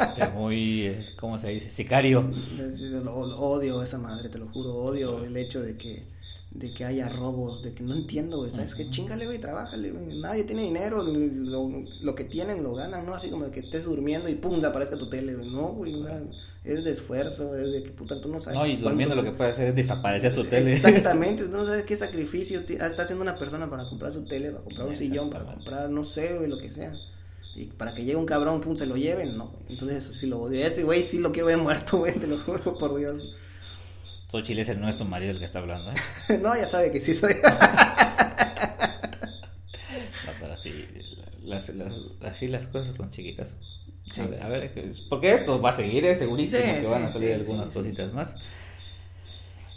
[0.00, 1.68] este, muy, eh, ¿cómo se dice?
[1.68, 2.30] Sicario.
[2.78, 4.74] Lo- lo odio esa madre, te lo juro.
[4.74, 6.04] Odio el hecho de que
[6.54, 8.52] de que haya robos, de que no entiendo, güey.
[8.52, 8.88] ¿Sabes qué?
[8.88, 10.20] Chingale, güey, trabájale, güey.
[10.20, 11.68] Nadie tiene dinero, lo,
[12.00, 13.14] lo que tienen lo ganan, ¿no?
[13.14, 15.50] Así como de que estés durmiendo y pum, te aparezca tu tele, güey.
[15.50, 15.96] No, güey,
[16.62, 18.58] es de esfuerzo, es de que puta, tú no sabes.
[18.58, 20.72] No, y durmiendo lo que puede hacer es desaparecer tu tele.
[20.72, 24.50] Exactamente, tú no sabes qué sacrificio ti- está haciendo una persona para comprar su tele,
[24.50, 26.94] para comprar un sillón, para comprar, no sé, güey, lo que sea.
[27.56, 29.52] Y para que llegue un cabrón, pum, se lo lleven, no.
[29.68, 30.64] Entonces sí lo odio.
[30.66, 33.28] Ese güey sí lo quiero ver muerto, güey, te lo juro por Dios.
[34.40, 36.38] Xochitl ese no es tu marido el que está hablando, ¿eh?
[36.42, 37.34] no, ya sabe que sí soy.
[37.34, 37.40] No,
[40.40, 40.86] pero así,
[41.44, 41.92] las, las-
[42.22, 43.56] así las cosas con chiquitas.
[44.12, 44.20] Sí.
[44.20, 44.70] A ver, a ver,
[45.08, 48.36] porque esto va a seguir, es segurísimo Sí, que van a salir algunas cositas más.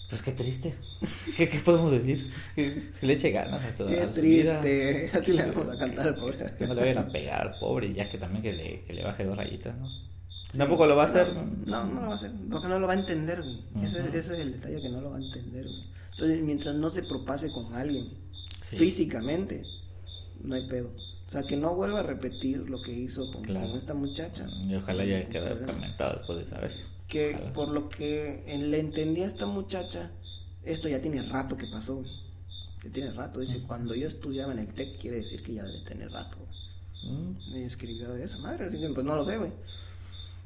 [0.09, 0.73] Pues qué triste.
[1.37, 2.17] ¿Qué, qué podemos decir?
[2.31, 5.09] Pues que, que le eche ganas a su, Qué a su triste.
[5.09, 5.19] vida.
[5.19, 6.37] Así le vamos a cantar al pobre.
[6.57, 9.03] Que no le vayan a pegar al pobre, ya que también que le, que le
[9.03, 9.87] baje dos rayitas, ¿no?
[10.55, 11.33] Tampoco lo va a hacer.
[11.65, 12.31] No, no lo va a hacer.
[12.49, 13.85] Porque no lo va a entender, güey.
[13.85, 15.83] ese, es el detalle que no lo va a entender, güey.
[16.11, 18.09] Entonces, mientras no se propase con alguien
[18.61, 18.77] Sí.
[18.77, 19.63] físicamente,
[20.41, 20.89] no hay pedo.
[21.27, 23.67] O sea, que no vuelva a repetir lo que hizo con, Claro.
[23.67, 24.47] con esta muchacha.
[24.67, 26.87] Y ojalá ya quede escarmentado después de esa vez.
[27.07, 27.53] Que Ojalá.
[27.53, 30.11] por lo que le entendí a esta muchacha,
[30.63, 32.11] esto ya tiene rato que pasó, güey.
[32.83, 33.39] Ya tiene rato.
[33.41, 36.37] Dice, cuando yo estudiaba en el TEC, quiere decir que ya debe tener rato.
[36.39, 37.13] güey.
[37.13, 39.51] Mm, Me escribió de esa madre, así que pues no lo sé, güey.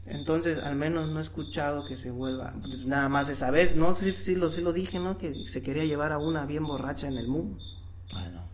[0.05, 2.55] Entonces, al menos no he escuchado que se vuelva,
[2.85, 3.95] nada más esa vez, ¿no?
[3.95, 5.17] Sí, sí, lo, sí lo dije, ¿no?
[5.17, 7.57] Que se quería llevar a una bien borracha en el mundo.
[8.13, 8.49] Ah, no.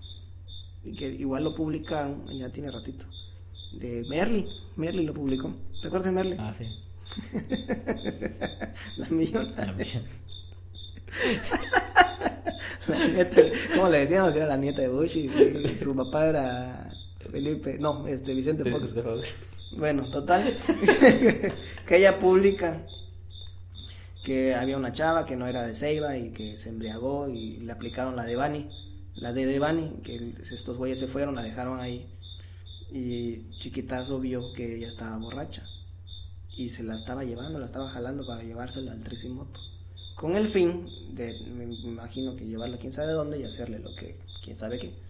[0.83, 3.05] Y que igual lo publicaron, ya tiene ratito.
[3.79, 5.53] De Merly, Merly lo publicó.
[5.81, 6.35] ¿Te acuerdas de Merly?
[6.39, 6.65] Ah, sí.
[8.97, 9.65] La millonaria.
[9.65, 10.01] La mía.
[12.87, 13.41] La nieta,
[13.75, 14.31] ¿Cómo le decíamos?
[14.31, 16.89] Que era la nieta de Bush y, y su papá era
[17.31, 18.93] Felipe, no, este Vicente Fox.
[19.71, 20.57] Bueno, total,
[21.87, 22.85] que ella publica
[24.23, 27.71] que había una chava que no era de Ceiba y que se embriagó y le
[27.71, 28.69] aplicaron la de Bani,
[29.15, 32.07] la de Devani, que estos güeyes se fueron, la dejaron ahí.
[32.91, 35.65] Y Chiquitazo vio que ella estaba borracha
[36.55, 39.59] y se la estaba llevando, la estaba jalando para llevársela al Tricimoto,
[40.15, 44.19] con el fin de, me imagino que llevarla quién sabe dónde y hacerle lo que,
[44.43, 45.06] quién sabe qué.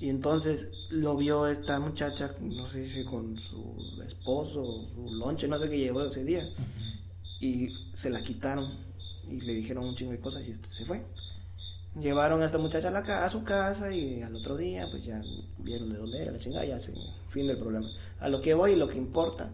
[0.00, 5.58] Y entonces lo vio esta muchacha, no sé si con su esposo su lonche, no
[5.58, 6.48] sé qué llevó ese día.
[7.40, 8.70] Y se la quitaron
[9.28, 11.02] y le dijeron un chingo de cosas y este se fue.
[12.00, 15.04] Llevaron a esta muchacha a, la ca- a su casa y al otro día pues
[15.04, 15.22] ya
[15.58, 16.92] vieron de dónde era la chingada, ya se
[17.30, 17.88] fin del problema.
[18.20, 19.50] A lo que voy y lo que importa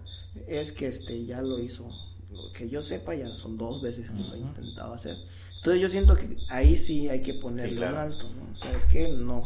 [0.48, 1.88] es que este ya lo hizo,
[2.30, 5.16] lo que yo sepa ya son dos veces que lo ha intentado hacer.
[5.58, 7.94] Entonces yo siento que ahí sí hay que ponerle Sí, claro.
[7.94, 8.58] un alto, ¿no?
[8.58, 9.08] ¿Sabes qué?
[9.08, 9.44] No.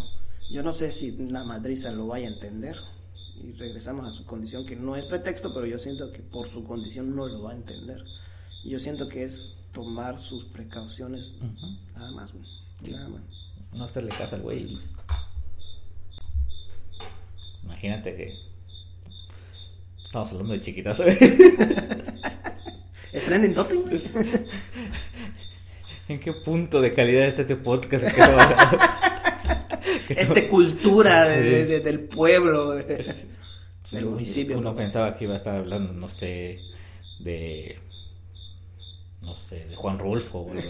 [0.50, 2.76] Yo no sé si la madriza lo vaya a entender.
[3.42, 6.64] Y regresamos a su condición, que no es pretexto, pero yo siento que por su
[6.64, 8.02] condición no lo va a entender.
[8.64, 11.32] Y yo siento que es tomar sus precauciones,
[11.94, 12.46] nada más, güey.
[12.92, 13.20] Nada más.
[13.72, 15.02] No hacerle caso al güey y listo.
[17.64, 18.34] Imagínate que.
[20.04, 21.20] Estamos hablando de chiquitas, ¿sabes?
[23.12, 23.84] ¿Es trending topping?
[26.08, 28.04] ¿En qué punto de calidad está este podcast?
[28.04, 28.46] ¿En qué estamos-
[29.84, 31.48] que Este cultura de- Sí.
[31.50, 33.28] de- de- del pueblo, Es-
[33.90, 34.58] del uno- municipio.
[34.58, 34.76] Uno ¿no?
[34.76, 36.58] pensaba que iba a estar hablando, no sé,
[37.20, 37.78] de.
[39.22, 40.62] No sé, de Juan Rulfo, güey.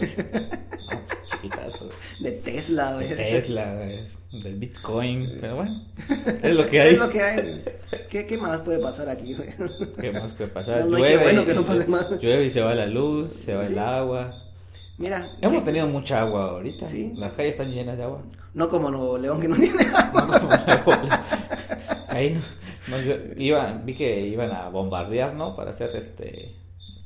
[1.43, 1.85] No, pues.
[2.19, 3.17] De Tesla, De güey.
[3.17, 5.37] Tesla, de- del Bitcoin.
[5.39, 5.85] Pero bueno,
[6.43, 6.93] es lo que hay.
[6.93, 7.63] Es lo que hay.
[8.09, 9.49] ¿Qué, ¿Qué más puede pasar aquí, güey?
[10.01, 10.85] ¿Qué más puede pasar?
[10.87, 12.09] No, llueve, bueno y- que no pase más.
[12.19, 13.73] llueve y se va la luz, se va Sí.
[13.73, 14.33] el agua.
[14.97, 15.65] Mira, Hemos ¿qué?
[15.65, 16.87] tenido mucha agua ahorita.
[16.87, 17.13] Sí.
[17.15, 18.23] Las calles están llenas de agua.
[18.57, 21.25] No como Nuevo León que no tiene agua.
[22.09, 22.33] Ahí
[22.87, 25.55] no, no, yo- iban, vi que iban a bombardear, ¿no?
[25.55, 26.55] Para hacer este.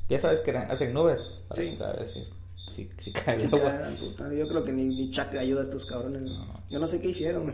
[0.10, 1.42] Ya sabes que eran- hacen nubes.
[1.50, 1.78] Para, Sí.
[1.78, 2.24] ver si,
[2.68, 3.74] si, si cae el Sí, agua.
[4.00, 6.22] puta, Yo creo que ni, ni Chuck ayuda a estos cabrones.
[6.22, 6.64] No.
[6.70, 7.54] Yo no sé qué hicieron.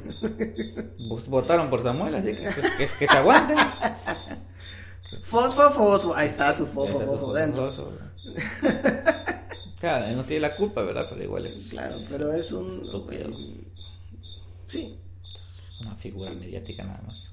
[1.09, 2.43] Pues votaron por Samuel, así que,
[2.77, 3.57] que, que se aguanten.
[5.23, 6.15] Fosfo, fosfo.
[6.15, 7.71] Ahí está su está su fofo dentro.
[7.71, 7.91] fosfo.
[9.79, 11.07] Claro, él no tiene la culpa, ¿verdad?
[11.09, 11.69] Pero igual es.
[11.71, 12.67] Claro, pero es un.
[12.67, 13.29] Estúpido.
[14.67, 14.97] Sí,
[15.73, 17.29] Es una figura mediática nada más.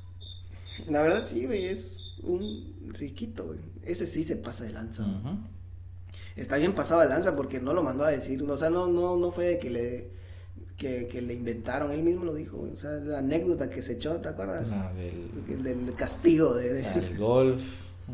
[0.88, 1.66] la verdad sí, güey.
[1.66, 3.58] Es un riquito, güey.
[3.84, 5.02] Ese sí se pasa de lanza.
[5.04, 5.38] Ujú.
[6.36, 8.42] Está bien pasado de lanza porque no lo mandó a decir.
[8.42, 10.14] O sea, no, no, no fue que le.
[10.76, 12.72] Que, que le inventaron, él mismo lo dijo, güey.
[12.72, 14.70] o sea, la anécdota que se echó, ¿te acuerdas?
[14.70, 17.62] La del, El Del castigo de, de- la del golf,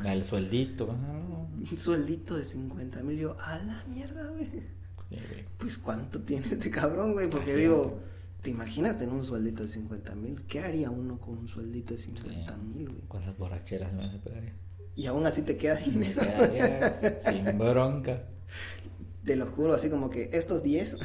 [0.03, 0.87] la del sueldito.
[0.89, 3.19] un sueldito de 50 mil.
[3.19, 4.45] Yo, a la mierda, güey.
[4.45, 5.45] Sí, güey.
[5.57, 7.31] Pues cuánto tiene este cabrón, güey.
[7.31, 7.63] Porque Imagínate.
[7.63, 7.99] digo,
[8.43, 10.43] ¿te imaginas tener un sueldito de 50 mil?
[10.47, 13.03] ¿Qué haría uno con un sueldito de 50 mil, güey?
[13.09, 14.55] ¿Cuántas borracheras me pegaría?
[14.97, 16.21] Y aún así te queda Me dinero.
[16.21, 18.25] quedaría sin bronca.
[19.25, 20.97] Te lo juro, así como que estos 10.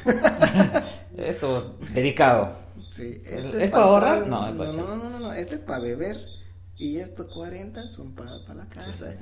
[1.18, 2.56] Esto, delicado.
[2.90, 4.24] sí, ¿Es- este es para ahorrar?
[4.24, 6.18] pagar- No, no, para no, no, no, no, este es para beber.
[6.78, 9.14] Y estos 40 son para, para la casa.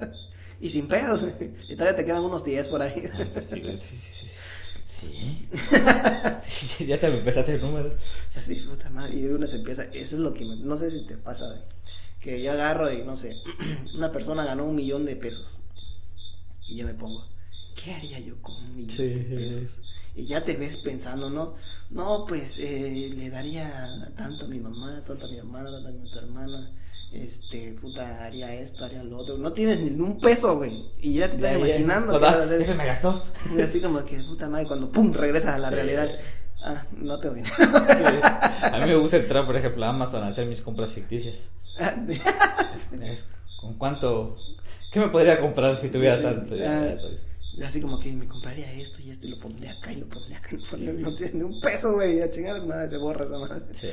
[0.60, 1.22] y sin pedos.
[1.68, 3.08] Y todavía te quedan unos 10 por ahí.
[3.40, 4.55] Sí, güey, sí, sí, sí.
[6.40, 6.76] Sí.
[6.76, 7.94] Sí, ya se me empezó a hacer números.
[8.34, 10.90] Y así, puta madre, y uno se empieza, eso es lo que, me- no sé
[10.90, 11.60] si te pasa, güey,
[12.20, 13.36] que yo agarro y no sé,
[13.94, 15.60] una persona ganó un millón de pesos
[16.68, 17.24] y yo me pongo,
[17.74, 19.06] ¿qué haría yo con un millón Sí.
[19.08, 19.78] de pesos?
[20.14, 21.54] Y ya te ves pensando, ¿no?
[21.90, 25.92] No, pues eh, le daría tanto a mi mamá, tanto a mi hermana, tanto a
[25.92, 26.70] mi otra hermana,
[27.12, 29.38] este, puta, haría esto, haría lo otro.
[29.38, 30.90] No tienes ni un peso, güey.
[31.00, 32.16] Y ya te estás imaginando.
[32.24, 32.60] Hacer.
[32.62, 33.22] Ese me gastó.
[33.56, 35.74] Y así como que, puta madre, cuando pum, regresas a la Sí.
[35.74, 36.10] realidad.
[36.64, 40.46] Ah, no te voy A mí me gusta entrar, por ejemplo, a Amazon a hacer
[40.46, 41.48] mis compras ficticias.
[43.02, 43.28] Es,
[43.60, 44.36] ¿Con cuánto?
[44.92, 46.22] ¿Qué me podría comprar si tuviera sí.
[46.22, 46.54] tanto?
[46.64, 46.94] Ah.
[47.64, 50.38] Así como que me compraría esto y esto y lo pondría acá y lo pondría
[50.38, 50.48] acá.
[50.52, 52.20] y lo pondría- No tienes ni un peso, güey.
[52.20, 53.62] A chingar a su madre se borra esa madre.
[53.72, 53.88] Sí.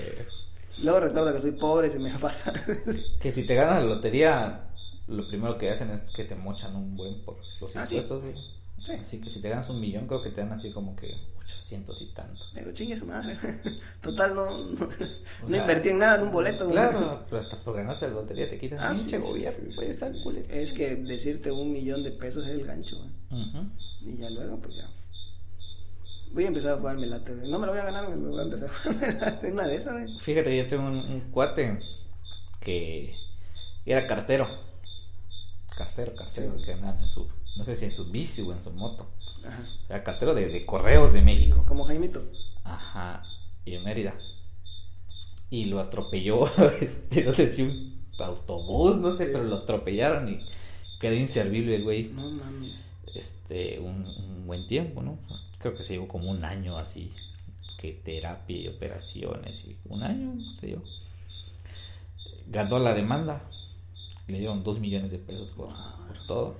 [0.81, 2.53] Luego recuerdo que soy pobre y se me pasa.
[3.21, 4.67] Que si te ganas la lotería,
[5.07, 8.35] lo primero que hacen es que te mochan un buen por los Ah, impuestos, güey.
[8.85, 8.91] Sí.
[8.93, 12.01] Así que si te ganas un millón, creo que te dan así como que 800
[12.01, 12.41] y tanto.
[12.53, 13.37] Pero chingue su madre.
[14.01, 14.73] Total, no, no,
[15.43, 16.65] no sea, invertí en nada en un boleto.
[16.65, 16.75] güey.
[16.75, 20.11] Claro, pero hasta por ganarte la lotería te quitan Ah, pinche sí, gobierno, sí, estar.
[20.49, 23.41] Es que decirte un millón de pesos es el gancho, güey.
[24.05, 24.89] Y ya luego, pues ya.
[26.33, 27.49] Voy a empezar a jugarme late, güey.
[27.49, 29.51] No me lo voy a ganar, me voy a empezar a jugarme late.
[29.51, 30.19] Una de esas, güey.
[30.19, 31.79] Fíjate, yo tengo un, un cuate
[32.59, 33.15] que
[33.85, 34.47] era cartero.
[35.77, 36.65] Cartero, cartero, Sí.
[36.65, 37.27] que andaba en su,
[37.57, 39.07] no sé si en su bici o en su moto.
[39.45, 39.63] Ajá.
[39.89, 41.63] Era cartero de, de correos de México.
[41.67, 42.23] Como Jaimito.
[42.63, 43.23] Ajá,
[43.65, 44.13] y en Mérida.
[45.49, 46.45] Y lo atropelló,
[46.81, 49.29] este, no sé si un autobús, no sé, Sí.
[49.33, 50.39] pero lo atropellaron y
[50.99, 52.03] quedó inservible el güey.
[52.09, 52.71] No mames.
[53.15, 55.17] Este, un, un buen tiempo, ¿no?
[55.27, 57.13] Pues, creo que se llevó como un año así,
[57.77, 60.83] que terapia y operaciones y un año, no sé yo.
[62.47, 63.43] Ganó la demanda,
[64.27, 65.69] le dieron dos millones de pesos por,
[66.27, 66.55] todo.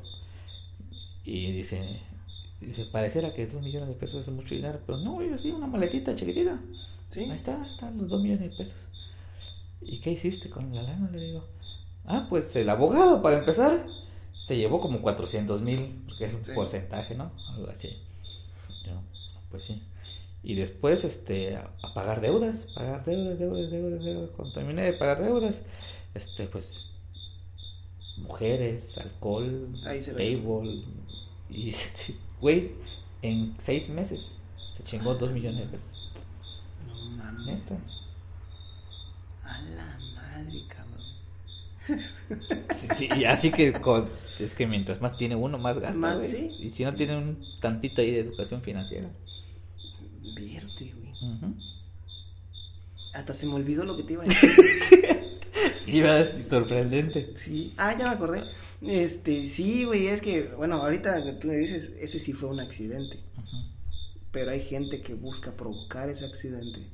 [1.24, 2.02] Y dice,
[2.60, 5.68] dice, pareciera que dos millones de pesos es mucho dinero, pero no, yo sí, una
[5.68, 6.60] maletita chiquitita.
[7.12, 7.22] Sí.
[7.22, 8.80] Ahí está, ahí están los dos millones de pesos.
[9.82, 11.10] ¿Y qué hiciste con la lana?
[11.12, 11.46] Le digo.
[12.06, 13.86] Ah, pues el abogado, para empezar,
[14.46, 16.52] se llevó como 400 mil, porque es un Sí.
[16.54, 17.32] porcentaje, ¿no?
[17.50, 17.98] Algo así.
[18.86, 19.02] Yo,
[19.50, 19.82] pues sí.
[20.44, 24.30] Y después, este, a, a pagar deudas, pagar deudas, deudas, deudas, deudas.
[24.36, 25.64] Cuando terminé de pagar deudas,
[26.14, 26.92] este, pues,
[28.18, 30.84] mujeres, alcohol, table,
[31.50, 31.74] y,
[32.42, 32.72] güey,
[33.22, 34.38] en seis meses
[34.74, 36.10] se chingó dos millones de pesos.
[36.88, 37.46] No mames.
[37.46, 37.78] Neta.
[39.46, 41.04] A la madre, cabrón.
[42.76, 44.10] Sí, sí, y así que con-
[44.46, 45.98] es que mientras más tiene uno, más gasta.
[45.98, 49.10] Más, sí, y si no tiene un tantito ahí de educación financiera.
[50.36, 51.14] Verde, güey.
[53.14, 54.50] Hasta se me olvidó lo que te iba a decir.
[55.76, 56.22] Sí, ¿verdad?
[56.22, 57.34] es sorprendente.
[57.36, 58.44] Sí, ah, ya me acordé.
[58.82, 62.60] Este, sí, güey, es que, bueno, ahorita que tú le dices, ese sí fue un
[62.60, 63.20] accidente.
[64.32, 66.90] Pero hay gente que busca provocar ese accidente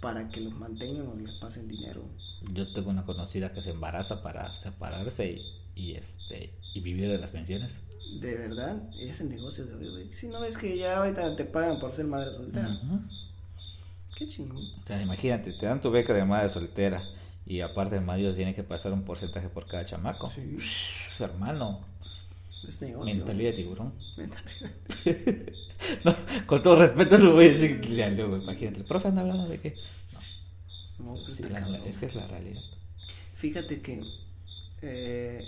[0.00, 2.04] para que los mantengan o les pasen dinero.
[2.52, 7.18] Yo tengo una conocida que se embaraza para separarse y, y, este y vivir de
[7.18, 7.74] las pensiones.
[8.20, 10.14] De verdad, es el negocio de hoy, güey.
[10.14, 12.78] Si no ves que ya ahorita te pagan por ser madre soltera.
[14.14, 14.58] Qué chingón.
[14.82, 17.02] O sea, imagínate, te dan tu beca de madre soltera
[17.46, 20.28] y aparte el marido tiene que pasar un porcentaje por cada chamaco.
[20.30, 20.58] Sí,
[21.16, 21.80] Su hermano,
[22.68, 23.14] es negocio.
[23.16, 23.92] mentalidad de tiburón.
[24.16, 24.70] Mentalidad.
[26.04, 26.14] No,
[26.46, 27.80] con todo respeto lo voy a decir.
[28.14, 29.74] luego, imagínate, el profe anda hablando de qué.
[31.00, 32.62] No, pues Sí, la- es que es la realidad.
[33.34, 34.00] Fíjate que
[34.82, 35.44] eh,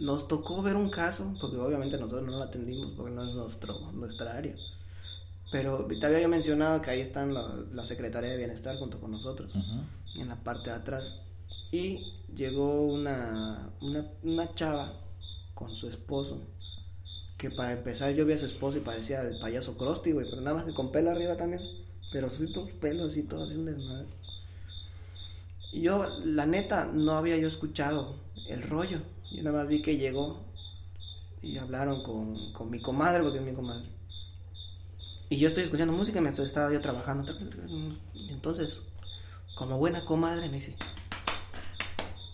[0.00, 3.92] nos tocó ver un caso, porque obviamente nosotros no lo atendimos porque no es nuestro,
[3.92, 4.56] nuestra área.
[5.52, 9.10] Pero te había yo mencionado que ahí están la, la Secretaría de Bienestar junto con
[9.10, 9.52] nosotros,
[10.16, 11.12] en la parte de atrás.
[11.70, 14.92] Y llegó una, una, una chava
[15.54, 16.40] con su esposo,
[17.36, 20.40] que para empezar yo vi a su esposo y parecía el payaso Krusty, güey, pero
[20.40, 21.62] nada más que con pelo arriba también.
[22.12, 22.50] Pero sus
[22.80, 24.08] pelos y todo así un desmadre.
[25.72, 28.16] Y yo, la neta, no había yo escuchado
[28.48, 29.00] el rollo.
[29.30, 30.44] Yo nada más vi que llegó
[31.42, 33.88] y hablaron con, con mi comadre, porque es mi comadre.
[35.28, 37.32] Y yo estoy escuchando música y me estoy, estaba yo trabajando.
[38.28, 38.80] Entonces,
[39.56, 40.76] como buena comadre, me dice: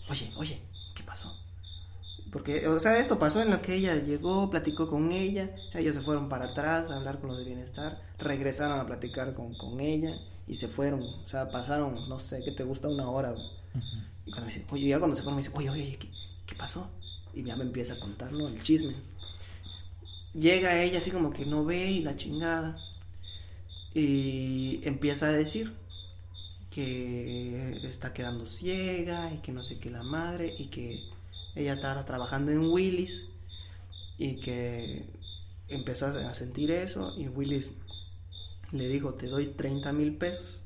[0.09, 0.61] Oye, oye,
[0.95, 1.35] ¿qué pasó?
[2.31, 6.01] Porque, o sea, esto pasó en lo que ella llegó, platicó con ella, ellos se
[6.01, 10.17] fueron para atrás a hablar con los de bienestar, regresaron a platicar con, con ella
[10.47, 12.87] y se fueron, o sea, pasaron, no sé, ¿qué te gusta?
[12.89, 13.31] Una hora.
[13.31, 13.45] güey.
[14.25, 16.09] Y cuando me dice, oye, ya cuando se fueron me dice, oye, oye, oye, ¿qué,
[16.47, 16.89] qué pasó?
[17.33, 18.47] Y ya me empieza a contar, ¿no?
[18.47, 18.95] El chisme.
[20.33, 22.77] Llega ella así como que no ve y la chingada.
[23.93, 25.73] Y empieza a decir
[26.71, 31.09] que está quedando ciega y que no sé qué la madre y que
[31.55, 33.25] ella estaba trabajando en Willis
[34.19, 35.05] y que
[35.69, 37.71] empezó a sentir eso y Willis
[38.71, 40.61] le dijo te doy 30 mil pesos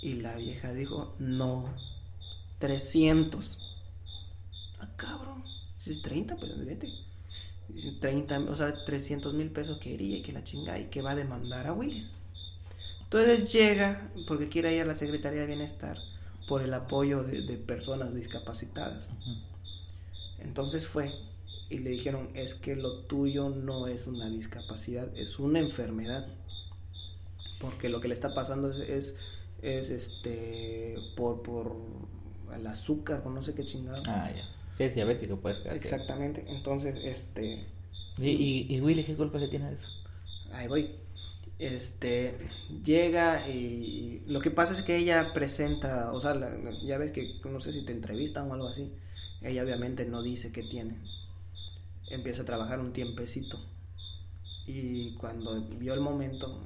[0.00, 1.68] y la vieja dijo no
[2.58, 3.61] 300 ah
[5.04, 5.44] cabrón
[5.78, 6.88] si es 30 pues vete
[7.68, 11.12] Dice, 30 o sea 300 mil pesos quería y que la chinga y que va
[11.12, 12.16] a demandar a Willis
[13.12, 15.98] entonces llega porque quiere ir a la Secretaría de Bienestar
[16.48, 19.10] por el apoyo de, de personas discapacitadas.
[20.38, 21.12] Entonces fue
[21.68, 26.26] y le dijeron, es que lo tuyo no es una discapacidad, es una enfermedad.
[27.60, 29.14] Porque lo que le está pasando es, es,
[29.60, 31.76] es este, por, por
[32.54, 34.02] el azúcar o no sé qué chingado.
[34.06, 34.44] Ah, ya.
[34.84, 35.76] Es diabético, puedes creer.
[35.76, 37.66] Exactamente, entonces, este...
[38.18, 39.88] ¿Y, y, y Willy qué culpa se tiene de eso?
[40.52, 40.90] Ahí voy.
[41.58, 42.34] Este
[42.84, 47.40] llega y lo que pasa es que ella presenta, o sea, la- ya ves que
[47.44, 48.92] no sé si te entrevistan o algo así.
[49.42, 50.96] Ella obviamente no dice qué tiene.
[52.10, 53.58] Empieza a trabajar un tiempecito.
[54.66, 56.62] Y cuando vio el momento,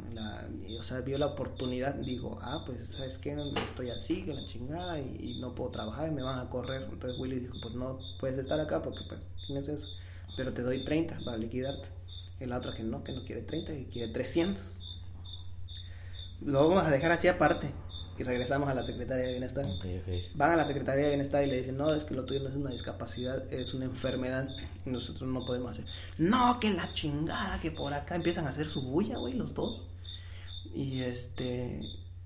[0.78, 3.34] o sea, vio la oportunidad, digo, ah, pues, ¿sabes qué?
[3.56, 6.82] Estoy así, que la chingada, y, y no puedo trabajar, y me van a correr.
[6.82, 9.86] Entonces Willy dijo, pues no puedes estar acá porque pues tienes eso,
[10.36, 11.88] pero te doy 30 para liquidarte.
[12.38, 14.78] El otro que no, que no quiere 30, que quiere 300.
[16.42, 17.72] Lo vamos a dejar así aparte
[18.18, 19.64] y regresamos a la Secretaría de Bienestar.
[20.34, 22.48] Van a la Secretaría de Bienestar y le dicen, no, es que lo tuyo no
[22.48, 24.48] es una discapacidad, es una enfermedad
[24.84, 25.84] y nosotros no podemos hacer.
[26.18, 29.82] No, que la chingada, que por acá empiezan a hacer su bulla, güey, los dos.
[30.74, 31.80] Y este,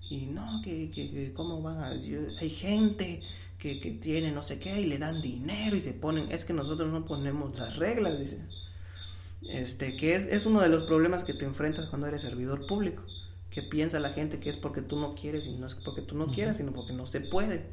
[0.08, 1.94] y no, que, que, que cómo van a...
[1.94, 3.22] yo- hay gente
[3.58, 6.52] que, que tiene no sé qué y le dan dinero y se ponen, es que
[6.52, 8.38] nosotros no ponemos las reglas, dice.
[9.42, 13.02] Este, que es, es uno de los problemas que te enfrentas cuando eres servidor público.
[13.50, 16.14] Que piensa la gente que es porque tú no quieres y no es porque tú
[16.16, 16.34] no Ujú.
[16.34, 17.66] quieras, sino porque no se puede.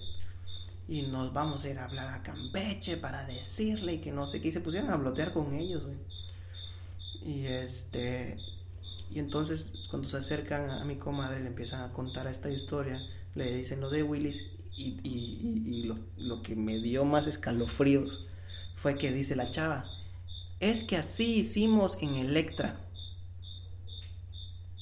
[0.87, 4.41] Y nos vamos a ir a hablar a Campeche para decirle y que no sé
[4.41, 4.47] qué.
[4.49, 5.97] Y se pusieron a blotear con ellos, güey.
[7.25, 8.37] Y este.
[9.11, 13.01] Y entonces, cuando se acercan a mi comadre, le empiezan a contar esta historia.
[13.35, 14.43] Le dicen lo de Willis.
[14.75, 18.25] Y, y- y- y lo, lo que me dio más escalofríos
[18.75, 19.85] fue que dice la chava:
[20.59, 22.79] Es que así hicimos en Electra.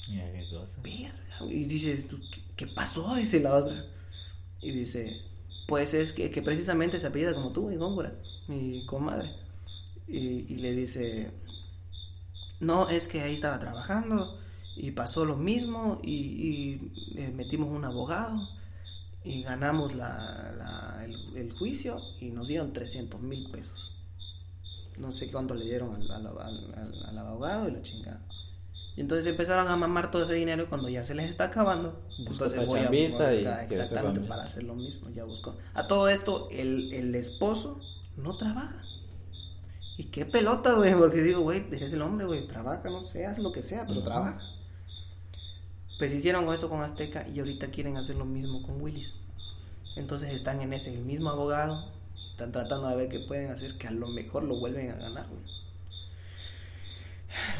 [0.08, 0.80] Mira qué cosa.
[0.82, 1.25] Verga, güey.
[1.48, 2.18] Y dices, ¿tú
[2.56, 3.14] ¿qué, pasó?
[3.14, 3.84] Dice la otra.
[4.60, 5.20] Y dice,
[5.66, 8.14] pues es que, que precisamente se apellida como tú, güey, Góngora,
[8.48, 9.34] mi comadre.
[10.08, 11.32] Y, le dice,
[12.60, 14.38] no, es que ahí estaba trabajando
[14.76, 18.38] y pasó lo mismo y, y, eh, metimos un abogado
[19.24, 21.04] y ganamos la,
[21.34, 23.92] el, juicio y nos dieron 300 mil pesos.
[24.98, 26.26] No sé cuánto le dieron al-
[27.06, 28.25] al abogado y la chingada.
[28.96, 32.00] Y entonces empezaron a mamar todo ese dinero y cuando ya se les está acabando,
[32.18, 33.44] entonces voy a buscar- y
[33.82, 35.54] exactamente para hacer lo mismo, ya buscó.
[35.74, 37.80] A todo esto el, el esposo
[38.16, 38.82] no trabaja.
[39.98, 43.38] Y qué pelota, güey, porque digo, güey, eres el hombre, güey, trabaja, no sé, haz
[43.38, 44.38] lo que sea, pero trabaja.
[45.98, 49.14] Pues hicieron eso con Azteca y ahorita quieren hacer lo mismo con Willis.
[49.96, 51.90] Entonces están en ese, el mismo abogado,
[52.30, 55.26] están tratando de ver qué pueden hacer, que a lo mejor lo vuelven a ganar,
[55.28, 55.55] güey.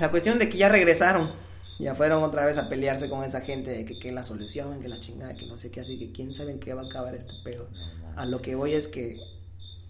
[0.00, 1.30] La cuestión de que ya regresaron,
[1.78, 4.88] ya fueron otra vez a pelearse con esa gente de que, que la solución, que
[4.88, 7.14] la chingada, que no sé qué, así que quién sabe en qué va a acabar
[7.14, 7.68] este pedo.
[8.16, 9.20] A lo que voy es que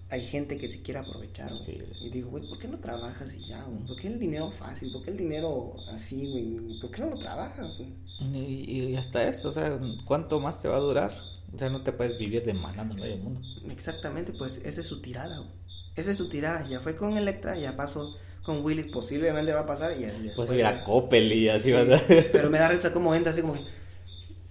[0.08, 1.60] hay gente que se quiere aprovechar, güey.
[1.60, 1.78] Sí.
[2.00, 3.86] Y digo, güey, ¿por qué no trabajas y ya, güey?
[3.86, 4.92] ¿Por qué el dinero fácil?
[4.92, 6.80] ¿Por qué el dinero así, güey?
[6.80, 7.80] ¿Por qué no lo trabajas?
[8.20, 11.12] Y, y hasta eso, o sea, ¿cuánto más te va a durar?
[11.54, 13.40] O sea, no te puedes vivir demandando en medio mundo.
[13.70, 15.50] Exactamente, pues esa es su tirada, güey.
[15.96, 16.68] Esa es su tirada.
[16.68, 18.16] Ya fue con Electra, ya pasó
[18.46, 20.34] con Willis, posiblemente va a pasar y después...
[20.34, 22.06] Puedes ir a Coppel y así Sí, vas a...
[22.32, 23.60] Pero me da risa cómo entra así como que...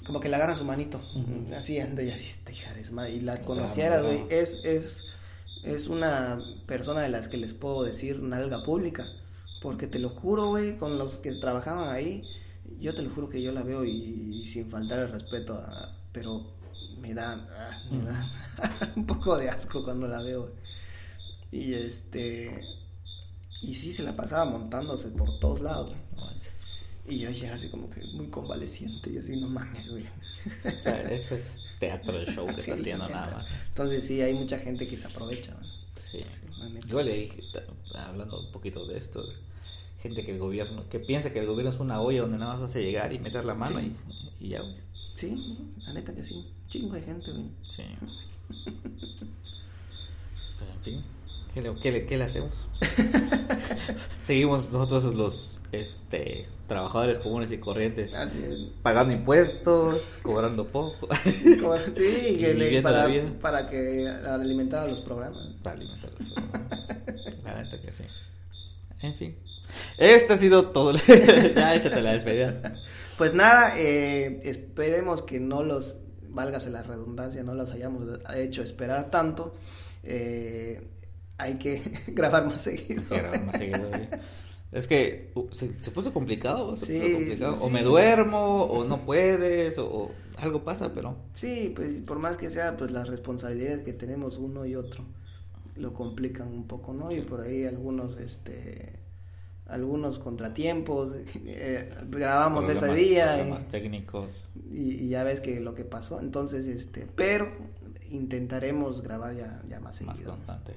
[0.06, 1.02] Como que le agarran su manito.
[1.58, 3.14] Así anda y así está hija de desmadre.
[3.16, 4.20] Y la Bravo, conocieras, güey.
[4.30, 5.06] Es, es,
[5.64, 9.08] es una persona de las que les puedo decir nalga pública.
[9.64, 12.22] Porque te lo juro, güey, con los que trabajaban ahí,
[12.80, 13.90] yo te lo juro que yo la veo y,
[14.44, 16.54] y sin faltar el respeto, a- pero
[17.00, 18.30] me da, ah, me da
[18.96, 20.52] un poco de asco cuando la veo.
[21.52, 22.64] Y este,
[23.62, 25.92] y sí se la pasaba montándose por todos lados.
[26.16, 26.26] No.
[27.08, 30.04] Y yo ya así como que muy convaleciente y así, no mames, güey.
[30.04, 33.48] O sea, eso es teatro de show que Sí, está haciendo nada más.
[33.68, 35.70] Entonces sí, hay mucha gente que se aprovecha, güey.
[36.12, 36.26] Sí.
[36.88, 37.44] Yo le dije,
[37.94, 39.24] hablando un poquito de esto,
[40.02, 42.62] gente que el gobierno, que piensa que el gobierno es una olla donde nada más
[42.62, 43.92] vas a llegar y meter la mano Sí.
[44.40, 44.62] y, y ya.
[44.62, 44.76] güey.
[45.16, 46.44] Sí, la neta que sí.
[46.70, 47.46] Chingo de gente, güey.
[47.70, 47.84] Sí.
[50.60, 51.04] Pero, en fin,
[51.56, 52.52] ¿qué le, qué le- qué le hacemos?
[54.20, 58.58] Seguimos nosotros los este, trabajadores comunes y corrientes Así es.
[58.82, 63.08] pagando impuestos, cobrando poco sí, Y que le, para,
[63.42, 65.40] para que alimentar a los programas.
[65.64, 66.34] para alimentarlos.
[67.44, 68.04] La neta que sí.
[69.02, 69.36] En fin.
[69.98, 70.94] Este ha sido todo.
[71.56, 72.76] ya échate la despedida.
[73.18, 75.98] Pues nada, eh, esperemos que no los,
[76.30, 78.04] válgase la redundancia, no los hayamos
[78.36, 79.56] hecho esperar tanto.
[80.04, 80.82] Eh,
[81.38, 83.04] hay que grabar más seguido.
[83.10, 83.90] Grabar más seguido.
[84.72, 87.54] Es que se, se puso complicado, se Sí, puso complicado.
[87.64, 87.74] O sí.
[87.74, 92.50] me duermo, o no puedes, o, o algo pasa, pero Sí, pues por más que
[92.50, 95.06] sea, pues las responsabilidades que tenemos uno y otro
[95.78, 97.12] lo complican un poco, ¿no?
[97.12, 99.00] Y por ahí algunos, este,
[99.66, 101.14] algunos contratiempos,
[101.46, 104.48] eh, grabamos ese problemas- día y- problemas técnicos.
[104.72, 107.50] y, y ya ves que lo que pasó, entonces, este, pero
[108.10, 110.32] intentaremos grabar ya, ya más más seguido.
[110.32, 110.74] constante.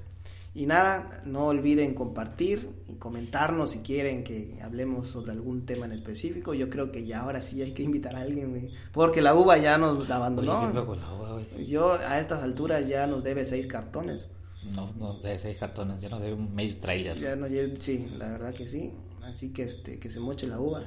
[0.59, 5.93] Y nada, no olviden compartir y comentarnos si quieren que hablemos sobre algún tema en
[5.93, 6.53] específico.
[6.53, 9.57] Yo creo que ya ahora sí hay que invitar a alguien, güey, porque la uva
[9.57, 10.67] ya nos la Oye, abandonó.
[10.67, 11.65] ¿qué luego la uva, güey?
[11.65, 14.27] Yo a estas alturas ya nos debe seis cartones.
[14.75, 17.17] No, no, de seis cartones, ya no debe un medio trailer.
[17.17, 18.91] Ya no lle- sí, la verdad que sí.
[19.23, 20.83] Así que este que se moche la uva.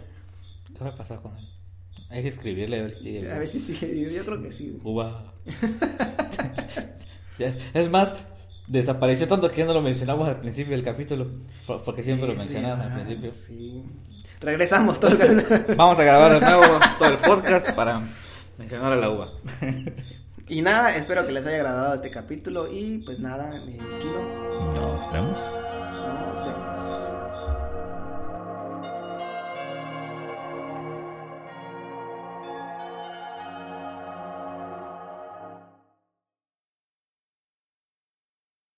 [0.76, 1.48] ¿Qué va a pasar con él?
[2.10, 3.32] Hay que escribirle a ver si sigue.
[3.32, 4.12] A ver si sigue.
[4.14, 4.78] Yo creo que sí.
[4.84, 5.32] Uva.
[7.38, 8.14] Ya, es más,
[8.66, 11.26] desapareció tanto que ya no lo mencionamos al principio del capítulo.
[11.66, 13.30] por- Porque siempre Sí, lo sí, mencionaban al principio.
[13.32, 13.82] Sí.
[14.40, 15.44] Regresamos todo el
[15.76, 18.02] Vamos a grabar de nuevo todo el podcast para
[18.58, 19.30] mencionar a la uva.
[20.48, 24.70] Y nada, espero que les haya agradado este capítulo y pues nada, eh, Kino.
[24.74, 25.38] Nos vemos.